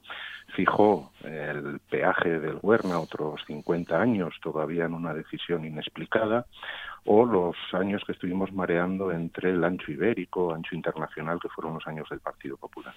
fijó 0.55 1.11
el 1.24 1.80
peaje 1.89 2.39
del 2.39 2.59
Huerna 2.61 2.99
otros 2.99 3.41
50 3.47 3.99
años 3.99 4.36
todavía 4.41 4.86
en 4.86 4.93
una 4.93 5.13
decisión 5.13 5.65
inexplicada 5.65 6.45
o 7.05 7.25
los 7.25 7.55
años 7.73 8.03
que 8.05 8.11
estuvimos 8.11 8.51
mareando 8.53 9.11
entre 9.11 9.49
el 9.51 9.63
ancho 9.63 9.91
ibérico, 9.91 10.53
ancho 10.53 10.75
internacional, 10.75 11.39
que 11.41 11.49
fueron 11.49 11.73
los 11.75 11.87
años 11.87 12.07
del 12.09 12.19
Partido 12.19 12.57
Popular. 12.57 12.93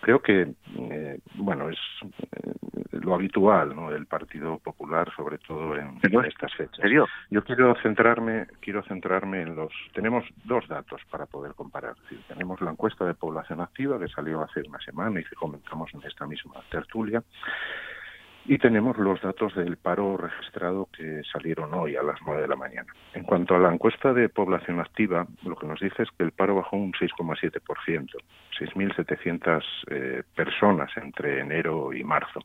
Creo 0.00 0.20
que, 0.20 0.54
eh, 0.78 1.18
bueno, 1.34 1.68
es 1.68 1.78
eh, 2.02 2.52
lo 2.92 3.14
habitual, 3.14 3.74
¿no? 3.74 3.90
El 3.90 4.06
Partido 4.06 4.58
Popular, 4.58 5.12
sobre 5.14 5.38
todo 5.38 5.76
en, 5.76 5.98
estas 6.26 6.52
fechas. 6.54 6.84
Yo 7.30 7.44
quiero 7.44 7.74
centrarme, 7.82 8.46
quiero 8.60 8.82
centrarme 8.82 9.42
en 9.42 9.54
los. 9.54 9.72
Tenemos 9.92 10.24
dos 10.44 10.66
datos 10.68 11.00
para 11.10 11.26
poder 11.26 11.54
comparar. 11.54 11.94
tenemos 12.28 12.60
la 12.60 12.72
encuesta 12.72 13.04
de 13.04 13.14
población 13.14 13.60
activa 13.60 13.98
que 13.98 14.08
salió 14.08 14.42
hace 14.42 14.60
una 14.68 14.80
semana 14.80 15.20
y 15.20 15.24
que 15.24 15.36
comentamos 15.36 15.92
en 15.94 16.02
esta 16.04 16.26
misma 16.26 16.54
tertulia. 16.70 17.22
Y 18.44 18.58
tenemos 18.58 18.98
los 18.98 19.20
datos 19.20 19.54
del 19.54 19.76
paro 19.76 20.16
registrado 20.16 20.88
que 20.96 21.22
salieron 21.32 21.72
hoy 21.74 21.94
a 21.94 22.02
las 22.02 22.18
nueve 22.26 22.42
de 22.42 22.48
la 22.48 22.56
mañana. 22.56 22.92
En 23.14 23.22
cuanto 23.22 23.54
a 23.54 23.58
la 23.58 23.72
encuesta 23.72 24.12
de 24.12 24.28
población 24.28 24.80
activa, 24.80 25.26
lo 25.44 25.54
que 25.54 25.66
nos 25.66 25.78
dice 25.78 26.02
es 26.02 26.08
que 26.18 26.24
el 26.24 26.32
paro 26.32 26.56
bajó 26.56 26.76
un 26.76 26.92
6,7%, 26.92 28.08
6.700 28.58 29.62
eh, 29.90 30.22
personas 30.34 30.90
entre 30.96 31.40
enero 31.40 31.92
y 31.92 32.02
marzo 32.02 32.40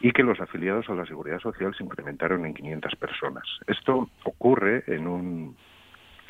y 0.00 0.12
que 0.12 0.22
los 0.22 0.40
afiliados 0.40 0.88
a 0.88 0.94
la 0.94 1.06
Seguridad 1.06 1.40
Social 1.40 1.74
se 1.74 1.84
incrementaron 1.84 2.44
en 2.44 2.54
500 2.54 2.96
personas. 2.96 3.44
Esto 3.66 4.08
ocurre 4.24 4.84
en 4.86 5.06
un 5.06 5.56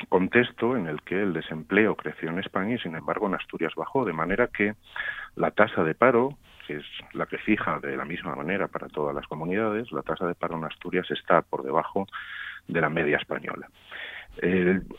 contexto 0.09 0.77
en 0.77 0.87
el 0.87 1.01
que 1.01 1.21
el 1.21 1.33
desempleo 1.33 1.95
creció 1.95 2.29
en 2.29 2.39
España 2.39 2.75
y, 2.75 2.79
sin 2.79 2.95
embargo, 2.95 3.27
en 3.27 3.35
Asturias 3.35 3.73
bajó, 3.75 4.05
de 4.05 4.13
manera 4.13 4.47
que 4.47 4.75
la 5.35 5.51
tasa 5.51 5.83
de 5.83 5.95
paro 5.95 6.37
que 6.67 6.75
es 6.77 6.85
la 7.13 7.25
que 7.25 7.37
fija 7.37 7.79
de 7.79 7.95
la 7.95 8.05
misma 8.05 8.35
manera 8.35 8.67
para 8.67 8.89
todas 8.89 9.15
las 9.15 9.25
comunidades, 9.27 9.91
la 9.91 10.01
tasa 10.01 10.27
de 10.27 10.35
paro 10.35 10.57
en 10.57 10.65
Asturias 10.65 11.09
está 11.09 11.41
por 11.41 11.63
debajo 11.63 12.05
de 12.67 12.81
la 12.81 12.89
media 12.89 13.17
española. 13.17 13.69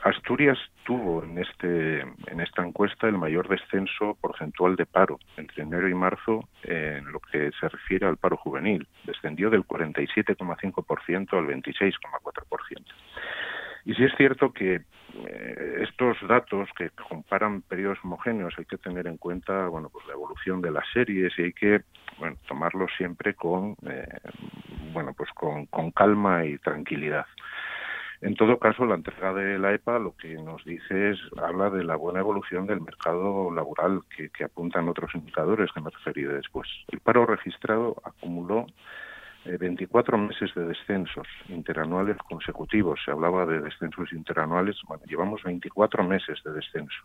Asturias 0.02 0.58
tuvo 0.84 1.22
en, 1.22 1.38
este, 1.38 2.00
en 2.00 2.40
esta 2.40 2.66
encuesta 2.66 3.06
el 3.06 3.18
mayor 3.18 3.48
descenso 3.48 4.16
porcentual 4.20 4.74
de 4.74 4.84
paro 4.84 5.20
entre 5.36 5.62
enero 5.62 5.88
y 5.88 5.94
marzo 5.94 6.48
en 6.64 7.12
lo 7.12 7.20
que 7.20 7.52
se 7.60 7.68
refiere 7.68 8.06
al 8.06 8.16
paro 8.16 8.36
juvenil. 8.36 8.88
Descendió 9.04 9.48
del 9.48 9.64
47,5% 9.64 11.38
al 11.38 11.46
26,4%. 11.46 12.84
Y 13.84 13.94
sí 13.94 14.04
es 14.04 14.12
cierto 14.16 14.52
que 14.52 14.82
estos 15.80 16.16
datos 16.28 16.68
que 16.76 16.90
comparan 17.08 17.62
periodos 17.62 17.98
homogéneos 18.04 18.54
hay 18.58 18.64
que 18.64 18.78
tener 18.78 19.06
en 19.06 19.16
cuenta 19.16 19.68
bueno 19.68 19.88
pues 19.90 20.06
la 20.06 20.12
evolución 20.12 20.60
de 20.60 20.70
las 20.70 20.84
series 20.92 21.32
y 21.38 21.42
hay 21.42 21.52
que 21.52 21.82
bueno 22.18 22.36
tomarlos 22.46 22.90
siempre 22.96 23.34
con 23.34 23.76
eh, 23.86 24.06
bueno 24.92 25.12
pues 25.14 25.30
con, 25.32 25.66
con 25.66 25.90
calma 25.90 26.44
y 26.44 26.58
tranquilidad. 26.58 27.26
En 28.20 28.34
todo 28.34 28.58
caso, 28.58 28.84
la 28.84 28.96
entrega 28.96 29.32
de 29.32 29.60
la 29.60 29.72
EPA 29.72 30.00
lo 30.00 30.16
que 30.16 30.34
nos 30.34 30.64
dice 30.64 31.10
es, 31.10 31.18
habla 31.40 31.70
de 31.70 31.84
la 31.84 31.94
buena 31.94 32.18
evolución 32.18 32.66
del 32.66 32.80
mercado 32.80 33.52
laboral 33.52 34.00
que, 34.16 34.30
que 34.30 34.42
apuntan 34.42 34.88
otros 34.88 35.14
indicadores 35.14 35.70
que 35.72 35.80
me 35.80 35.90
referiré 35.90 36.34
después. 36.34 36.68
El 36.88 36.98
paro 36.98 37.26
registrado 37.26 37.94
acumuló 38.04 38.66
24 39.44 40.16
eh, 40.16 40.20
meses 40.20 40.54
de 40.54 40.66
descensos 40.66 41.26
interanuales 41.48 42.16
consecutivos. 42.28 43.00
Se 43.04 43.10
hablaba 43.10 43.46
de 43.46 43.60
descensos 43.60 44.12
interanuales. 44.12 44.76
Bueno, 44.86 45.02
llevamos 45.06 45.42
24 45.42 46.04
meses 46.04 46.38
de 46.44 46.52
descenso. 46.52 46.98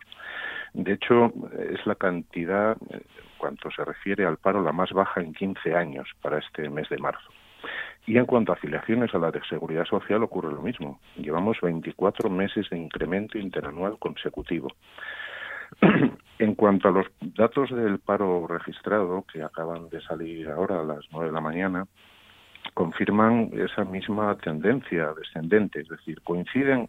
De 0.72 0.92
hecho, 0.92 1.32
es 1.58 1.84
la 1.86 1.94
cantidad, 1.94 2.76
en 2.90 3.02
cuanto 3.38 3.70
se 3.70 3.84
refiere 3.84 4.24
al 4.24 4.36
paro, 4.36 4.62
la 4.62 4.72
más 4.72 4.92
baja 4.92 5.20
en 5.20 5.32
15 5.32 5.74
años 5.74 6.08
para 6.20 6.38
este 6.38 6.68
mes 6.68 6.88
de 6.88 6.98
marzo. 6.98 7.28
Y 8.06 8.18
en 8.18 8.26
cuanto 8.26 8.52
a 8.52 8.56
afiliaciones 8.56 9.14
a 9.14 9.18
la 9.18 9.30
de 9.30 9.40
seguridad 9.48 9.86
social 9.86 10.22
ocurre 10.22 10.52
lo 10.52 10.60
mismo. 10.60 11.00
Llevamos 11.16 11.58
24 11.62 12.28
meses 12.28 12.68
de 12.68 12.76
incremento 12.76 13.38
interanual 13.38 13.98
consecutivo. 13.98 14.68
en 16.38 16.54
cuanto 16.54 16.88
a 16.88 16.92
los 16.92 17.06
datos 17.20 17.70
del 17.70 17.98
paro 17.98 18.46
registrado, 18.46 19.24
que 19.32 19.42
acaban 19.42 19.88
de 19.88 20.00
salir 20.02 20.48
ahora 20.48 20.80
a 20.80 20.84
las 20.84 21.04
9 21.10 21.26
de 21.26 21.32
la 21.32 21.40
mañana, 21.40 21.86
confirman 22.72 23.50
esa 23.52 23.84
misma 23.84 24.36
tendencia 24.36 25.12
descendente, 25.12 25.80
es 25.80 25.88
decir, 25.88 26.20
coinciden 26.22 26.88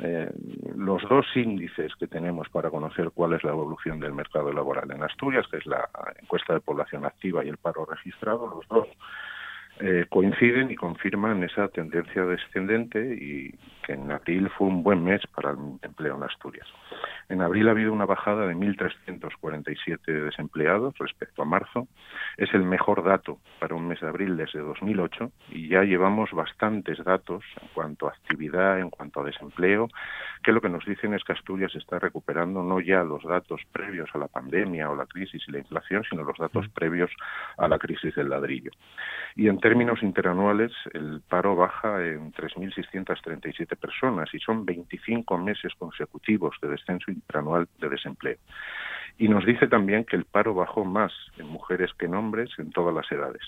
eh, 0.00 0.28
los 0.76 1.02
dos 1.08 1.24
índices 1.36 1.94
que 1.94 2.08
tenemos 2.08 2.48
para 2.48 2.70
conocer 2.70 3.10
cuál 3.14 3.34
es 3.34 3.44
la 3.44 3.52
evolución 3.52 4.00
del 4.00 4.12
mercado 4.12 4.52
laboral 4.52 4.90
en 4.90 5.04
Asturias, 5.04 5.46
que 5.48 5.58
es 5.58 5.66
la 5.66 5.88
encuesta 6.20 6.54
de 6.54 6.60
población 6.60 7.04
activa 7.04 7.44
y 7.44 7.48
el 7.48 7.58
paro 7.58 7.86
registrado, 7.86 8.48
los 8.48 8.66
dos 8.68 8.88
eh, 9.80 10.06
coinciden 10.08 10.70
y 10.70 10.76
confirman 10.76 11.42
esa 11.44 11.68
tendencia 11.68 12.24
descendente 12.24 13.00
y 13.00 13.54
que 13.86 13.92
en 13.92 14.10
abril 14.10 14.50
fue 14.56 14.68
un 14.68 14.82
buen 14.82 15.04
mes 15.04 15.20
para 15.34 15.50
el 15.50 15.58
empleo 15.82 16.16
en 16.16 16.22
Asturias. 16.22 16.66
En 17.28 17.40
abril 17.40 17.68
ha 17.68 17.72
habido 17.72 17.92
una 17.92 18.04
bajada 18.04 18.46
de 18.46 18.54
1.347 18.54 20.24
desempleados 20.24 20.94
respecto 20.98 21.42
a 21.42 21.44
marzo. 21.44 21.88
Es 22.36 22.52
el 22.52 22.64
mejor 22.64 23.02
dato 23.02 23.38
para 23.60 23.74
un 23.74 23.88
mes 23.88 24.00
de 24.00 24.08
abril 24.08 24.36
desde 24.36 24.60
2008 24.60 25.30
y 25.50 25.68
ya 25.68 25.82
llevamos 25.82 26.30
bastantes 26.32 27.02
datos 27.04 27.44
en 27.60 27.68
cuanto 27.74 28.06
a 28.06 28.10
actividad, 28.10 28.78
en 28.78 28.90
cuanto 28.90 29.20
a 29.20 29.24
desempleo, 29.24 29.88
que 30.42 30.52
lo 30.52 30.60
que 30.60 30.68
nos 30.68 30.84
dicen 30.84 31.14
es 31.14 31.24
que 31.24 31.32
Asturias 31.32 31.74
está 31.74 31.98
recuperando 31.98 32.62
no 32.62 32.80
ya 32.80 33.02
los 33.02 33.22
datos 33.24 33.62
previos 33.72 34.10
a 34.14 34.18
la 34.18 34.28
pandemia 34.28 34.90
o 34.90 34.96
la 34.96 35.06
crisis 35.06 35.42
y 35.48 35.52
la 35.52 35.58
inflación, 35.58 36.04
sino 36.08 36.22
los 36.24 36.36
datos 36.38 36.68
previos 36.68 37.10
a 37.56 37.68
la 37.68 37.78
crisis 37.78 38.14
del 38.14 38.28
ladrillo. 38.28 38.70
Y 39.36 39.48
en 39.48 39.58
términos 39.58 40.02
interanuales, 40.02 40.72
el 40.92 41.22
paro 41.28 41.56
baja 41.56 42.04
en 42.04 42.32
3.637 42.32 43.73
personas 43.76 44.32
y 44.34 44.38
son 44.38 44.64
25 44.64 45.38
meses 45.38 45.72
consecutivos 45.78 46.56
de 46.62 46.68
descenso 46.68 47.10
interanual 47.10 47.68
de 47.78 47.88
desempleo. 47.88 48.36
Y 49.16 49.28
nos 49.28 49.44
dice 49.46 49.68
también 49.68 50.04
que 50.04 50.16
el 50.16 50.24
paro 50.24 50.54
bajó 50.54 50.84
más 50.84 51.12
en 51.38 51.46
mujeres 51.46 51.92
que 51.98 52.06
en 52.06 52.14
hombres 52.14 52.50
en 52.58 52.70
todas 52.70 52.94
las 52.94 53.10
edades. 53.12 53.42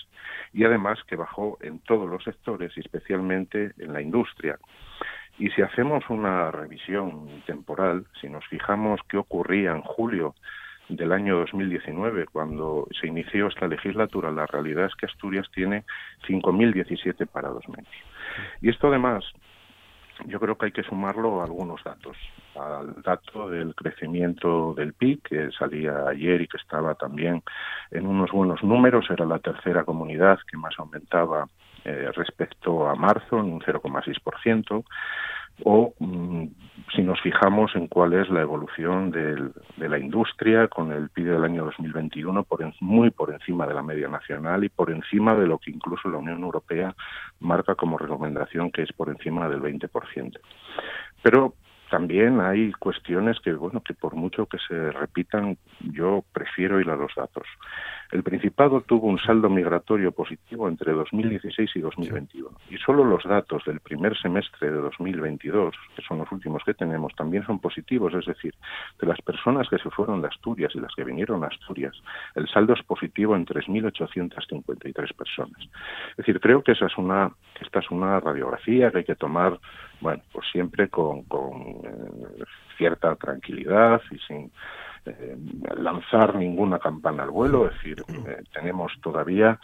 Y 0.53 0.63
además 0.63 0.99
que 1.07 1.17
bajó 1.17 1.57
en 1.61 1.79
todos 1.79 2.09
los 2.09 2.23
sectores 2.23 2.77
especialmente 2.77 3.73
en 3.77 3.91
la 3.91 4.01
industria. 4.01 4.57
Y 5.37 5.49
si 5.51 5.61
hacemos 5.61 6.03
una 6.09 6.51
revisión 6.51 7.43
temporal, 7.45 8.05
si 8.21 8.29
nos 8.29 8.45
fijamos 8.47 9.01
qué 9.09 9.17
ocurría 9.17 9.71
en 9.71 9.81
julio 9.81 10.35
del 10.89 11.11
año 11.11 11.37
2019, 11.39 12.27
cuando 12.27 12.87
se 12.99 13.07
inició 13.07 13.47
esta 13.47 13.67
legislatura, 13.67 14.31
la 14.31 14.45
realidad 14.47 14.85
es 14.85 14.95
que 14.95 15.05
Asturias 15.05 15.47
tiene 15.53 15.83
5.017 16.27 17.27
parados 17.27 17.67
menos. 17.67 17.91
Y 18.61 18.69
esto 18.69 18.87
además, 18.87 19.25
yo 20.25 20.39
creo 20.39 20.57
que 20.57 20.67
hay 20.67 20.71
que 20.71 20.83
sumarlo 20.83 21.41
a 21.41 21.45
algunos 21.45 21.83
datos. 21.83 22.17
Al 22.55 23.01
dato 23.03 23.49
del 23.49 23.75
crecimiento 23.75 24.73
del 24.73 24.93
PIB, 24.93 25.21
que 25.21 25.51
salía 25.51 26.07
ayer 26.07 26.41
y 26.41 26.47
que 26.47 26.57
estaba 26.57 26.95
también 26.95 27.43
en 27.91 28.07
unos 28.07 28.31
buenos 28.31 28.63
números, 28.63 29.05
era 29.09 29.25
la 29.25 29.39
tercera 29.39 29.83
comunidad 29.83 30.39
que 30.49 30.57
más 30.57 30.73
aumentaba 30.77 31.47
eh, 31.85 32.09
respecto 32.15 32.87
a 32.89 32.95
marzo, 32.95 33.39
en 33.39 33.53
un 33.53 33.61
0,6% 33.61 34.83
o 35.63 35.93
mm, 35.99 36.45
si 36.95 37.01
nos 37.01 37.19
fijamos 37.21 37.75
en 37.75 37.87
cuál 37.87 38.13
es 38.13 38.29
la 38.29 38.41
evolución 38.41 39.11
de 39.11 39.89
la 39.89 39.99
industria 39.99 40.67
con 40.67 40.91
el 40.91 41.09
PIB 41.09 41.31
del 41.31 41.43
año 41.43 41.65
2021 41.65 42.43
por 42.43 42.57
muy 42.81 43.09
por 43.11 43.33
encima 43.33 43.67
de 43.67 43.73
la 43.73 43.83
media 43.83 44.07
nacional 44.07 44.63
y 44.63 44.69
por 44.69 44.91
encima 44.91 45.35
de 45.35 45.47
lo 45.47 45.57
que 45.57 45.71
incluso 45.71 46.09
la 46.09 46.17
Unión 46.17 46.41
Europea 46.41 46.95
marca 47.39 47.75
como 47.75 47.97
recomendación 47.97 48.71
que 48.71 48.83
es 48.83 48.93
por 48.93 49.09
encima 49.09 49.49
del 49.49 49.61
20%. 49.61 50.39
Pero 51.21 51.55
también 51.89 52.41
hay 52.41 52.71
cuestiones 52.73 53.39
que, 53.39 53.53
bueno, 53.53 53.81
que 53.81 53.93
por 53.93 54.15
mucho 54.15 54.45
que 54.45 54.57
se 54.67 54.91
repitan, 54.91 55.57
yo 55.79 56.23
prefiero 56.33 56.81
ir 56.81 56.89
a 56.89 56.95
los 56.95 57.13
datos. 57.15 57.45
El 58.11 58.23
Principado 58.23 58.81
tuvo 58.81 59.07
un 59.07 59.19
saldo 59.19 59.49
migratorio 59.49 60.11
positivo 60.11 60.67
entre 60.67 60.93
2016 60.93 61.71
y 61.75 61.79
2021. 61.79 62.49
Y 62.69 62.77
solo 62.77 63.03
los 63.03 63.23
datos 63.23 63.63
del 63.65 63.79
primer 63.81 64.17
semestre 64.17 64.71
de 64.71 64.77
2022, 64.77 65.75
que 65.95 66.01
son 66.03 66.19
los 66.19 66.31
últimos 66.31 66.63
que 66.63 66.73
tenemos, 66.73 67.13
también 67.15 67.45
son 67.45 67.59
positivos. 67.59 68.13
Es 68.13 68.25
decir, 68.25 68.53
de 68.99 69.07
las 69.07 69.21
personas 69.21 69.67
que 69.69 69.77
se 69.77 69.89
fueron 69.89 70.21
de 70.21 70.29
Asturias 70.29 70.71
y 70.75 70.79
las 70.79 70.93
que 70.95 71.03
vinieron 71.03 71.43
a 71.43 71.47
Asturias, 71.47 71.95
el 72.35 72.47
saldo 72.47 72.73
es 72.73 72.83
positivo 72.83 73.35
en 73.35 73.45
3.853 73.45 75.13
personas. 75.13 75.61
Es 76.11 76.17
decir, 76.17 76.39
creo 76.39 76.63
que 76.63 76.71
esa 76.71 76.85
es 76.85 76.97
una, 76.97 77.31
esta 77.59 77.79
es 77.79 77.91
una 77.91 78.19
radiografía 78.19 78.91
que 78.91 78.99
hay 78.99 79.03
que 79.03 79.15
tomar, 79.15 79.59
bueno, 79.99 80.23
pues 80.31 80.47
siempre 80.51 80.89
con, 80.89 81.23
con 81.23 81.61
eh, 81.83 82.43
cierta 82.77 83.15
tranquilidad 83.15 84.01
y 84.11 84.17
sin 84.19 84.51
eh, 85.07 85.37
lanzar 85.77 86.35
ninguna 86.35 86.79
campana 86.79 87.23
al 87.23 87.31
vuelo, 87.31 87.67
es 87.67 87.73
decir, 87.73 88.03
eh, 88.27 88.43
tenemos 88.53 88.93
todavía 89.01 89.59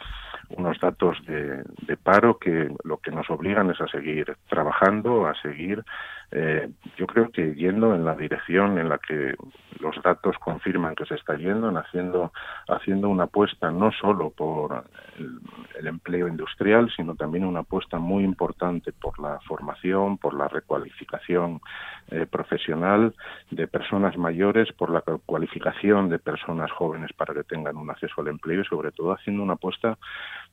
unos 0.50 0.78
datos 0.80 1.18
de, 1.26 1.64
paro 2.02 2.38
que 2.38 2.74
lo 2.84 2.98
que 2.98 3.10
nos 3.10 3.28
obligan 3.30 3.70
es 3.70 3.80
a 3.80 3.88
seguir 3.88 4.36
trabajando, 4.48 5.26
a 5.26 5.34
seguir 5.40 5.84
eh, 6.30 6.68
yo 6.96 7.06
creo 7.06 7.30
que 7.30 7.54
yendo 7.54 7.94
en 7.94 8.04
la 8.04 8.14
dirección 8.14 8.78
en 8.78 8.88
la 8.88 8.98
que 8.98 9.34
los 9.80 10.00
datos 10.02 10.36
confirman 10.38 10.94
que 10.94 11.04
se 11.04 11.14
está 11.14 11.36
yendo, 11.36 11.68
en 11.68 11.76
haciendo, 11.76 12.32
haciendo 12.68 13.08
una 13.08 13.24
apuesta 13.24 13.70
no 13.70 13.92
solo 13.92 14.30
por 14.30 14.84
el, 15.18 15.86
empleo 15.86 16.26
industrial, 16.28 16.90
sino 16.96 17.14
también 17.14 17.44
una 17.44 17.60
apuesta 17.60 17.98
muy 17.98 18.24
importante 18.24 18.92
por 18.92 19.18
la 19.20 19.38
formación, 19.46 20.16
por 20.16 20.32
la 20.34 20.48
recualificación 20.48 21.60
eh, 22.10 22.26
profesional 22.26 23.14
de 23.50 23.68
personas 23.68 24.16
mayores, 24.16 24.72
por 24.72 24.90
la 24.90 25.02
cualificación 25.02 26.08
de 26.08 26.18
personas 26.18 26.70
jóvenes 26.72 27.12
para 27.12 27.34
que 27.34 27.44
tengan 27.44 27.76
un 27.76 27.90
acceso 27.90 28.22
al 28.22 28.28
empleo 28.28 28.62
y 28.62 28.64
sobre 28.64 28.92
todo 28.92 29.12
haciendo 29.12 29.42
una 29.42 29.54
apuesta 29.54 29.98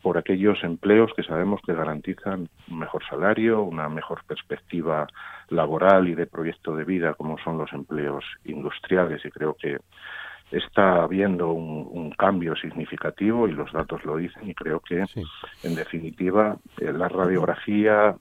por 0.01 0.17
aquellos 0.17 0.61
empleos 0.63 1.11
que 1.15 1.24
sabemos 1.24 1.61
que 1.65 1.74
garantizan 1.74 2.49
un 2.69 2.80
mejor 2.80 3.03
salario, 3.09 3.61
una 3.61 3.88
mejor 3.88 4.24
perspectiva 4.26 5.07
laboral 5.49 5.70
y 6.05 6.15
de 6.15 6.28
proyecto 6.28 6.76
de 6.76 6.84
vida 6.84 7.13
como 7.13 7.38
son 7.38 7.57
los 7.57 7.72
empleos 7.72 8.26
industriales. 8.43 9.24
Y 9.24 9.30
creo 9.32 9.55
que 9.55 9.78
está 10.51 11.03
habiendo 11.03 11.51
un, 11.51 12.11
cambio 12.17 12.55
significativo 12.55 13.47
y 13.47 13.53
los 13.53 13.72
datos 13.72 14.03
lo 14.05 14.17
dicen 14.17 14.47
y 14.49 14.53
creo 14.53 14.80
que 14.80 15.05
en 15.63 15.76
definitiva 15.76 16.57
eh, 16.78 16.91
la 16.91 17.07
radiografía 17.07 18.15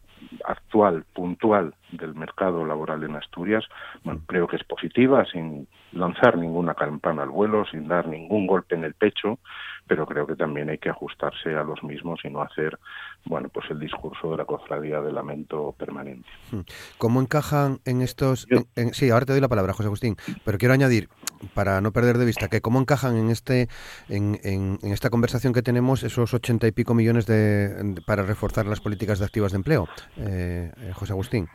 actual, 0.44 1.04
puntual 1.12 1.74
del 1.92 2.14
mercado 2.14 2.64
laboral 2.64 3.02
en 3.04 3.16
Asturias, 3.16 3.64
bueno, 4.04 4.20
creo 4.26 4.46
que 4.46 4.56
es 4.56 4.64
positiva, 4.64 5.24
sin 5.26 5.66
lanzar 5.92 6.36
ninguna 6.38 6.74
campana 6.74 7.22
al 7.22 7.30
vuelo, 7.30 7.64
sin 7.66 7.88
dar 7.88 8.06
ningún 8.06 8.46
golpe 8.46 8.74
en 8.74 8.84
el 8.84 8.94
pecho, 8.94 9.38
pero 9.86 10.06
creo 10.06 10.26
que 10.26 10.36
también 10.36 10.70
hay 10.70 10.78
que 10.78 10.88
ajustarse 10.88 11.54
a 11.54 11.64
los 11.64 11.82
mismos 11.82 12.20
y 12.24 12.30
no 12.30 12.42
hacer, 12.42 12.78
bueno, 13.24 13.48
pues 13.48 13.68
el 13.70 13.80
discurso 13.80 14.30
de 14.30 14.36
la 14.36 14.44
cofradía 14.44 15.00
de 15.00 15.12
lamento 15.12 15.74
permanente. 15.76 16.28
Hmm. 16.52 16.60
¿Cómo 16.98 17.20
encajan 17.20 17.80
en 17.84 18.00
estos? 18.02 18.46
sí, 18.92 19.10
ahora 19.10 19.26
te 19.26 19.32
doy 19.32 19.40
la 19.40 19.48
palabra, 19.48 19.72
José 19.72 19.88
Agustín, 19.88 20.16
pero 20.44 20.58
quiero 20.58 20.74
añadir, 20.74 21.08
para 21.54 21.80
no 21.80 21.92
perder 21.92 22.18
de 22.18 22.24
vista, 22.24 22.48
que 22.48 22.60
cómo 22.60 22.80
encajan 22.80 23.16
en 23.16 23.30
este, 23.30 23.68
en, 24.08 24.38
en, 24.44 24.78
esta 24.82 25.10
conversación 25.10 25.52
que 25.52 25.62
tenemos 25.62 26.02
esos 26.02 26.34
ochenta 26.34 26.66
y 26.66 26.72
pico 26.72 26.94
millones 26.94 27.26
de, 27.26 28.00
para 28.06 28.22
reforzar 28.22 28.66
las 28.66 28.80
políticas 28.80 29.18
de 29.18 29.24
activas 29.24 29.52
de 29.52 29.56
empleo, 29.56 29.88
eh, 30.16 30.72
eh, 30.76 30.92
José 30.94 31.12
Agustín. 31.14 31.48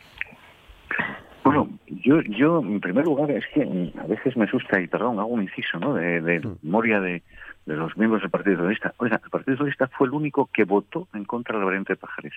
Bueno, 1.43 1.69
yo, 1.87 2.21
yo 2.21 2.59
en 2.59 2.79
primer 2.79 3.05
lugar 3.05 3.29
es 3.29 3.45
que 3.53 3.61
a 3.99 4.07
veces 4.07 4.35
me 4.35 4.45
asusta, 4.45 4.81
y 4.81 4.87
perdón, 4.87 5.19
hago 5.19 5.29
un 5.29 5.43
inciso, 5.43 5.79
¿no? 5.79 5.93
De, 5.93 6.19
de 6.21 6.39
hmm. 6.39 6.57
memoria 6.63 6.99
de, 6.99 7.21
de 7.65 7.75
los 7.75 7.95
miembros 7.97 8.21
del 8.21 8.31
Partido 8.31 8.57
Socialista. 8.57 8.93
Oiga, 8.97 9.19
el 9.23 9.29
Partido 9.29 9.57
Socialista 9.57 9.87
fue 9.87 10.07
el 10.07 10.13
único 10.13 10.49
que 10.53 10.63
votó 10.63 11.07
en 11.13 11.25
contra 11.25 11.53
de 11.53 11.59
la 11.59 11.65
variante 11.65 11.93
de 11.93 11.97
Pajares, 11.97 12.33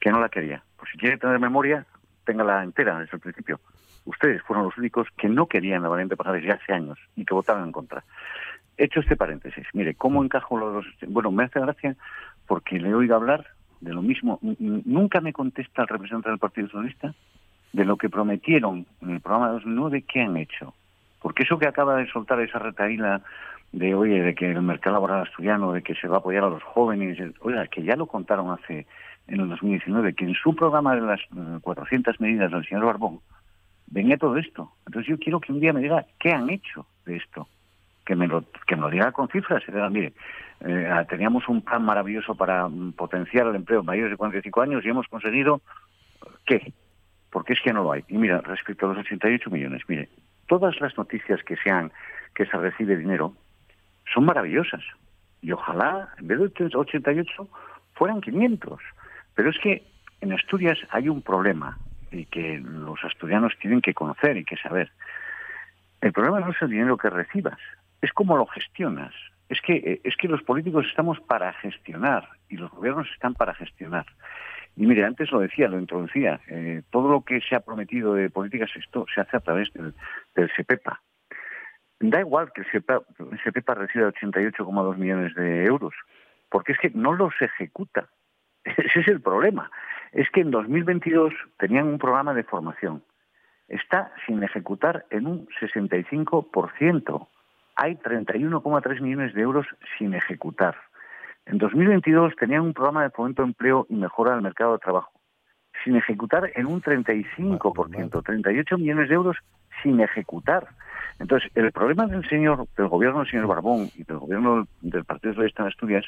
que 0.00 0.10
no 0.10 0.20
la 0.20 0.28
quería. 0.28 0.62
Por 0.76 0.88
si 0.88 0.98
quiere 0.98 1.18
tener 1.18 1.38
memoria, 1.38 1.86
téngala 2.24 2.62
entera 2.62 2.98
desde 2.98 3.16
el 3.16 3.20
principio. 3.20 3.60
Ustedes 4.04 4.42
fueron 4.42 4.64
los 4.64 4.76
únicos 4.76 5.08
que 5.16 5.28
no 5.28 5.46
querían 5.46 5.82
la 5.82 5.88
variante 5.88 6.12
de 6.12 6.16
Pajares 6.16 6.44
ya 6.44 6.54
hace 6.54 6.72
años 6.72 6.98
y 7.16 7.24
que 7.24 7.34
votaron 7.34 7.64
en 7.64 7.72
contra. 7.72 8.04
Hecho 8.76 9.00
este 9.00 9.16
paréntesis, 9.16 9.66
mire, 9.74 9.94
¿cómo 9.94 10.24
encajo 10.24 10.58
los 10.58 10.86
Bueno, 11.08 11.30
me 11.30 11.44
hace 11.44 11.60
gracia 11.60 11.96
porque 12.46 12.78
le 12.78 12.94
oigo 12.94 13.14
hablar 13.14 13.46
de 13.80 13.92
lo 13.92 14.02
mismo. 14.02 14.38
Nunca 14.42 15.20
me 15.20 15.32
contesta 15.32 15.82
el 15.82 15.88
representante 15.88 16.30
del 16.30 16.38
Partido 16.38 16.68
Socialista 16.68 17.14
de 17.72 17.84
lo 17.84 17.96
que 17.96 18.10
prometieron 18.10 18.86
en 19.00 19.10
el 19.10 19.20
programa 19.20 19.48
de 19.48 19.54
2009, 19.54 20.04
¿qué 20.06 20.20
han 20.22 20.36
hecho? 20.36 20.74
Porque 21.20 21.44
eso 21.44 21.58
que 21.58 21.68
acaba 21.68 21.96
de 21.96 22.06
soltar 22.08 22.40
esa 22.40 22.58
retaíla 22.58 23.22
de, 23.72 23.94
oye, 23.94 24.20
de 24.20 24.34
que 24.34 24.50
el 24.50 24.60
mercado 24.62 24.94
laboral 24.94 25.22
asturiano, 25.22 25.72
de 25.72 25.82
que 25.82 25.94
se 25.94 26.08
va 26.08 26.16
a 26.16 26.18
apoyar 26.18 26.44
a 26.44 26.50
los 26.50 26.62
jóvenes, 26.62 27.18
oiga, 27.40 27.66
que 27.68 27.82
ya 27.82 27.96
lo 27.96 28.06
contaron 28.06 28.50
hace, 28.50 28.86
en 29.28 29.40
el 29.40 29.48
2019, 29.48 30.14
que 30.14 30.24
en 30.24 30.34
su 30.34 30.54
programa 30.54 30.94
de 30.94 31.00
las 31.00 31.20
400 31.62 32.14
eh, 32.14 32.16
medidas 32.20 32.50
del 32.50 32.66
señor 32.66 32.84
Barbón, 32.84 33.20
venía 33.86 34.16
todo 34.16 34.36
esto. 34.36 34.72
Entonces 34.86 35.08
yo 35.08 35.18
quiero 35.18 35.40
que 35.40 35.52
un 35.52 35.60
día 35.60 35.72
me 35.72 35.80
diga 35.80 36.04
qué 36.18 36.32
han 36.32 36.50
hecho 36.50 36.86
de 37.06 37.16
esto. 37.16 37.48
Que 38.04 38.16
me 38.16 38.26
lo, 38.26 38.44
que 38.66 38.74
me 38.74 38.82
lo 38.82 38.90
diga 38.90 39.12
con 39.12 39.28
cifras. 39.28 39.62
mire, 39.90 40.12
eh, 40.60 40.88
ah, 40.90 41.04
teníamos 41.04 41.48
un 41.48 41.62
plan 41.62 41.84
maravilloso 41.84 42.34
para 42.34 42.68
mm, 42.68 42.92
potenciar 42.92 43.46
el 43.46 43.54
empleo 43.54 43.82
mayores 43.82 44.10
de 44.10 44.16
45 44.16 44.60
años 44.60 44.84
y 44.84 44.88
hemos 44.88 45.06
conseguido, 45.06 45.60
¿qué? 46.44 46.72
Porque 47.32 47.54
es 47.54 47.60
que 47.60 47.72
no 47.72 47.82
lo 47.82 47.92
hay. 47.92 48.04
Y 48.06 48.18
mira, 48.18 48.40
respecto 48.42 48.86
a 48.86 48.90
los 48.90 48.98
88 48.98 49.50
millones, 49.50 49.82
mire, 49.88 50.08
todas 50.46 50.80
las 50.80 50.96
noticias 50.96 51.42
que 51.42 51.56
sean 51.56 51.90
que 52.34 52.46
se 52.46 52.56
recibe 52.56 52.96
dinero, 52.96 53.34
son 54.12 54.24
maravillosas. 54.24 54.84
Y 55.40 55.50
ojalá, 55.50 56.08
en 56.18 56.28
vez 56.28 56.38
de 56.38 56.66
88, 56.74 57.48
fueran 57.94 58.20
500. 58.20 58.80
Pero 59.34 59.50
es 59.50 59.58
que 59.58 59.82
en 60.20 60.32
Asturias 60.32 60.78
hay 60.90 61.08
un 61.08 61.22
problema 61.22 61.78
y 62.10 62.26
que 62.26 62.58
los 62.58 63.02
asturianos 63.02 63.54
tienen 63.58 63.80
que 63.80 63.94
conocer 63.94 64.36
y 64.36 64.44
que 64.44 64.56
saber. 64.56 64.90
El 66.00 66.12
problema 66.12 66.40
no 66.40 66.50
es 66.50 66.60
el 66.60 66.70
dinero 66.70 66.96
que 66.96 67.10
recibas, 67.10 67.58
es 68.00 68.12
cómo 68.12 68.36
lo 68.36 68.46
gestionas. 68.46 69.14
Es 69.48 69.60
que, 69.60 69.74
eh, 69.74 70.00
es 70.04 70.16
que 70.16 70.28
los 70.28 70.42
políticos 70.42 70.86
estamos 70.88 71.20
para 71.20 71.52
gestionar 71.54 72.28
y 72.48 72.56
los 72.56 72.70
gobiernos 72.70 73.08
están 73.12 73.34
para 73.34 73.54
gestionar. 73.54 74.06
Y 74.76 74.86
mire, 74.86 75.04
antes 75.04 75.30
lo 75.30 75.40
decía, 75.40 75.68
lo 75.68 75.78
introducía, 75.78 76.40
eh, 76.48 76.82
todo 76.90 77.10
lo 77.10 77.22
que 77.22 77.40
se 77.40 77.54
ha 77.54 77.60
prometido 77.60 78.14
de 78.14 78.30
políticas 78.30 78.70
esto 78.74 79.04
se 79.14 79.20
hace 79.20 79.36
a 79.36 79.40
través 79.40 79.72
del, 79.74 79.94
del 80.34 80.50
SEPEPA, 80.56 81.00
Da 82.02 82.18
igual 82.18 82.52
que 82.52 82.62
el 82.62 83.38
SEPEPA 83.44 83.74
reciba 83.74 84.08
88,2 84.08 84.96
millones 84.96 85.34
de 85.36 85.64
euros, 85.64 85.94
porque 86.50 86.72
es 86.72 86.78
que 86.78 86.90
no 86.90 87.12
los 87.12 87.32
ejecuta. 87.40 88.08
Ese 88.64 89.00
es 89.00 89.08
el 89.08 89.20
problema. 89.20 89.70
Es 90.10 90.28
que 90.30 90.40
en 90.40 90.50
2022 90.50 91.32
tenían 91.58 91.86
un 91.86 91.98
programa 91.98 92.34
de 92.34 92.42
formación. 92.42 93.04
Está 93.68 94.12
sin 94.26 94.42
ejecutar 94.42 95.06
en 95.10 95.28
un 95.28 95.46
65%. 95.60 97.28
Hay 97.76 97.94
31,3 97.94 99.00
millones 99.00 99.32
de 99.32 99.42
euros 99.42 99.66
sin 99.96 100.14
ejecutar. 100.14 100.76
En 101.46 101.58
2022 101.58 102.34
tenían 102.36 102.62
un 102.62 102.72
programa 102.72 103.02
de 103.02 103.10
fomento 103.10 103.42
de 103.42 103.48
empleo 103.48 103.86
y 103.88 103.94
mejora 103.94 104.32
del 104.32 104.42
mercado 104.42 104.72
de 104.72 104.78
trabajo. 104.78 105.12
Sin 105.84 105.96
ejecutar 105.96 106.50
en 106.54 106.66
un 106.66 106.80
35%. 106.80 108.22
38 108.22 108.78
millones 108.78 109.08
de 109.08 109.14
euros 109.14 109.36
sin 109.82 110.00
ejecutar. 110.00 110.68
Entonces, 111.18 111.50
el 111.54 111.72
problema 111.72 112.06
del 112.06 112.28
señor, 112.28 112.66
del 112.76 112.88
gobierno 112.88 113.20
del 113.20 113.30
señor 113.30 113.46
Barbón 113.46 113.90
y 113.96 114.04
del 114.04 114.18
gobierno 114.18 114.66
del 114.80 115.04
Partido 115.04 115.34
Socialista 115.34 115.64
de 115.64 115.68
Asturias 115.70 116.04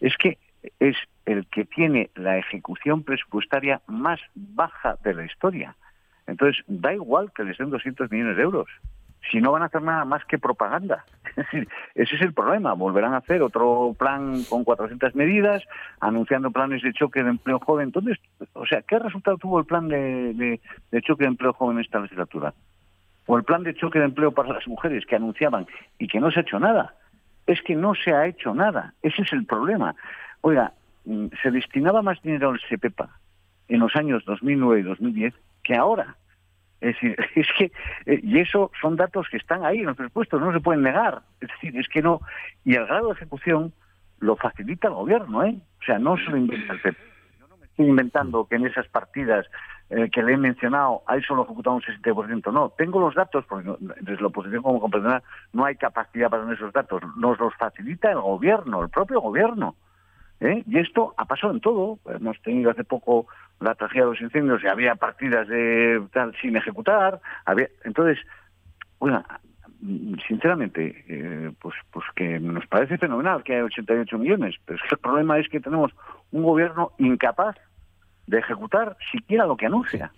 es 0.00 0.16
que 0.16 0.38
es 0.80 0.96
el 1.24 1.46
que 1.46 1.64
tiene 1.64 2.10
la 2.14 2.38
ejecución 2.38 3.02
presupuestaria 3.02 3.80
más 3.86 4.20
baja 4.34 4.96
de 5.02 5.14
la 5.14 5.24
historia. 5.24 5.76
Entonces, 6.26 6.64
da 6.66 6.92
igual 6.92 7.32
que 7.32 7.44
les 7.44 7.58
den 7.58 7.70
200 7.70 8.10
millones 8.10 8.36
de 8.36 8.42
euros, 8.42 8.68
si 9.30 9.40
no 9.40 9.52
van 9.52 9.62
a 9.62 9.66
hacer 9.66 9.82
nada 9.82 10.04
más 10.04 10.24
que 10.24 10.38
propaganda. 10.38 11.04
ese 11.94 12.16
es 12.16 12.22
el 12.22 12.32
problema. 12.32 12.74
Volverán 12.74 13.14
a 13.14 13.18
hacer 13.18 13.42
otro 13.42 13.94
plan 13.98 14.42
con 14.48 14.64
400 14.64 15.14
medidas, 15.14 15.62
anunciando 16.00 16.50
planes 16.50 16.82
de 16.82 16.92
choque 16.92 17.22
de 17.22 17.30
empleo 17.30 17.58
joven. 17.58 17.88
Entonces, 17.88 18.18
o 18.52 18.66
sea, 18.66 18.82
¿qué 18.82 18.98
resultado 18.98 19.36
tuvo 19.38 19.58
el 19.58 19.66
plan 19.66 19.88
de, 19.88 20.60
choque 21.02 21.24
de 21.24 21.28
empleo 21.28 21.52
joven 21.52 21.78
en 21.78 21.84
esta 21.84 22.00
legislatura? 22.00 22.54
o 23.28 23.36
el 23.36 23.42
plan 23.42 23.64
de 23.64 23.74
choque 23.74 23.98
de 23.98 24.04
empleo 24.04 24.30
para 24.30 24.52
las 24.52 24.68
mujeres 24.68 25.04
que 25.04 25.16
anunciaban 25.16 25.66
y 25.98 26.06
que 26.06 26.20
no 26.20 26.30
se 26.30 26.38
ha 26.38 26.42
hecho 26.42 26.60
nada. 26.60 26.94
Es 27.44 27.60
que 27.62 27.74
no 27.74 27.96
se 27.96 28.12
ha 28.12 28.24
hecho 28.26 28.54
nada. 28.54 28.94
Ese 29.02 29.22
es 29.22 29.32
el 29.32 29.44
problema. 29.44 29.96
Oiga, 30.42 30.74
mm, 31.06 31.26
se 31.42 31.50
destinaba 31.50 32.02
más 32.02 32.22
dinero 32.22 32.50
al 32.50 32.60
SEPEPA 32.68 33.18
en 33.66 33.80
los 33.80 33.96
años 33.96 34.24
2009 34.26 34.78
y 34.78 34.82
2010 34.84 35.34
que 35.64 35.74
ahora. 35.74 36.14
Es 36.80 36.94
decir, 36.94 37.16
es 37.34 37.48
que, 37.56 37.72
eh, 38.06 38.20
y 38.22 38.38
eso 38.38 38.70
son 38.80 38.96
datos 38.96 39.28
que 39.30 39.36
están 39.36 39.64
ahí 39.64 39.80
en 39.80 39.86
los 39.86 39.96
presupuestos, 39.96 40.40
no 40.40 40.52
se 40.52 40.60
pueden 40.60 40.82
negar. 40.82 41.22
Es 41.40 41.48
decir, 41.48 41.78
es 41.78 41.88
que 41.88 42.02
no. 42.02 42.20
Y 42.64 42.74
el 42.74 42.86
grado 42.86 43.08
de 43.08 43.14
ejecución 43.14 43.72
lo 44.18 44.36
facilita 44.36 44.88
el 44.88 44.94
gobierno, 44.94 45.44
¿eh? 45.44 45.56
O 45.80 45.84
sea, 45.84 45.98
no 45.98 46.16
se 46.16 46.24
lo 46.24 46.36
inventa 46.36 46.72
el 46.72 46.80
PP. 46.80 46.98
Yo 47.38 47.48
no 47.48 47.56
me 47.56 47.66
estoy 47.66 47.86
inventando 47.86 48.46
que 48.46 48.56
en 48.56 48.66
esas 48.66 48.88
partidas 48.88 49.46
eh, 49.88 50.10
que 50.10 50.22
le 50.22 50.32
he 50.32 50.36
mencionado, 50.36 51.02
hay 51.06 51.22
solo 51.22 51.44
ejecutado 51.44 51.76
un 51.76 51.82
60%. 51.82 52.52
No, 52.52 52.70
tengo 52.70 52.98
los 52.98 53.14
datos, 53.14 53.44
porque 53.48 53.70
desde 53.78 54.20
la 54.20 54.28
oposición, 54.28 54.62
como 54.62 54.80
comprenderá, 54.80 55.22
no 55.52 55.64
hay 55.64 55.76
capacidad 55.76 56.28
para 56.28 56.52
esos 56.52 56.72
datos. 56.72 57.02
Nos 57.16 57.38
los 57.38 57.54
facilita 57.54 58.10
el 58.10 58.20
gobierno, 58.20 58.82
el 58.82 58.88
propio 58.88 59.20
gobierno. 59.20 59.76
¿Eh? 60.40 60.62
Y 60.66 60.78
esto 60.78 61.14
ha 61.16 61.24
pasado 61.24 61.52
en 61.52 61.60
todo. 61.60 61.98
Hemos 62.06 62.40
tenido 62.42 62.70
hace 62.70 62.84
poco 62.84 63.26
la 63.60 63.74
tragedia 63.74 64.04
de 64.04 64.10
los 64.10 64.20
incendios 64.20 64.62
y 64.62 64.66
había 64.66 64.94
partidas 64.94 65.48
de 65.48 66.02
tal 66.12 66.34
sin 66.40 66.56
ejecutar. 66.56 67.20
Había... 67.44 67.68
Entonces, 67.84 68.18
bueno, 68.98 69.24
sinceramente, 70.26 71.04
eh, 71.08 71.52
pues, 71.60 71.74
pues 71.90 72.04
que 72.14 72.38
nos 72.40 72.66
parece 72.66 72.98
fenomenal 72.98 73.42
que 73.42 73.54
haya 73.54 73.64
88 73.64 74.18
millones, 74.18 74.56
pero 74.64 74.76
es 74.76 74.82
que 74.82 74.94
el 74.94 75.00
problema 75.00 75.38
es 75.38 75.48
que 75.48 75.60
tenemos 75.60 75.92
un 76.32 76.42
gobierno 76.42 76.92
incapaz 76.98 77.56
de 78.26 78.38
ejecutar 78.38 78.96
siquiera 79.12 79.46
lo 79.46 79.56
que 79.56 79.66
anuncia. 79.66 80.12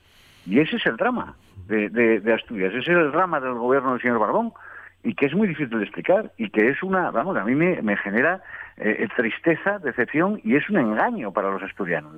Y 0.46 0.60
ese 0.60 0.76
es 0.76 0.86
el 0.86 0.96
drama 0.96 1.36
de, 1.66 1.90
de, 1.90 2.32
Asturias, 2.32 2.72
ese 2.72 2.92
es 2.92 2.98
el 2.98 3.12
drama 3.12 3.40
del 3.40 3.54
gobierno 3.54 3.92
del 3.92 4.00
señor 4.00 4.18
Barbón 4.18 4.52
y 5.02 5.14
que 5.14 5.26
es 5.26 5.34
muy 5.34 5.48
difícil 5.48 5.78
de 5.78 5.84
explicar 5.84 6.32
y 6.36 6.50
que 6.50 6.68
es 6.68 6.82
una, 6.82 7.10
vamos, 7.10 7.36
a 7.36 7.44
mí 7.44 7.54
me, 7.54 7.80
me 7.82 7.96
genera 7.96 8.42
eh, 8.76 9.06
tristeza, 9.16 9.78
decepción 9.78 10.40
y 10.44 10.56
es 10.56 10.68
un 10.68 10.78
engaño 10.78 11.32
para 11.32 11.50
los 11.50 11.62
asturianos. 11.62 12.14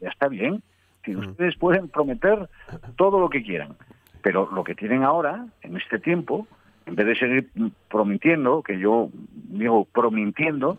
ya, 0.00 0.08
está 0.08 0.28
bien, 0.28 0.62
Si 1.04 1.16
ustedes 1.16 1.56
pueden 1.56 1.88
prometer 1.88 2.48
todo 2.96 3.20
lo 3.20 3.28
que 3.28 3.42
quieran, 3.42 3.76
pero 4.22 4.48
lo 4.52 4.64
que 4.64 4.74
tienen 4.74 5.02
ahora, 5.02 5.46
en 5.62 5.76
este 5.76 5.98
tiempo, 5.98 6.46
en 6.86 6.94
vez 6.94 7.06
de 7.06 7.16
seguir 7.16 7.50
prometiendo, 7.88 8.62
que 8.62 8.78
yo 8.78 9.08
digo 9.32 9.84
promintiendo, 9.86 10.78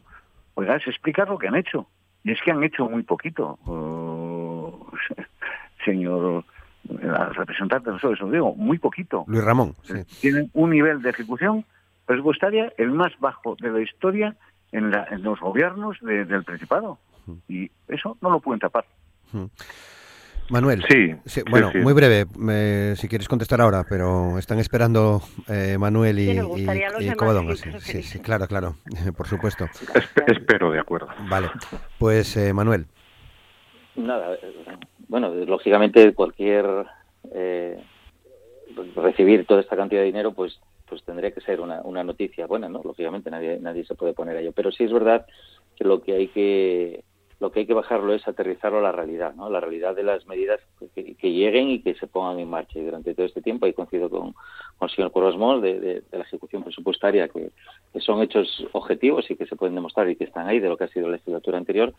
oiga, 0.55 0.75
es 0.75 0.87
explicar 0.87 1.29
lo 1.29 1.37
que 1.37 1.47
han 1.47 1.55
hecho. 1.55 1.87
Y 2.23 2.31
es 2.31 2.41
que 2.41 2.51
han 2.51 2.63
hecho 2.63 2.89
muy 2.89 3.03
poquito, 3.03 3.59
oh, 3.65 4.87
señor 5.85 6.45
representante 6.89 7.89
de 7.89 7.93
nosotros, 7.93 8.31
digo, 8.31 8.55
muy 8.55 8.77
poquito. 8.77 9.23
Luis 9.27 9.43
Ramón. 9.43 9.75
Tienen 10.21 10.49
un 10.53 10.69
nivel 10.69 11.01
de 11.01 11.09
ejecución 11.09 11.65
presupuestaria 12.05 12.73
el 12.77 12.91
más 12.91 13.13
bajo 13.19 13.55
de 13.59 13.69
la 13.69 13.81
historia 13.81 14.35
en, 14.71 14.91
los 15.23 15.39
gobiernos 15.39 15.97
del 16.01 16.43
Principado. 16.43 16.99
Y 17.47 17.71
eso 17.87 18.17
no 18.21 18.31
lo 18.31 18.39
pueden 18.39 18.59
tapar. 18.59 18.85
Manuel. 20.49 20.83
Sí. 20.89 21.41
bueno, 21.49 21.71
muy 21.81 21.93
breve, 21.93 22.25
si 22.95 23.07
quieres 23.07 23.27
contestar 23.27 23.61
ahora, 23.61 23.85
pero 23.87 24.37
están 24.37 24.59
esperando 24.59 25.21
eh, 25.47 25.77
Manuel 25.79 26.19
y, 26.19 27.15
Covadonga. 27.15 27.55
Sí, 27.55 28.03
sí, 28.03 28.19
claro, 28.19 28.47
claro, 28.47 28.75
por 29.17 29.27
supuesto. 29.27 29.67
espero, 30.27 30.71
de 30.71 30.79
acuerdo. 30.79 31.07
Vale, 31.29 31.49
pues 31.97 32.35
eh, 32.37 32.53
Manuel. 32.53 32.87
Nada, 33.95 34.35
bueno, 35.07 35.33
lógicamente 35.33 36.13
cualquier 36.13 36.65
eh, 37.31 37.81
recibir 38.95 39.45
toda 39.45 39.61
esta 39.61 39.75
cantidad 39.75 40.01
de 40.01 40.07
dinero, 40.07 40.33
pues 40.33 40.59
pues 40.87 41.03
tendría 41.03 41.31
que 41.31 41.41
ser 41.41 41.59
una, 41.59 41.81
una 41.83 42.03
noticia 42.03 42.45
buena, 42.45 42.69
¿no? 42.69 42.81
Lógicamente 42.83 43.31
nadie 43.31 43.57
nadie 43.59 43.85
se 43.85 43.95
puede 43.95 44.13
poner 44.13 44.37
a 44.37 44.41
ello, 44.41 44.51
pero 44.51 44.71
sí 44.71 44.83
es 44.83 44.91
verdad 44.91 45.25
que 45.75 45.85
lo 45.85 46.01
que 46.01 46.13
hay 46.13 46.27
que 46.27 47.03
lo 47.43 47.51
que 47.51 47.59
hay 47.59 47.65
que 47.65 47.73
bajarlo 47.73 48.13
es 48.13 48.25
aterrizarlo 48.25 48.79
a 48.79 48.81
la 48.81 48.93
realidad, 48.93 49.35
¿no? 49.35 49.49
La 49.49 49.59
realidad 49.59 49.93
de 49.93 50.03
las 50.03 50.25
medidas 50.27 50.61
que, 50.95 51.31
lleguen 51.31 51.71
y 51.71 51.81
que 51.81 51.93
se 51.95 52.07
pongan 52.07 52.39
en 52.39 52.49
marcha. 52.49 52.79
Y 52.79 52.85
durante 52.85 53.13
todo 53.13 53.25
este 53.25 53.41
tiempo, 53.41 53.65
ahí 53.65 53.73
coincido 53.73 54.09
con, 54.09 54.33
con 54.77 54.89
el 54.89 54.95
señor 54.95 55.11
Corosmos 55.11 55.61
de, 55.61 55.77
de, 55.79 56.03
la 56.13 56.21
ejecución 56.21 56.63
presupuestaria, 56.63 57.27
que, 57.27 57.51
son 57.99 58.21
hechos 58.21 58.65
objetivos 58.71 59.29
y 59.29 59.35
que 59.35 59.45
se 59.45 59.57
pueden 59.57 59.75
demostrar 59.75 60.09
y 60.09 60.15
que 60.15 60.23
están 60.23 60.47
ahí 60.47 60.61
de 60.61 60.69
lo 60.69 60.77
que 60.77 60.85
ha 60.85 60.87
sido 60.87 61.07
la 61.07 61.17
legislatura 61.17 61.57
anterior. 61.57 61.93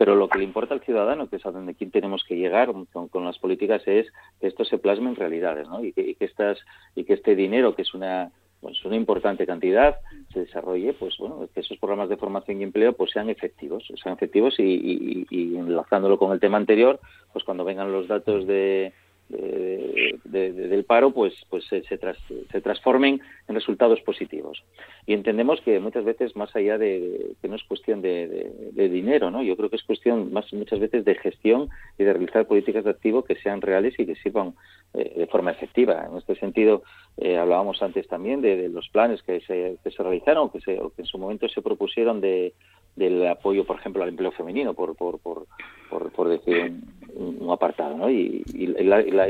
Pero 0.00 0.16
lo 0.16 0.30
que 0.30 0.38
le 0.38 0.44
importa 0.44 0.72
al 0.72 0.80
ciudadano, 0.80 1.28
que 1.28 1.36
es 1.36 1.44
a 1.44 1.50
donde 1.50 1.74
quién 1.74 1.90
tenemos 1.90 2.24
que 2.24 2.34
llegar 2.34 2.72
con, 2.90 3.22
las 3.22 3.38
políticas, 3.38 3.82
es 3.84 4.10
que 4.40 4.46
esto 4.46 4.64
se 4.64 4.78
plasme 4.78 5.10
en 5.10 5.16
realidades, 5.16 5.68
¿no? 5.68 5.84
Y 5.84 5.92
que, 5.92 6.00
y 6.00 6.14
que, 6.14 6.24
estas, 6.24 6.58
y 6.94 7.04
que 7.04 7.12
este 7.12 7.36
dinero, 7.36 7.74
que 7.74 7.82
es 7.82 7.92
una 7.92 8.32
pues 8.62 8.82
una 8.86 8.96
importante 8.96 9.46
cantidad 9.46 9.98
se 10.32 10.40
desarrolle, 10.40 10.94
pues 10.94 11.18
bueno, 11.18 11.46
que 11.52 11.60
esos 11.60 11.76
programas 11.76 12.08
de 12.08 12.16
formación 12.16 12.60
y 12.60 12.64
empleo 12.64 12.94
pues 12.94 13.10
sean 13.10 13.28
efectivos, 13.28 13.86
sean 14.02 14.14
efectivos 14.14 14.58
y, 14.58 15.26
y 15.28 15.56
enlazándolo 15.56 16.18
con 16.18 16.32
el 16.32 16.40
tema 16.40 16.56
anterior, 16.56 16.98
pues 17.34 17.44
cuando 17.44 17.64
vengan 17.64 17.92
los 17.92 18.08
datos 18.08 18.46
de, 18.46 18.94
del 19.30 20.84
paro 20.84 21.12
pues 21.12 21.34
pues 21.48 21.64
se, 21.66 21.82
se, 21.84 22.60
transformen 22.60 23.20
en 23.48 23.54
resultados 23.54 24.00
positivos. 24.00 24.62
Y 25.06 25.14
entendemos 25.14 25.60
que 25.60 25.78
muchas 25.78 26.04
veces 26.04 26.34
más 26.36 26.54
allá 26.56 26.78
de 26.78 27.34
que 27.40 27.48
no 27.48 27.56
es 27.56 27.64
cuestión 27.64 28.02
de, 28.02 28.50
dinero 28.74 29.30
no 29.30 29.42
yo 29.42 29.56
creo 29.56 29.70
que 29.70 29.76
es 29.76 29.84
cuestión 29.84 30.32
más 30.32 30.52
muchas 30.52 30.80
veces 30.80 31.04
de 31.04 31.14
gestión 31.14 31.68
y 31.98 32.04
de 32.04 32.12
realizar 32.12 32.46
políticas 32.46 32.84
de 32.84 32.90
activo 32.90 33.22
que 33.22 33.36
sean 33.36 33.60
reales 33.60 33.94
y 33.98 34.06
que 34.06 34.16
sirvan 34.16 34.54
eh, 34.94 35.12
de 35.16 35.26
forma 35.26 35.52
efectiva. 35.52 36.06
En 36.10 36.18
este 36.18 36.34
sentido 36.34 36.82
eh, 37.16 37.36
hablábamos 37.36 37.82
antes 37.82 38.08
también 38.08 38.40
de, 38.40 38.68
los 38.68 38.88
planes 38.88 39.22
que 39.22 39.40
se, 39.42 39.76
que 39.82 39.90
se 39.90 40.02
realizaron 40.02 40.50
que, 40.50 40.60
se, 40.60 40.76
que 40.76 41.02
en 41.02 41.06
su 41.06 41.18
momento 41.18 41.48
se 41.48 41.62
propusieron 41.62 42.20
de 42.20 42.52
del 42.96 43.26
apoyo, 43.26 43.64
por 43.64 43.76
ejemplo, 43.76 44.02
al 44.02 44.10
empleo 44.10 44.32
femenino, 44.32 44.74
por, 44.74 44.94
por, 44.96 45.18
por, 45.20 45.46
por, 45.88 46.28
decir 46.28 46.72
un, 47.14 47.50
apartado. 47.50 47.96
¿no? 47.96 48.10
Y, 48.10 48.44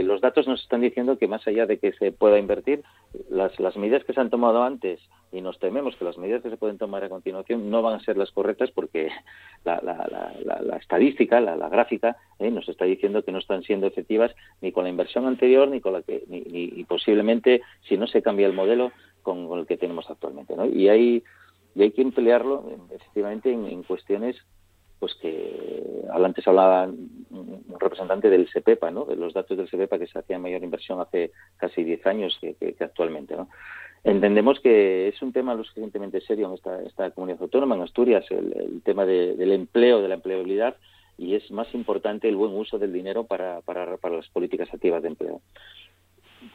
los 0.03 0.21
datos 0.21 0.49
nos 0.49 0.63
están 0.63 0.81
diciendo 0.81 1.19
que 1.19 1.29
más 1.29 1.47
allá 1.47 1.67
de 1.67 1.79
que 1.79 1.93
se 1.93 2.13
pueda 2.13 2.39
invertir, 2.39 2.83
las, 3.29 3.59
las 3.61 3.77
medidas 3.77 4.05
que 4.05 4.13
se 4.13 4.21
han 4.21 4.31
tomado 4.31 4.63
antes, 4.63 5.01
y 5.33 5.41
nos 5.41 5.59
tememos 5.59 5.95
que 5.97 6.05
las 6.05 6.19
medidas 6.19 6.43
que 6.43 6.51
se 6.51 6.57
pueden 6.57 6.79
tomar 6.79 7.05
a 7.05 7.09
continuación 7.09 7.71
no 7.71 7.83
van 7.83 7.95
a 7.95 8.05
ser 8.05 8.17
las 8.17 8.33
correctas 8.33 8.71
porque 8.73 9.11
la, 9.65 9.81
la, 9.83 10.77
estadística, 10.77 11.41
la, 11.41 11.69
gráfica, 11.69 12.17
¿eh? 12.39 12.51
nos 12.51 12.69
está 12.69 12.85
diciendo 12.85 13.23
que 13.23 13.33
no 13.33 13.39
están 13.39 13.63
siendo 13.63 13.87
efectivas 13.87 14.35
ni 14.61 14.73
con 14.73 14.85
la 14.85 14.91
inversión 14.91 15.27
anterior 15.27 15.69
ni 15.69 15.81
con 15.81 15.93
la 15.93 16.03
que 16.03 16.25
ni, 16.29 16.41
ni, 16.41 16.85
posiblemente 16.85 17.63
si 17.89 17.97
no 17.97 18.07
se 18.09 18.23
cambia 18.23 18.47
el 18.47 18.53
modelo 18.55 18.91
con, 19.23 19.47
con 19.47 19.61
el 19.61 19.67
que 19.67 19.77
tenemos 19.77 20.11
actualmente. 20.11 20.57
¿no? 20.57 20.67
Y 20.67 20.89
hay 20.89 21.23
y 21.75 21.83
hay 21.83 21.93
que 21.93 22.03
emplearlo 22.03 22.65
efectivamente 22.91 23.53
en, 23.53 23.83
cuestiones 23.83 24.37
pues 24.99 25.15
que 25.15 26.05
antes 26.13 26.47
hablaba 26.47 26.85
un 26.87 27.65
representante 27.79 28.29
del 28.29 28.49
SEPEPA, 28.51 28.91
¿no? 28.91 29.07
de 29.07 29.17
los 29.17 29.33
datos 29.33 29.57
del 29.57 29.69
SEPEPA 29.69 29.99
que 29.99 30.07
se 30.07 30.19
hacía 30.19 30.39
mayor 30.39 30.63
inversión 30.63 31.01
hace 31.01 31.33
casi 31.57 31.83
10 31.83 32.07
años 32.07 32.39
que, 32.39 32.77
actualmente. 32.81 33.35
¿no? 33.35 33.49
Entendemos 34.05 34.61
que 34.61 35.09
es 35.09 35.23
un 35.23 35.33
tema 35.33 35.55
lo 35.55 35.65
suficientemente 35.65 36.21
serio 36.21 36.49
en 36.49 36.55
esta, 36.55 36.83
esta 36.83 37.11
comunidad 37.13 37.41
autónoma, 37.41 37.77
en 37.77 37.83
Asturias, 37.83 38.27
el, 38.31 38.83
tema 38.85 39.07
del 39.07 39.53
empleo, 39.53 40.03
de 40.03 40.09
la 40.09 40.17
empleabilidad, 40.17 40.77
y 41.17 41.35
es 41.35 41.51
más 41.51 41.73
importante 41.75 42.29
el 42.29 42.37
buen 42.37 42.53
uso 42.53 42.79
del 42.79 42.93
dinero 42.93 43.25
para, 43.25 43.63
para, 43.63 43.97
para 43.97 44.17
las 44.17 44.29
políticas 44.29 44.69
activas 44.73 45.03
de 45.03 45.09
empleo 45.09 45.41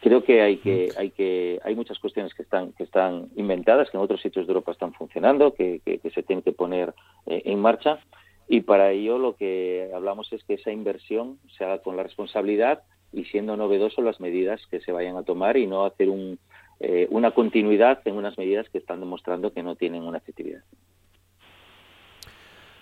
creo 0.01 0.23
que 0.23 0.41
hay 0.41 0.57
que 0.57 0.89
hay 0.97 1.11
que 1.11 1.59
hay 1.63 1.75
muchas 1.75 1.99
cuestiones 1.99 2.33
que 2.33 2.43
están 2.43 2.73
que 2.73 2.83
están 2.83 3.29
inventadas 3.35 3.89
que 3.89 3.97
en 3.97 4.03
otros 4.03 4.21
sitios 4.21 4.45
de 4.45 4.51
Europa 4.51 4.71
están 4.71 4.93
funcionando 4.93 5.53
que, 5.53 5.81
que, 5.85 6.09
se 6.09 6.23
tienen 6.23 6.43
que 6.43 6.51
poner 6.51 6.93
eh, 7.25 7.43
en 7.45 7.59
marcha 7.59 7.99
y 8.47 8.61
para 8.61 8.91
ello 8.91 9.17
lo 9.17 9.35
que 9.35 9.91
hablamos 9.93 10.31
es 10.33 10.43
que 10.43 10.55
esa 10.55 10.71
inversión 10.71 11.39
se 11.57 11.63
haga 11.63 11.79
con 11.79 11.97
la 11.97 12.03
responsabilidad 12.03 12.83
y 13.11 13.25
siendo 13.25 13.57
novedoso 13.57 14.01
las 14.01 14.19
medidas 14.19 14.61
que 14.69 14.81
se 14.81 14.91
vayan 14.91 15.17
a 15.17 15.23
tomar 15.23 15.57
y 15.57 15.67
no 15.67 15.85
hacer 15.85 16.09
un, 16.09 16.37
eh, 16.79 17.07
una 17.09 17.31
continuidad 17.31 18.01
en 18.05 18.15
unas 18.15 18.37
medidas 18.37 18.69
que 18.69 18.77
están 18.77 18.99
demostrando 18.99 19.53
que 19.53 19.63
no 19.63 19.75
tienen 19.75 20.03
una 20.03 20.17
efectividad. 20.17 20.61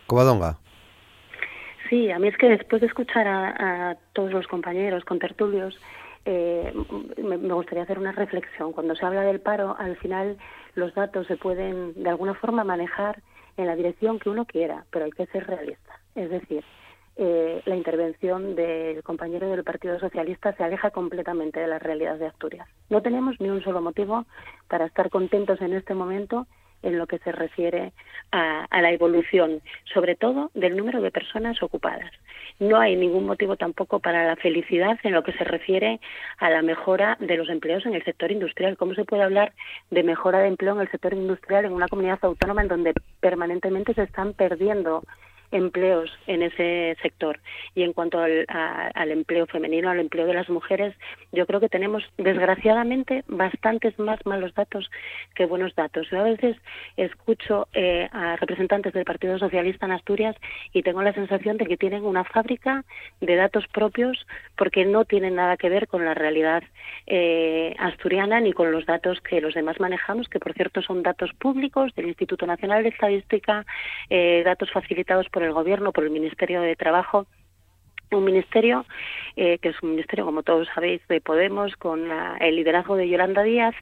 Covadonga. 0.08 0.58
Sí, 1.90 2.10
a 2.10 2.18
mí 2.18 2.28
es 2.28 2.38
que 2.38 2.50
después 2.50 2.82
de 2.82 2.88
escuchar 2.88 3.28
a, 3.28 3.92
a 3.92 3.96
todos 4.14 4.32
los 4.32 4.48
compañeros 4.48 5.06
con 5.06 5.20
tertulios, 5.20 5.80
eh, 6.26 6.74
me, 7.22 7.38
gustaría 7.38 7.84
hacer 7.84 8.00
una 8.00 8.12
reflexión. 8.12 8.72
Cuando 8.72 8.96
se 8.96 9.06
habla 9.06 9.22
del 9.22 9.42
paro, 9.42 9.76
al 9.78 9.98
final 9.98 10.38
los 10.76 10.94
datos 10.94 11.28
se 11.28 11.38
pueden 11.38 11.94
de 12.02 12.10
alguna 12.10 12.34
forma 12.34 12.64
manejar 12.64 13.22
en 13.58 13.68
la 13.68 13.76
dirección 13.76 14.20
que 14.20 14.30
uno 14.30 14.46
quiera, 14.46 14.86
pero 14.90 15.06
hay 15.06 15.12
que 15.12 15.26
ser 15.28 15.46
realista. 15.46 16.00
Es 16.16 16.30
decir, 16.30 16.64
eh, 17.16 17.62
la 17.66 17.76
intervención 17.76 18.56
del 18.56 19.04
compañero 19.04 19.48
del 19.50 19.64
Partido 19.64 20.00
Socialista 20.00 20.54
se 20.54 20.64
aleja 20.64 20.90
completamente 20.90 21.60
de 21.60 21.68
la 21.68 21.78
realidad 21.78 22.18
de 22.18 22.28
Asturias. 22.28 22.68
No 22.90 23.02
tenemos 23.02 23.40
ni 23.40 23.50
un 23.50 23.64
solo 23.64 23.82
motivo 23.82 24.26
para 24.68 24.86
estar 24.86 25.10
contentos 25.10 25.62
en 25.62 25.74
este 25.74 25.94
momento 25.94 26.48
en 26.84 26.98
lo 26.98 27.08
que 27.08 27.20
se 27.20 27.32
refiere 27.32 27.94
a, 28.32 28.68
la 28.82 28.92
evolución, 28.92 29.62
sobre 29.94 30.16
todo 30.16 30.52
del 30.54 30.76
número 30.76 31.02
de 31.02 31.12
personas 31.12 31.62
ocupadas. 31.62 32.12
No 32.60 32.80
hay 32.80 32.96
ningún 32.96 33.26
motivo 33.26 33.56
tampoco 33.56 34.00
para 34.00 34.26
la 34.26 34.36
felicidad 34.36 35.00
en 35.04 35.14
lo 35.14 35.24
que 35.24 35.34
se 35.34 35.44
refiere 35.44 36.00
a 36.38 36.50
la 36.50 36.62
mejora 36.62 37.18
de 37.20 37.38
los 37.38 37.50
empleos 37.50 37.86
en 37.86 37.96
el 37.96 38.04
sector 38.04 38.32
industrial. 38.32 38.78
¿Cómo 38.78 38.94
se 38.94 39.06
puede 39.06 39.24
hablar 39.24 39.54
de 39.92 40.04
mejora 40.04 40.40
de 40.40 40.48
empleo 40.48 40.74
en 40.76 40.82
el 40.82 40.92
sector 40.92 41.14
industrial 41.14 41.66
en 41.66 41.74
una 41.74 41.88
comunidad 41.88 42.20
autónoma 42.22 42.62
en 42.62 42.68
donde 42.68 42.94
permanentemente 43.20 43.94
se 43.94 44.04
están 44.04 44.34
perdiendo 44.34 45.04
empleos 45.54 46.12
en 46.28 46.44
ese 46.44 46.98
sector. 47.02 47.40
Y 47.76 47.84
en 47.84 47.94
cuanto 47.94 48.20
al, 48.20 48.46
al, 48.50 49.12
empleo 49.12 49.46
femenino, 49.46 49.90
al 49.90 50.00
empleo 50.00 50.26
de 50.26 50.34
las 50.34 50.50
mujeres, 50.50 50.96
yo 51.32 51.46
creo 51.46 51.60
que 51.60 51.70
tenemos 51.70 52.04
desgraciadamente 52.18 53.24
bastantes 53.28 53.98
más 54.00 54.20
malos 54.26 54.54
datos 54.56 54.90
que 55.36 55.46
buenos 55.46 55.76
datos. 55.76 56.10
Yo 56.10 56.20
a 56.20 56.24
veces 56.24 56.58
escucho 56.98 57.68
eh, 57.74 58.10
a 58.12 58.36
representantes 58.36 58.94
del 58.94 59.06
Partido 59.06 59.38
Socialista 59.38 59.86
en 59.86 59.94
Asturias 59.94 60.36
y 60.74 60.84
tengo 60.84 61.02
la 61.02 61.14
sensación 61.14 61.58
de 61.58 61.66
que 61.66 61.78
tienen 61.78 62.04
una 62.04 62.24
fábrica 62.24 62.84
de 63.22 63.36
datos 63.36 63.68
propios 63.68 64.26
porque 64.58 64.86
no 64.86 65.06
tienen 65.06 65.36
nada 65.36 65.58
que 65.58 65.70
ver 65.70 65.88
con 65.88 66.04
la 66.04 66.14
realidad 66.14 66.64
eh, 67.08 67.76
asturiana 67.80 68.40
ni 68.40 68.54
con 68.54 68.72
los 68.72 68.86
datos 68.86 69.22
que 69.22 69.42
los 69.42 69.54
demás 69.54 69.80
manejamos, 69.80 70.28
que 70.28 70.40
por 70.40 70.54
cierto 70.54 70.82
son 70.82 71.04
datos 71.04 71.32
públicos 71.34 71.94
del 71.96 72.08
Instituto 72.08 72.46
Nacional 72.46 72.84
de 72.84 72.90
Estadística, 72.90 73.66
eh, 74.10 74.42
datos 74.44 74.72
facilitados 74.72 75.30
por 75.30 75.43
el 75.44 75.54
Gobierno, 75.54 75.92
por 75.92 76.04
el 76.04 76.10
Ministerio 76.10 76.62
de 76.62 76.76
Trabajo, 76.76 77.28
un 78.16 78.24
ministerio 78.24 78.86
eh, 79.36 79.58
que 79.58 79.70
es 79.70 79.82
un 79.82 79.92
ministerio, 79.92 80.26
como 80.26 80.44
todos 80.44 80.68
sabéis, 80.74 81.02
de 81.08 81.22
Podemos, 81.22 81.76
con 81.76 82.10
el 82.40 82.56
liderazgo 82.56 82.96
de 82.96 83.10
Yolanda 83.10 83.44
Díaz 83.44 83.76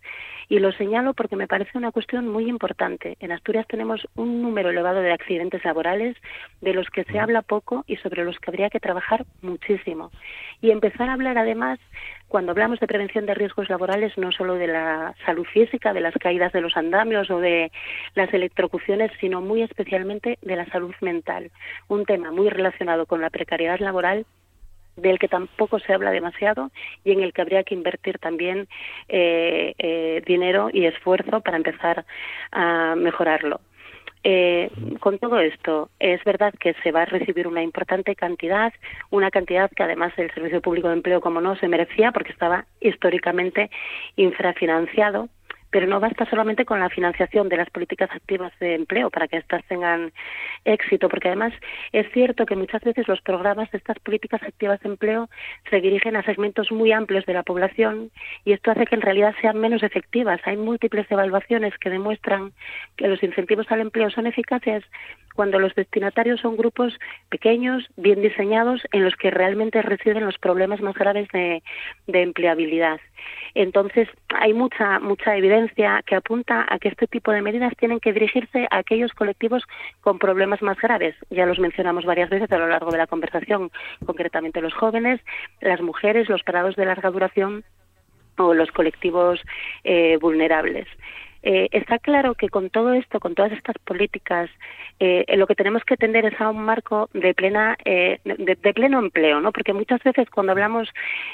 Y 0.47 0.59
lo 0.59 0.71
señalo 0.73 1.13
porque 1.13 1.35
me 1.35 1.47
parece 1.47 1.77
una 1.77 1.91
cuestión 1.91 2.27
muy 2.27 2.47
importante. 2.47 3.17
En 3.19 3.31
Asturias 3.31 3.65
tenemos 3.67 4.07
un 4.15 4.41
número 4.41 4.69
elevado 4.69 5.01
de 5.01 5.11
accidentes 5.11 5.65
laborales 5.65 6.15
de 6.61 6.73
los 6.73 6.87
que 6.89 7.03
se 7.05 7.19
habla 7.19 7.41
poco 7.41 7.83
y 7.87 7.95
sobre 7.97 8.23
los 8.23 8.37
que 8.39 8.51
habría 8.51 8.69
que 8.69 8.79
trabajar 8.79 9.25
muchísimo. 9.41 10.11
Y 10.61 10.71
empezar 10.71 11.09
a 11.09 11.13
hablar 11.13 11.37
además 11.37 11.79
cuando 12.27 12.51
hablamos 12.51 12.79
de 12.79 12.87
prevención 12.87 13.25
de 13.25 13.33
riesgos 13.33 13.69
laborales, 13.69 14.17
no 14.17 14.31
solo 14.31 14.55
de 14.55 14.67
la 14.67 15.13
salud 15.25 15.45
física, 15.45 15.93
de 15.93 16.01
las 16.01 16.13
caídas 16.15 16.51
de 16.53 16.61
los 16.61 16.75
andamios 16.75 17.29
o 17.29 17.39
de 17.39 17.71
las 18.15 18.33
electrocuciones, 18.33 19.11
sino 19.19 19.41
muy 19.41 19.61
especialmente 19.61 20.37
de 20.41 20.55
la 20.55 20.65
salud 20.67 20.93
mental. 21.01 21.51
Un 21.87 22.05
tema 22.05 22.31
muy 22.31 22.49
relacionado 22.49 23.05
con 23.05 23.21
la 23.21 23.29
precariedad 23.29 23.79
laboral 23.79 24.25
del 24.95 25.19
que 25.19 25.27
tampoco 25.27 25.79
se 25.79 25.93
habla 25.93 26.11
demasiado 26.11 26.71
y 27.03 27.11
en 27.11 27.21
el 27.21 27.33
que 27.33 27.41
habría 27.41 27.63
que 27.63 27.75
invertir 27.75 28.17
también 28.17 28.67
eh, 29.09 29.73
eh, 29.77 30.21
dinero 30.25 30.69
y 30.71 30.85
esfuerzo 30.85 31.41
para 31.41 31.57
empezar 31.57 32.05
a 32.51 32.95
mejorarlo. 32.95 33.59
Eh, 34.27 34.71
con 35.01 35.19
todo 35.19 35.37
esto, 35.39 35.91
es 35.99 36.23
verdad 36.23 36.51
que 36.59 36.73
se 36.81 36.91
va 36.91 37.03
a 37.03 37.05
recibir 37.05 37.47
una 37.47 37.61
importante 37.61 38.15
cantidad, 38.15 38.73
una 39.11 39.29
cantidad 39.29 39.69
que 39.69 39.83
además 39.83 40.13
el 40.17 40.33
Servicio 40.33 40.61
Público 40.61 40.87
de 40.87 40.95
Empleo, 40.95 41.21
como 41.21 41.41
no, 41.41 41.55
se 41.57 41.67
merecía 41.67 42.11
porque 42.11 42.31
estaba 42.31 42.65
históricamente 42.79 43.69
infrafinanciado 44.15 45.29
pero 45.75 45.87
no 45.87 45.99
basta 45.99 46.25
solamente 46.29 46.63
con 46.63 46.79
la 46.79 46.87
financiación 46.87 47.49
de 47.49 47.57
las 47.57 47.69
políticas 47.69 48.09
activas 48.09 48.53
de 48.61 48.75
empleo 48.75 49.09
para 49.09 49.27
que 49.27 49.35
éstas 49.35 49.61
tengan 49.67 50.13
éxito, 50.63 51.09
porque 51.09 51.27
además 51.27 51.51
es 51.91 52.09
cierto 52.13 52.45
que 52.45 52.55
muchas 52.55 52.81
veces 52.81 53.09
los 53.09 53.19
programas 53.19 53.69
de 53.71 53.79
estas 53.79 53.99
políticas 53.99 54.41
activas 54.41 54.79
de 54.79 54.87
empleo 54.87 55.29
se 55.69 55.81
dirigen 55.81 56.15
a 56.15 56.23
segmentos 56.23 56.71
muy 56.71 56.93
amplios 56.93 57.25
de 57.25 57.33
la 57.33 57.43
población 57.43 58.09
y 58.45 58.53
esto 58.53 58.71
hace 58.71 58.85
que 58.85 58.95
en 58.95 59.01
realidad 59.01 59.35
sean 59.41 59.59
menos 59.59 59.83
efectivas. 59.83 60.39
Hay 60.45 60.55
múltiples 60.55 61.11
evaluaciones 61.11 61.77
que 61.77 61.89
demuestran 61.89 62.53
que 62.95 63.09
los 63.09 63.21
incentivos 63.21 63.69
al 63.69 63.81
empleo 63.81 64.09
son 64.09 64.27
eficaces 64.27 64.81
cuando 65.35 65.59
los 65.59 65.75
destinatarios 65.75 66.39
son 66.39 66.55
grupos 66.55 66.97
pequeños, 67.27 67.85
bien 67.97 68.21
diseñados, 68.21 68.81
en 68.93 69.03
los 69.03 69.17
que 69.17 69.29
realmente 69.29 69.81
residen 69.81 70.23
los 70.23 70.37
problemas 70.37 70.79
más 70.79 70.95
graves 70.95 71.27
de, 71.33 71.61
de 72.07 72.21
empleabilidad. 72.21 73.01
Entonces, 73.55 74.09
hay 74.35 74.53
mucha, 74.53 74.99
mucha 74.99 75.35
evidencia 75.35 76.03
que 76.05 76.15
apunta 76.15 76.65
a 76.69 76.77
que 76.77 76.89
este 76.89 77.07
tipo 77.07 77.31
de 77.31 77.41
medidas 77.41 77.73
tienen 77.77 78.01
que 78.01 78.11
dirigirse 78.11 78.67
a 78.69 78.79
aquellos 78.79 79.13
colectivos 79.13 79.63
con 80.01 80.19
problemas 80.19 80.61
más 80.61 80.77
graves. 80.77 81.15
Ya 81.29 81.45
los 81.45 81.57
mencionamos 81.57 82.03
varias 82.03 82.29
veces 82.29 82.51
a 82.51 82.57
lo 82.57 82.67
largo 82.67 82.91
de 82.91 82.97
la 82.97 83.07
conversación, 83.07 83.71
concretamente 84.05 84.59
los 84.59 84.73
jóvenes, 84.73 85.21
las 85.61 85.81
mujeres, 85.81 86.27
los 86.27 86.43
parados 86.43 86.75
de 86.75 86.85
larga 86.85 87.09
duración 87.09 87.63
o 88.37 88.53
los 88.53 88.71
colectivos 88.71 89.39
eh, 89.85 90.17
vulnerables. 90.19 90.87
Eh, 91.47 91.69
está 91.71 91.99
claro 91.99 92.33
que 92.33 92.49
con 92.49 92.71
todo 92.71 92.93
esto, 92.93 93.19
con 93.19 93.35
todas 93.35 93.51
estas 93.51 93.77
políticas, 93.77 94.49
eh, 94.99 95.23
lo 95.37 95.45
que 95.45 95.53
tenemos 95.53 95.83
que 95.83 95.95
tender 95.95 96.25
es 96.25 96.41
a 96.41 96.49
un 96.49 96.65
marco 96.65 97.07
de 97.13 97.35
plena 97.35 97.77
eh, 97.85 98.19
de, 98.23 98.73
pleno 98.73 98.97
empleo, 98.97 99.39
¿no? 99.41 99.51
Porque 99.51 99.71
muchas 99.71 100.01
veces 100.01 100.27
cuando 100.31 100.53
hablamos 100.53 100.89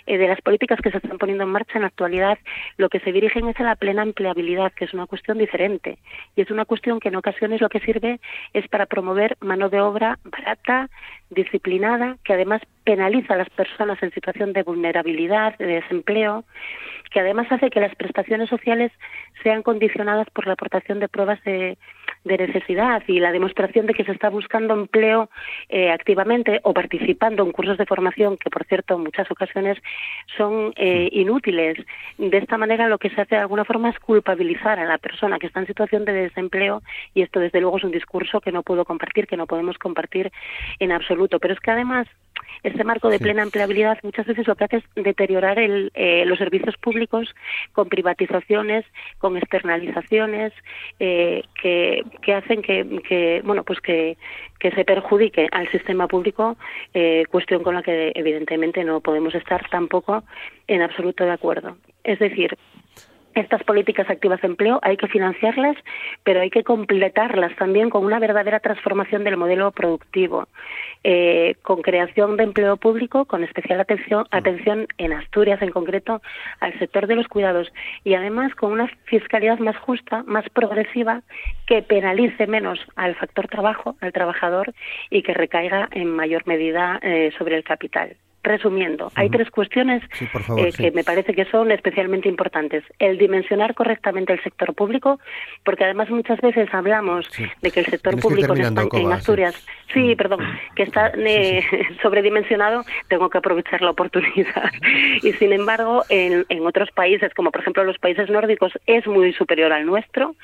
de 0.06 0.28
las 0.28 0.42
políticas 0.42 0.82
que 0.82 0.92
se 0.92 0.98
están 0.98 1.18
poniendo 1.18 1.46
en 1.46 1.52
marcha 1.52 1.76
en 1.76 1.84
la 1.84 1.88
actualidad, 1.88 2.38
lo 2.76 2.90
que 2.90 3.00
se 3.00 3.14
dirigen 3.14 3.48
es 3.48 3.58
a 3.62 3.64
la 3.64 3.78
plena 3.78 4.04
empleabilidad, 4.04 4.74
que 4.74 4.84
es 4.84 4.94
una 4.94 5.08
cuestión 5.08 5.38
diferente 5.38 5.98
y 6.36 6.42
es 6.42 6.52
una 6.52 6.66
cuestión 6.66 7.00
que 7.00 7.08
en 7.08 7.16
ocasiones 7.16 7.62
lo 7.62 7.70
que 7.70 7.80
sirve 7.80 8.20
es 8.52 8.68
para 8.68 8.88
promover 8.88 9.38
mano 9.40 9.70
de 9.70 9.80
obra 9.80 10.20
barata, 10.26 10.90
disciplinada, 11.30 12.18
que 12.26 12.34
además 12.34 12.62
penaliza 12.92 13.36
a 13.36 13.38
las 13.38 13.50
personas 13.50 14.04
en 14.04 14.12
situación 14.12 14.52
de 14.52 14.64
vulnerabilidad, 14.64 15.58
de 15.58 15.66
desempleo, 15.80 16.44
que 17.10 17.22
además 17.22 17.48
hace 17.50 17.70
que 17.70 17.80
las 17.80 17.96
prestaciones 17.96 18.50
sociales 18.50 18.92
sean 19.44 19.64
condicionadas 19.64 20.30
por 20.32 20.46
la 20.46 20.54
aportación 20.54 21.00
de 21.00 21.08
pruebas 21.08 21.42
de, 21.46 21.78
de 22.24 22.38
necesidad 22.38 23.02
y 23.08 23.20
la 23.20 23.32
demostración 23.32 23.86
de 23.86 23.94
que 23.94 24.04
se 24.04 24.12
está 24.12 24.30
buscando 24.30 24.74
empleo 24.74 25.30
eh, 25.70 25.90
activamente 25.90 26.60
o 26.64 26.74
participando 26.74 27.44
en 27.44 27.52
cursos 27.52 27.78
de 27.78 27.86
formación 27.86 28.38
que, 28.38 28.50
por 28.50 28.66
cierto, 28.66 28.96
en 28.96 29.04
muchas 29.04 29.30
ocasiones 29.32 29.78
son 30.38 30.74
eh, 30.76 31.10
inútiles. 31.12 31.78
De 32.18 32.38
esta 32.38 32.58
manera, 32.58 32.88
lo 32.88 32.98
que 32.98 33.10
se 33.10 33.22
hace 33.22 33.36
de 33.36 33.42
alguna 33.42 33.66
forma 33.66 33.90
es 33.90 34.00
culpabilizar 34.00 34.80
a 34.80 34.86
la 34.86 34.98
persona 34.98 35.40
que 35.40 35.48
está 35.48 35.62
en 35.62 35.68
situación 35.68 36.06
de 36.06 36.14
desempleo 36.14 36.82
y 37.14 37.22
esto, 37.24 37.40
desde 37.40 37.62
luego, 37.62 37.78
es 37.78 37.84
un 37.84 37.92
discurso 37.92 38.42
que 38.42 38.52
no 38.52 38.64
puedo 38.64 38.86
compartir, 38.86 39.28
que 39.28 39.38
no 39.38 39.48
podemos 39.48 39.78
compartir 39.78 40.32
en 40.80 40.92
absoluto. 40.92 41.40
Pero 41.40 41.54
es 41.54 41.60
que 41.60 41.72
además 41.72 42.08
este 42.64 42.84
marco 42.84 43.10
de 43.10 43.20
plena 43.20 43.44
empleabilidad 43.44 43.98
muchas 44.04 44.26
veces 44.26 44.48
lo 44.48 44.56
que 44.56 44.66
hace 44.66 44.78
es 44.78 44.84
deteriorar 44.96 45.58
el, 45.60 45.92
eh, 45.96 46.24
los 46.26 46.38
servicios 46.38 46.76
públicos 46.78 47.34
con 47.74 47.90
privatizaciones, 47.90 48.86
con 49.18 49.38
externalizaciones 49.38 50.54
eh, 51.00 51.44
que, 51.62 52.04
que, 52.22 52.34
hacen 52.34 52.62
que, 52.62 53.02
que, 53.08 53.42
bueno 53.44 53.64
pues 53.64 53.80
que, 53.82 54.18
que 54.60 54.72
se 54.72 54.86
perjudique 54.86 55.48
al 55.52 55.70
sistema 55.72 56.08
público, 56.08 56.56
eh, 56.94 57.26
cuestión 57.30 57.64
con 57.64 57.76
la 57.76 57.82
que 57.82 58.12
evidentemente 58.16 58.84
no 58.84 59.00
podemos 59.00 59.34
estar 59.34 59.68
tampoco 59.70 60.24
en 60.68 60.82
absoluto 60.82 61.24
de 61.24 61.32
acuerdo. 61.32 61.78
Es 62.04 62.20
decir, 62.20 62.58
estas 63.36 63.64
políticas 63.64 64.10
activas 64.10 64.42
de 64.42 64.48
empleo 64.48 64.80
hay 64.82 64.98
que 64.98 65.08
financiarlas, 65.08 65.78
pero 66.24 66.42
hay 66.42 66.50
que 66.50 66.64
completarlas 66.64 67.56
también 67.56 67.90
con 67.90 68.06
una 68.06 68.20
verdadera 68.20 68.60
transformación 68.60 69.24
del 69.24 69.38
modelo 69.38 69.72
productivo, 69.72 70.48
eh, 71.04 71.56
con 71.62 71.82
creación 71.82 72.38
de 72.38 72.44
empleo 72.44 72.78
público, 72.78 73.26
con 73.26 73.44
especial 73.44 73.80
atención, 73.80 74.26
atención 74.32 74.88
en 74.98 75.14
Asturias 75.14 75.62
en 75.62 75.72
concreto 75.72 76.22
al 76.60 76.78
sector 76.80 77.08
de 77.08 77.16
los 77.16 77.28
cuidados 77.28 77.72
y 78.04 78.14
además 78.14 78.54
con 78.56 78.72
una 78.72 78.88
fiscalidad 79.06 79.60
más 79.60 79.78
justa, 79.78 80.24
más 80.26 80.48
progresiva, 80.50 81.22
que 81.68 81.82
penalice 81.82 82.48
menos 82.48 82.80
al 82.96 83.16
factor 83.16 83.48
trabajo, 83.48 83.96
al 84.02 84.14
trabajador 84.14 84.74
y 85.10 85.24
que 85.24 85.34
recaiga 85.34 85.88
en 85.92 86.14
mayor 86.14 86.46
medida 86.48 87.00
eh, 87.02 87.32
sobre 87.38 87.56
el 87.56 87.64
capital. 87.64 88.16
Resumiendo, 88.44 89.12
hay 89.14 89.30
tres 89.30 89.52
cuestiones 89.52 90.02
eh, 90.58 90.72
que 90.76 90.90
me 90.92 91.04
parece 91.04 91.34
que 91.36 91.46
son 91.46 91.72
especialmente 91.72 92.28
importantes. 92.28 92.84
El 92.98 93.20
dimensionar 93.20 93.76
correctamente 93.76 94.34
el 94.34 94.42
sector 94.42 94.74
público, 94.74 95.20
porque 95.64 95.84
además 95.84 96.10
muchas 96.10 96.42
veces 96.42 96.68
hablamos 96.74 97.30
de 97.62 97.72
que 97.72 97.82
el 97.82 97.86
sector 97.86 98.20
público 98.20 98.56
en, 98.56 99.12
Asturias, 99.12 99.56
sí. 99.94 100.16
perdón, 100.16 100.40
que 100.76 100.84
está 100.84 101.12
eh, 101.16 101.64
sobredimensionado, 102.02 102.84
tengo 103.10 103.30
que 103.30 103.38
aprovechar 103.38 103.82
la 103.84 103.92
oportunidad. 103.92 104.72
y 105.22 105.34
sin 105.34 105.54
embargo, 105.54 106.04
en, 106.10 106.44
en 106.50 106.66
otros 106.66 106.90
países, 106.92 107.32
como 107.36 107.52
por 107.52 107.62
ejemplo 107.62 107.84
los 107.84 108.00
países 108.00 108.28
nórdicos, 108.30 108.74
es 108.88 109.06
muy 109.06 109.34
superior 109.34 109.72
al 109.72 109.86
nuestro. 109.86 110.36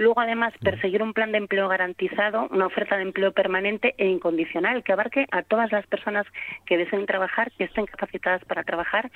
Luego, 0.00 0.18
además, 0.22 0.54
perseguir 0.62 1.02
un 1.02 1.12
plan 1.12 1.30
de 1.30 1.36
empleo 1.36 1.68
garantizado, 1.68 2.48
una 2.50 2.64
oferta 2.64 2.96
de 2.96 3.02
empleo 3.02 3.32
permanente 3.32 3.94
e 3.98 4.06
incondicional 4.06 4.82
que 4.82 4.94
abarque 4.94 5.26
a 5.30 5.42
todas 5.42 5.70
las 5.72 5.86
personas 5.88 6.26
que 6.64 6.78
deseen 6.78 7.04
trabajar, 7.04 7.52
que 7.58 7.64
estén 7.64 7.84
capacitadas 7.84 8.42
para 8.46 8.64
trabajar 8.64 9.10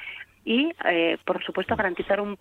y, 0.44 0.72
eh, 0.84 1.16
por 1.24 1.42
supuesto, 1.42 1.74
garantizar 1.74 2.20
un, 2.20 2.36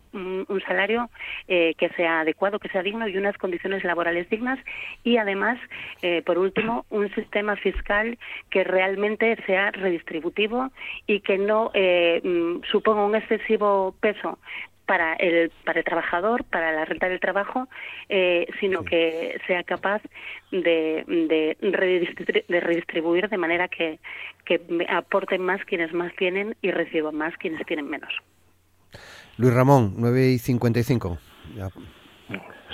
salario 0.67 1.09
eh, 1.47 1.73
que 1.77 1.87
sea 1.91 2.19
adecuado, 2.19 2.59
que 2.59 2.67
sea 2.67 2.83
digno 2.83 3.07
y 3.07 3.15
unas 3.15 3.37
condiciones 3.37 3.85
laborales 3.85 4.29
dignas. 4.29 4.59
Y, 5.05 5.15
además, 5.15 5.57
eh, 6.01 6.21
por 6.21 6.37
último, 6.37 6.85
un 6.89 7.09
sistema 7.15 7.55
fiscal 7.55 8.17
que 8.49 8.65
realmente 8.65 9.37
sea 9.45 9.71
redistributivo 9.71 10.69
y 11.07 11.21
que 11.21 11.37
no 11.37 11.71
mm, 11.73 12.63
suponga 12.69 13.05
un 13.05 13.15
excesivo 13.15 13.95
peso 14.01 14.37
para 14.85 15.13
el, 15.13 15.51
para 15.65 15.79
el 15.79 15.85
trabajador, 15.85 16.43
para 16.43 16.71
la 16.71 16.85
renta 16.85 17.07
del 17.07 17.19
trabajo, 17.19 17.67
eh, 18.09 18.47
sino 18.59 18.83
que 18.83 19.39
sea 19.47 19.63
capaz 19.63 20.01
de, 20.51 21.03
de, 21.07 22.59
redistribuir, 22.59 23.29
de 23.29 23.37
manera 23.37 23.67
que, 23.67 23.99
que 24.45 24.61
aporten 24.89 25.41
más 25.41 25.63
quienes 25.65 25.93
más 25.93 26.13
tienen 26.15 26.55
y 26.61 26.71
reciban 26.71 27.15
más 27.15 27.35
quienes 27.37 27.65
tienen 27.65 27.89
menos. 27.89 28.11
Luis 29.37 29.53
Ramón, 29.53 29.93
9 29.97 30.27
y 30.27 30.37
55. 30.37 31.17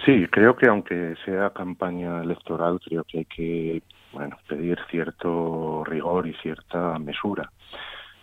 Sí, 0.05 0.27
creo 0.31 0.55
que 0.55 0.67
aunque 0.67 1.15
sea 1.25 1.51
campaña 1.51 2.21
electoral, 2.21 2.79
creo 2.83 3.03
que 3.03 3.19
hay 3.19 3.25
que 3.25 3.81
bueno, 4.11 4.37
pedir 4.47 4.77
cierto 4.89 5.83
rigor 5.85 6.27
y 6.27 6.33
cierta 6.35 6.97
mesura 6.99 7.51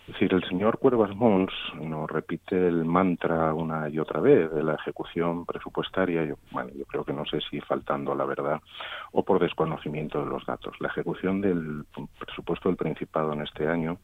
Decir, 0.06 0.32
el 0.34 0.44
señor 0.44 0.78
Cuervas 0.78 1.16
Mons 1.16 1.52
nos 1.80 2.08
repite 2.08 2.54
el 2.68 2.84
mantra 2.84 3.52
una 3.52 3.88
y 3.88 3.98
otra 3.98 4.20
vez 4.20 4.52
de 4.52 4.62
la 4.62 4.74
ejecución 4.74 5.44
presupuestaria. 5.44 6.24
Yo, 6.24 6.36
bueno, 6.52 6.70
yo 6.78 6.84
creo 6.84 7.04
que 7.04 7.12
no 7.12 7.24
sé 7.26 7.40
si 7.50 7.60
faltando 7.60 8.12
a 8.12 8.14
la 8.14 8.24
verdad 8.24 8.60
o 9.10 9.24
por 9.24 9.40
desconocimiento 9.40 10.22
de 10.22 10.30
los 10.30 10.46
datos. 10.46 10.76
La 10.80 10.88
ejecución 10.88 11.40
del 11.40 11.86
presupuesto 12.20 12.68
del 12.68 12.76
Principado 12.76 13.32
en 13.32 13.42
este 13.42 13.66
año 13.66 13.98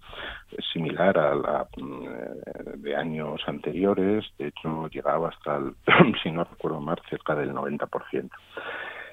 es 0.51 0.65
similar 0.73 1.17
a 1.17 1.37
la 1.37 1.69
mm, 1.77 2.81
de 2.83 2.97
años 2.97 3.41
anteriores. 3.47 4.25
De 4.39 4.49
hecho, 4.49 4.89
llegaba 4.89 5.29
hasta 5.29 5.57
el, 5.57 5.77
si 6.23 6.33
no 6.33 6.43
recuerdo 6.43 6.81
mal, 6.81 7.01
cerca 7.09 7.37
del 7.37 7.55
90%. 7.55 8.29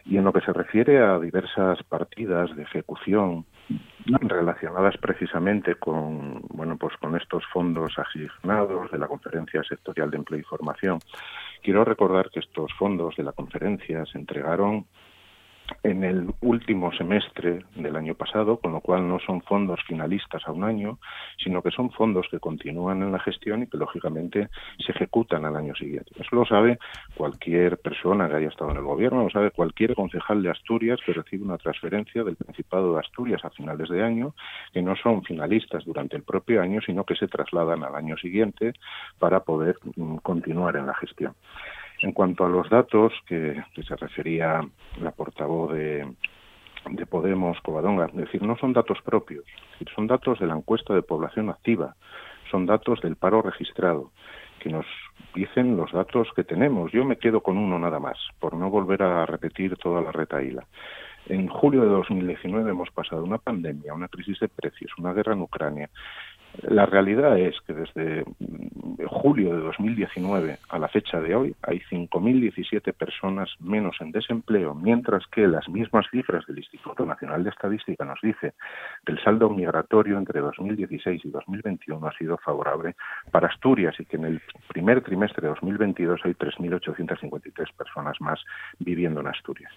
Y 0.06 0.18
en 0.18 0.24
lo 0.24 0.34
que 0.34 0.42
se 0.42 0.54
refiere 0.54 0.98
a 0.98 1.20
diversas 1.20 1.84
partidas 1.84 2.56
de 2.56 2.64
ejecución 2.64 3.46
relacionadas 4.22 4.98
precisamente 4.98 5.76
con 5.76 6.42
bueno 6.50 6.78
pues 6.78 6.96
con 6.98 7.16
estos 7.16 7.44
fondos 7.54 7.94
asignados 7.98 8.92
de 8.92 8.98
la 8.98 9.08
Conferencia 9.08 9.64
Sectorial 9.64 10.12
de 10.12 10.18
Empleo 10.18 10.40
y 10.40 10.44
Formación. 10.44 11.00
Quiero 11.62 11.84
recordar 11.84 12.30
que 12.30 12.40
estos 12.40 12.72
fondos 12.74 13.16
de 13.16 13.24
la 13.24 13.34
conferencia 13.34 14.06
se 14.06 14.18
entregaron 14.18 14.86
en 15.84 16.04
el 16.04 16.34
último 16.42 16.92
semestre 16.94 17.64
del 17.76 17.96
año 17.96 18.16
pasado, 18.16 18.58
con 18.58 18.74
lo 18.74 18.82
cual 18.82 19.08
no 19.08 19.20
son 19.20 19.42
fondos 19.42 19.80
finalistas 19.88 20.44
a 20.46 20.52
un 20.52 20.64
año, 20.64 21.00
sino 21.44 21.62
que 21.62 21.72
son 21.72 21.92
fondos 21.92 22.28
que 22.30 22.40
continúan 22.40 23.02
en 23.02 23.12
la 23.12 23.20
gestión 23.20 23.64
y 23.64 23.68
que 23.68 23.78
lógicamente 23.78 24.50
se 24.86 24.92
ejecutan 24.92 25.46
al 25.46 25.56
año 25.56 25.76
siguiente. 25.76 26.12
Eso 26.20 26.36
lo 26.36 26.46
sabe 26.46 26.80
cualquier 27.16 27.78
persona 27.78 28.28
que 28.30 28.36
haya 28.36 28.50
estado 28.50 28.72
en 28.72 28.78
el 28.78 28.84
gobierno, 28.84 29.24
lo 29.24 29.30
sabe 29.30 29.52
cualquier 29.52 29.96
concejal 29.96 30.44
de 30.44 30.52
Asturias 30.52 31.00
que 31.06 31.14
recibe 31.14 31.44
una 31.44 31.58
transferencia 31.58 32.24
del 32.24 32.36
Principado 32.36 32.94
de 32.94 33.00
Asturias 33.00 33.44
a 33.44 33.50
finales 33.50 33.90
de 33.90 34.04
año, 34.04 34.34
que 34.74 34.82
no 34.82 34.96
son 34.96 35.24
finalistas 35.24 35.86
durante 35.86 36.16
el 36.16 36.24
propio 36.24 36.62
año, 36.62 36.82
sino 36.82 37.04
que 37.04 37.16
se 37.16 37.28
trasladan 37.28 37.84
al 37.84 37.96
año 37.96 38.18
siguiente 38.18 38.74
para 39.18 39.42
poder 39.42 39.78
mm, 39.96 40.18
continuar 40.18 40.76
en 40.76 40.88
la 40.88 40.94
gestión. 40.96 41.34
En 42.02 42.14
cuanto 42.14 42.46
a 42.46 42.50
los 42.50 42.70
datos 42.70 43.14
que, 43.28 43.62
se 43.76 43.96
refería 43.96 44.62
la 45.02 45.12
portavoz 45.12 45.74
de, 45.74 46.08
de 46.90 47.06
Podemos, 47.06 47.60
Covadonga, 47.62 48.06
es 48.06 48.16
decir, 48.16 48.42
no 48.42 48.58
son 48.58 48.74
datos 48.74 49.02
propios, 49.04 49.46
son 49.96 50.08
datos 50.08 50.40
de 50.40 50.48
la 50.48 50.56
encuesta 50.56 50.94
de 50.94 51.02
población 51.02 51.50
activa, 51.50 51.96
son 52.50 52.66
datos 52.66 53.02
del 53.02 53.16
paro 53.16 53.42
registrado, 53.42 54.12
que 54.60 54.70
nos 54.70 54.86
dicen 55.36 55.78
los 55.78 55.92
datos 55.92 56.28
que 56.36 56.44
tenemos. 56.44 56.92
Yo 56.92 57.06
me 57.06 57.18
quedo 57.18 57.42
con 57.42 57.58
uno 57.58 57.80
nada 57.80 58.00
más, 58.00 58.18
por 58.40 58.56
no 58.56 58.70
volver 58.70 59.04
a 59.04 59.26
repetir 59.26 59.76
toda 59.78 60.02
la 60.02 60.12
retaíla. 60.12 60.66
En 61.28 61.48
julio 61.48 61.82
de 61.82 61.90
2019 61.90 62.72
hemos 62.72 62.90
pasado 62.92 63.24
una 63.24 63.38
pandemia, 63.38 63.94
una 63.94 64.08
crisis 64.08 64.40
de 64.40 64.48
precios, 64.48 64.92
una 64.98 65.14
guerra 65.14 65.34
en 65.34 65.42
Ucrania, 65.42 65.90
la 66.64 66.86
realidad 66.86 67.38
es 67.38 67.56
que 67.62 67.74
desde 67.74 68.24
mm, 68.40 69.06
julio 69.08 69.56
de 69.56 69.62
2019 69.62 70.58
a 70.70 70.80
la 70.80 70.88
fecha 70.88 71.20
de 71.20 71.36
hoy 71.36 71.56
hay 71.64 71.80
5.017 71.92 72.94
personas 72.94 73.50
menos 73.60 73.96
en 74.02 74.12
desempleo, 74.12 74.74
mientras 74.76 75.26
que 75.28 75.48
las 75.48 75.68
mismas 75.70 76.06
cifras 76.12 76.46
del 76.48 76.58
Instituto 76.58 77.06
Nacional 77.06 77.44
de 77.44 77.52
Estadística 77.52 78.04
nos 78.06 78.20
dice 78.22 78.54
que 79.06 79.12
el 79.12 79.24
saldo 79.24 79.50
migratorio 79.50 80.18
entre 80.18 80.42
2016 80.42 81.24
y 81.24 81.30
2021 81.30 82.06
ha 82.06 82.18
sido 82.18 82.38
favorable 82.38 82.96
para 83.32 83.48
Asturias 83.48 83.96
y 84.00 84.06
que 84.06 84.18
en 84.18 84.26
el 84.26 84.42
primer 84.68 85.02
trimestre 85.02 85.42
de 85.42 85.50
2022 85.50 86.22
hay 86.24 86.34
3.853 86.34 87.74
personas 87.78 88.20
más 88.20 88.40
viviendo 88.80 89.22
en 89.22 89.28
Asturias. 89.28 89.72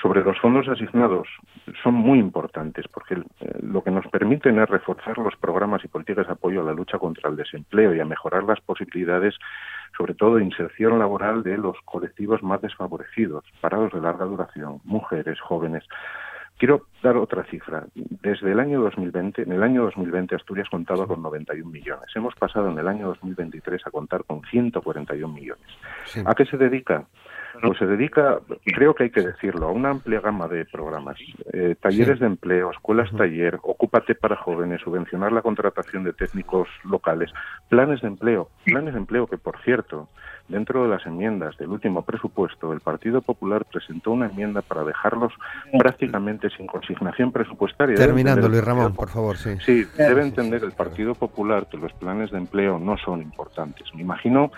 Sobre 0.00 0.22
los 0.22 0.38
fondos 0.38 0.68
asignados, 0.68 1.28
son 1.82 1.94
muy 1.94 2.18
importantes 2.18 2.86
porque 2.88 3.14
eh, 3.14 3.58
lo 3.62 3.82
que 3.82 3.90
nos 3.90 4.06
permiten 4.08 4.58
es 4.58 4.68
reforzar 4.68 5.18
los 5.18 5.36
programas 5.36 5.84
y 5.84 5.88
políticas 5.88 6.09
es 6.18 6.28
apoyo 6.28 6.62
a 6.62 6.64
la 6.64 6.72
lucha 6.72 6.98
contra 6.98 7.30
el 7.30 7.36
desempleo 7.36 7.94
y 7.94 8.00
a 8.00 8.04
mejorar 8.04 8.44
las 8.44 8.60
posibilidades, 8.60 9.34
sobre 9.96 10.14
todo 10.14 10.36
de 10.36 10.44
inserción 10.44 10.98
laboral 10.98 11.42
de 11.42 11.56
los 11.56 11.76
colectivos 11.84 12.42
más 12.42 12.60
desfavorecidos, 12.60 13.44
parados 13.60 13.92
de 13.92 14.00
larga 14.00 14.24
duración, 14.24 14.80
mujeres, 14.84 15.40
jóvenes. 15.40 15.84
Quiero 16.58 16.86
dar 17.02 17.16
otra 17.16 17.44
cifra. 17.44 17.86
Desde 17.94 18.52
el 18.52 18.60
año 18.60 18.82
2020, 18.82 19.42
en 19.42 19.52
el 19.52 19.62
año 19.62 19.84
2020 19.84 20.34
Asturias 20.34 20.68
contaba 20.68 21.06
con 21.06 21.22
91 21.22 21.70
millones. 21.70 22.10
Hemos 22.14 22.34
pasado 22.34 22.68
en 22.70 22.78
el 22.78 22.86
año 22.86 23.06
2023 23.08 23.86
a 23.86 23.90
contar 23.90 24.24
con 24.24 24.42
141 24.42 25.32
millones. 25.32 25.66
¿A 26.26 26.34
qué 26.34 26.44
se 26.44 26.58
dedica? 26.58 27.06
Pues 27.62 27.78
se 27.78 27.86
dedica, 27.86 28.40
creo 28.64 28.94
que 28.94 29.04
hay 29.04 29.10
que 29.10 29.20
decirlo, 29.20 29.68
a 29.68 29.72
una 29.72 29.90
amplia 29.90 30.20
gama 30.20 30.48
de 30.48 30.64
programas. 30.64 31.18
Eh, 31.52 31.74
talleres 31.80 32.18
de 32.20 32.26
empleo, 32.26 32.70
escuelas 32.70 33.10
taller, 33.16 33.58
ocúpate 33.62 34.14
para 34.14 34.36
jóvenes, 34.36 34.80
subvencionar 34.82 35.32
la 35.32 35.42
contratación 35.42 36.04
de 36.04 36.12
técnicos 36.12 36.68
locales, 36.84 37.30
planes 37.68 38.00
de 38.00 38.08
empleo, 38.08 38.48
planes 38.64 38.94
de 38.94 39.00
empleo 39.00 39.26
que, 39.26 39.36
por 39.36 39.60
cierto, 39.62 40.08
dentro 40.50 40.82
de 40.82 40.88
las 40.88 41.06
enmiendas 41.06 41.56
del 41.56 41.68
último 41.68 42.02
presupuesto, 42.02 42.72
el 42.72 42.80
Partido 42.80 43.22
Popular 43.22 43.64
presentó 43.64 44.10
una 44.10 44.26
enmienda 44.26 44.62
para 44.62 44.84
dejarlos 44.84 45.32
prácticamente 45.78 46.50
sin 46.50 46.66
consignación 46.66 47.32
presupuestaria. 47.32 47.96
Terminando, 47.96 48.48
Luis 48.48 48.64
Ramón, 48.64 48.94
por 48.94 49.08
favor, 49.08 49.36
sí. 49.36 49.56
Sí, 49.64 49.86
debe 49.96 50.22
entender 50.22 50.62
el 50.64 50.72
Partido 50.72 51.14
Popular 51.14 51.66
que 51.70 51.76
los 51.76 51.92
planes 51.94 52.30
de 52.30 52.38
empleo 52.38 52.78
no 52.78 52.96
son 52.98 53.22
importantes. 53.22 53.86
Me 53.94 54.02
imagino 54.02 54.50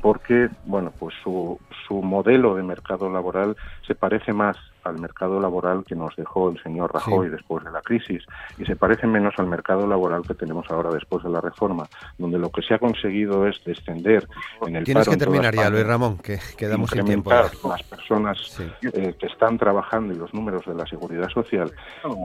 porque, 0.00 0.48
bueno, 0.64 0.92
pues 0.98 1.14
su, 1.22 1.58
su 1.86 2.00
modelo 2.02 2.54
de 2.54 2.62
mercado 2.62 3.10
laboral 3.10 3.56
se 3.86 3.94
parece 3.94 4.32
más 4.32 4.56
al 4.84 4.98
mercado 4.98 5.40
laboral 5.40 5.84
que 5.84 5.94
nos 5.94 6.14
dejó 6.16 6.50
el 6.50 6.62
señor 6.62 6.92
Rajoy 6.92 7.28
después 7.28 7.64
de 7.64 7.70
la 7.70 7.80
crisis 7.82 8.24
y 8.58 8.64
se 8.64 8.76
parece 8.76 9.06
menos 9.06 9.34
al 9.38 9.46
mercado 9.46 9.86
laboral 9.86 10.22
que 10.26 10.34
tenemos 10.34 10.66
ahora 10.70 10.90
después 10.90 11.22
de 11.24 11.30
la 11.30 11.40
reforma, 11.40 11.88
donde 12.18 12.38
lo 12.38 12.50
que 12.50 12.62
se 12.62 12.74
ha 12.74 12.78
conseguido 12.78 13.46
es 13.46 13.62
descender 13.64 14.26
en 14.66 14.76
el 14.76 14.84
Tienes 14.84 15.08
que 15.08 15.16
terminar 15.16 15.54
ya, 15.54 15.70
Luis 15.70 15.86
Ramón, 15.86 16.18
que 16.18 16.38
quedamos 16.56 16.90
sin 16.90 17.04
tiempo. 17.04 17.30
las 17.30 17.82
personas 17.82 18.60
eh, 18.82 19.14
que 19.18 19.26
están 19.26 19.58
trabajando 19.58 20.12
y 20.12 20.16
los 20.16 20.32
números 20.34 20.64
de 20.66 20.74
la 20.74 20.86
seguridad 20.86 21.28
social 21.28 21.72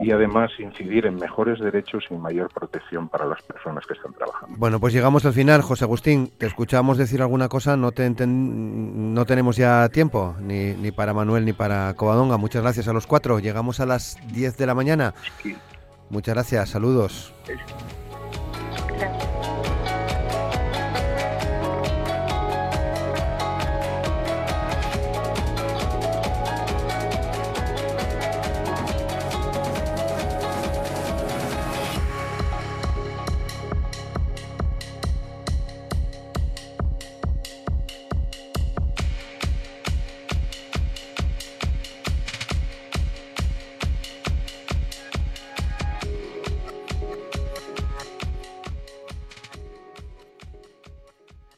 y 0.02 0.10
además 0.10 0.50
incidir 0.58 1.06
en 1.06 1.16
mejores 1.16 1.60
derechos 1.60 2.04
y 2.10 2.14
mayor 2.14 2.50
protección 2.52 3.08
para 3.08 3.26
las 3.26 3.42
personas 3.42 3.84
que 3.86 3.94
están 3.94 4.12
trabajando. 4.12 4.56
Bueno, 4.58 4.80
pues 4.80 4.92
llegamos 4.92 5.24
al 5.24 5.32
final. 5.32 5.62
José 5.62 5.84
Agustín, 5.84 6.32
te 6.38 6.46
escuchamos 6.46 6.98
decir 6.98 7.20
alguna 7.22 7.48
cosa, 7.48 7.76
no, 7.76 7.92
te 7.92 8.06
no 8.08 9.24
tenemos 9.26 9.56
ya 9.56 9.88
tiempo, 9.88 10.34
ni, 10.40 10.74
ni 10.74 10.92
para 10.92 11.12
Manuel 11.12 11.44
ni 11.44 11.52
para 11.52 11.94
Covadonga. 11.94 12.36
Muchas 12.46 12.62
gracias 12.62 12.86
a 12.86 12.92
los 12.92 13.08
cuatro. 13.08 13.40
Llegamos 13.40 13.80
a 13.80 13.86
las 13.86 14.18
10 14.32 14.56
de 14.56 14.66
la 14.66 14.74
mañana. 14.76 15.14
Muchas 16.10 16.32
gracias. 16.36 16.68
Saludos. 16.68 17.34
Gracias. 18.96 19.35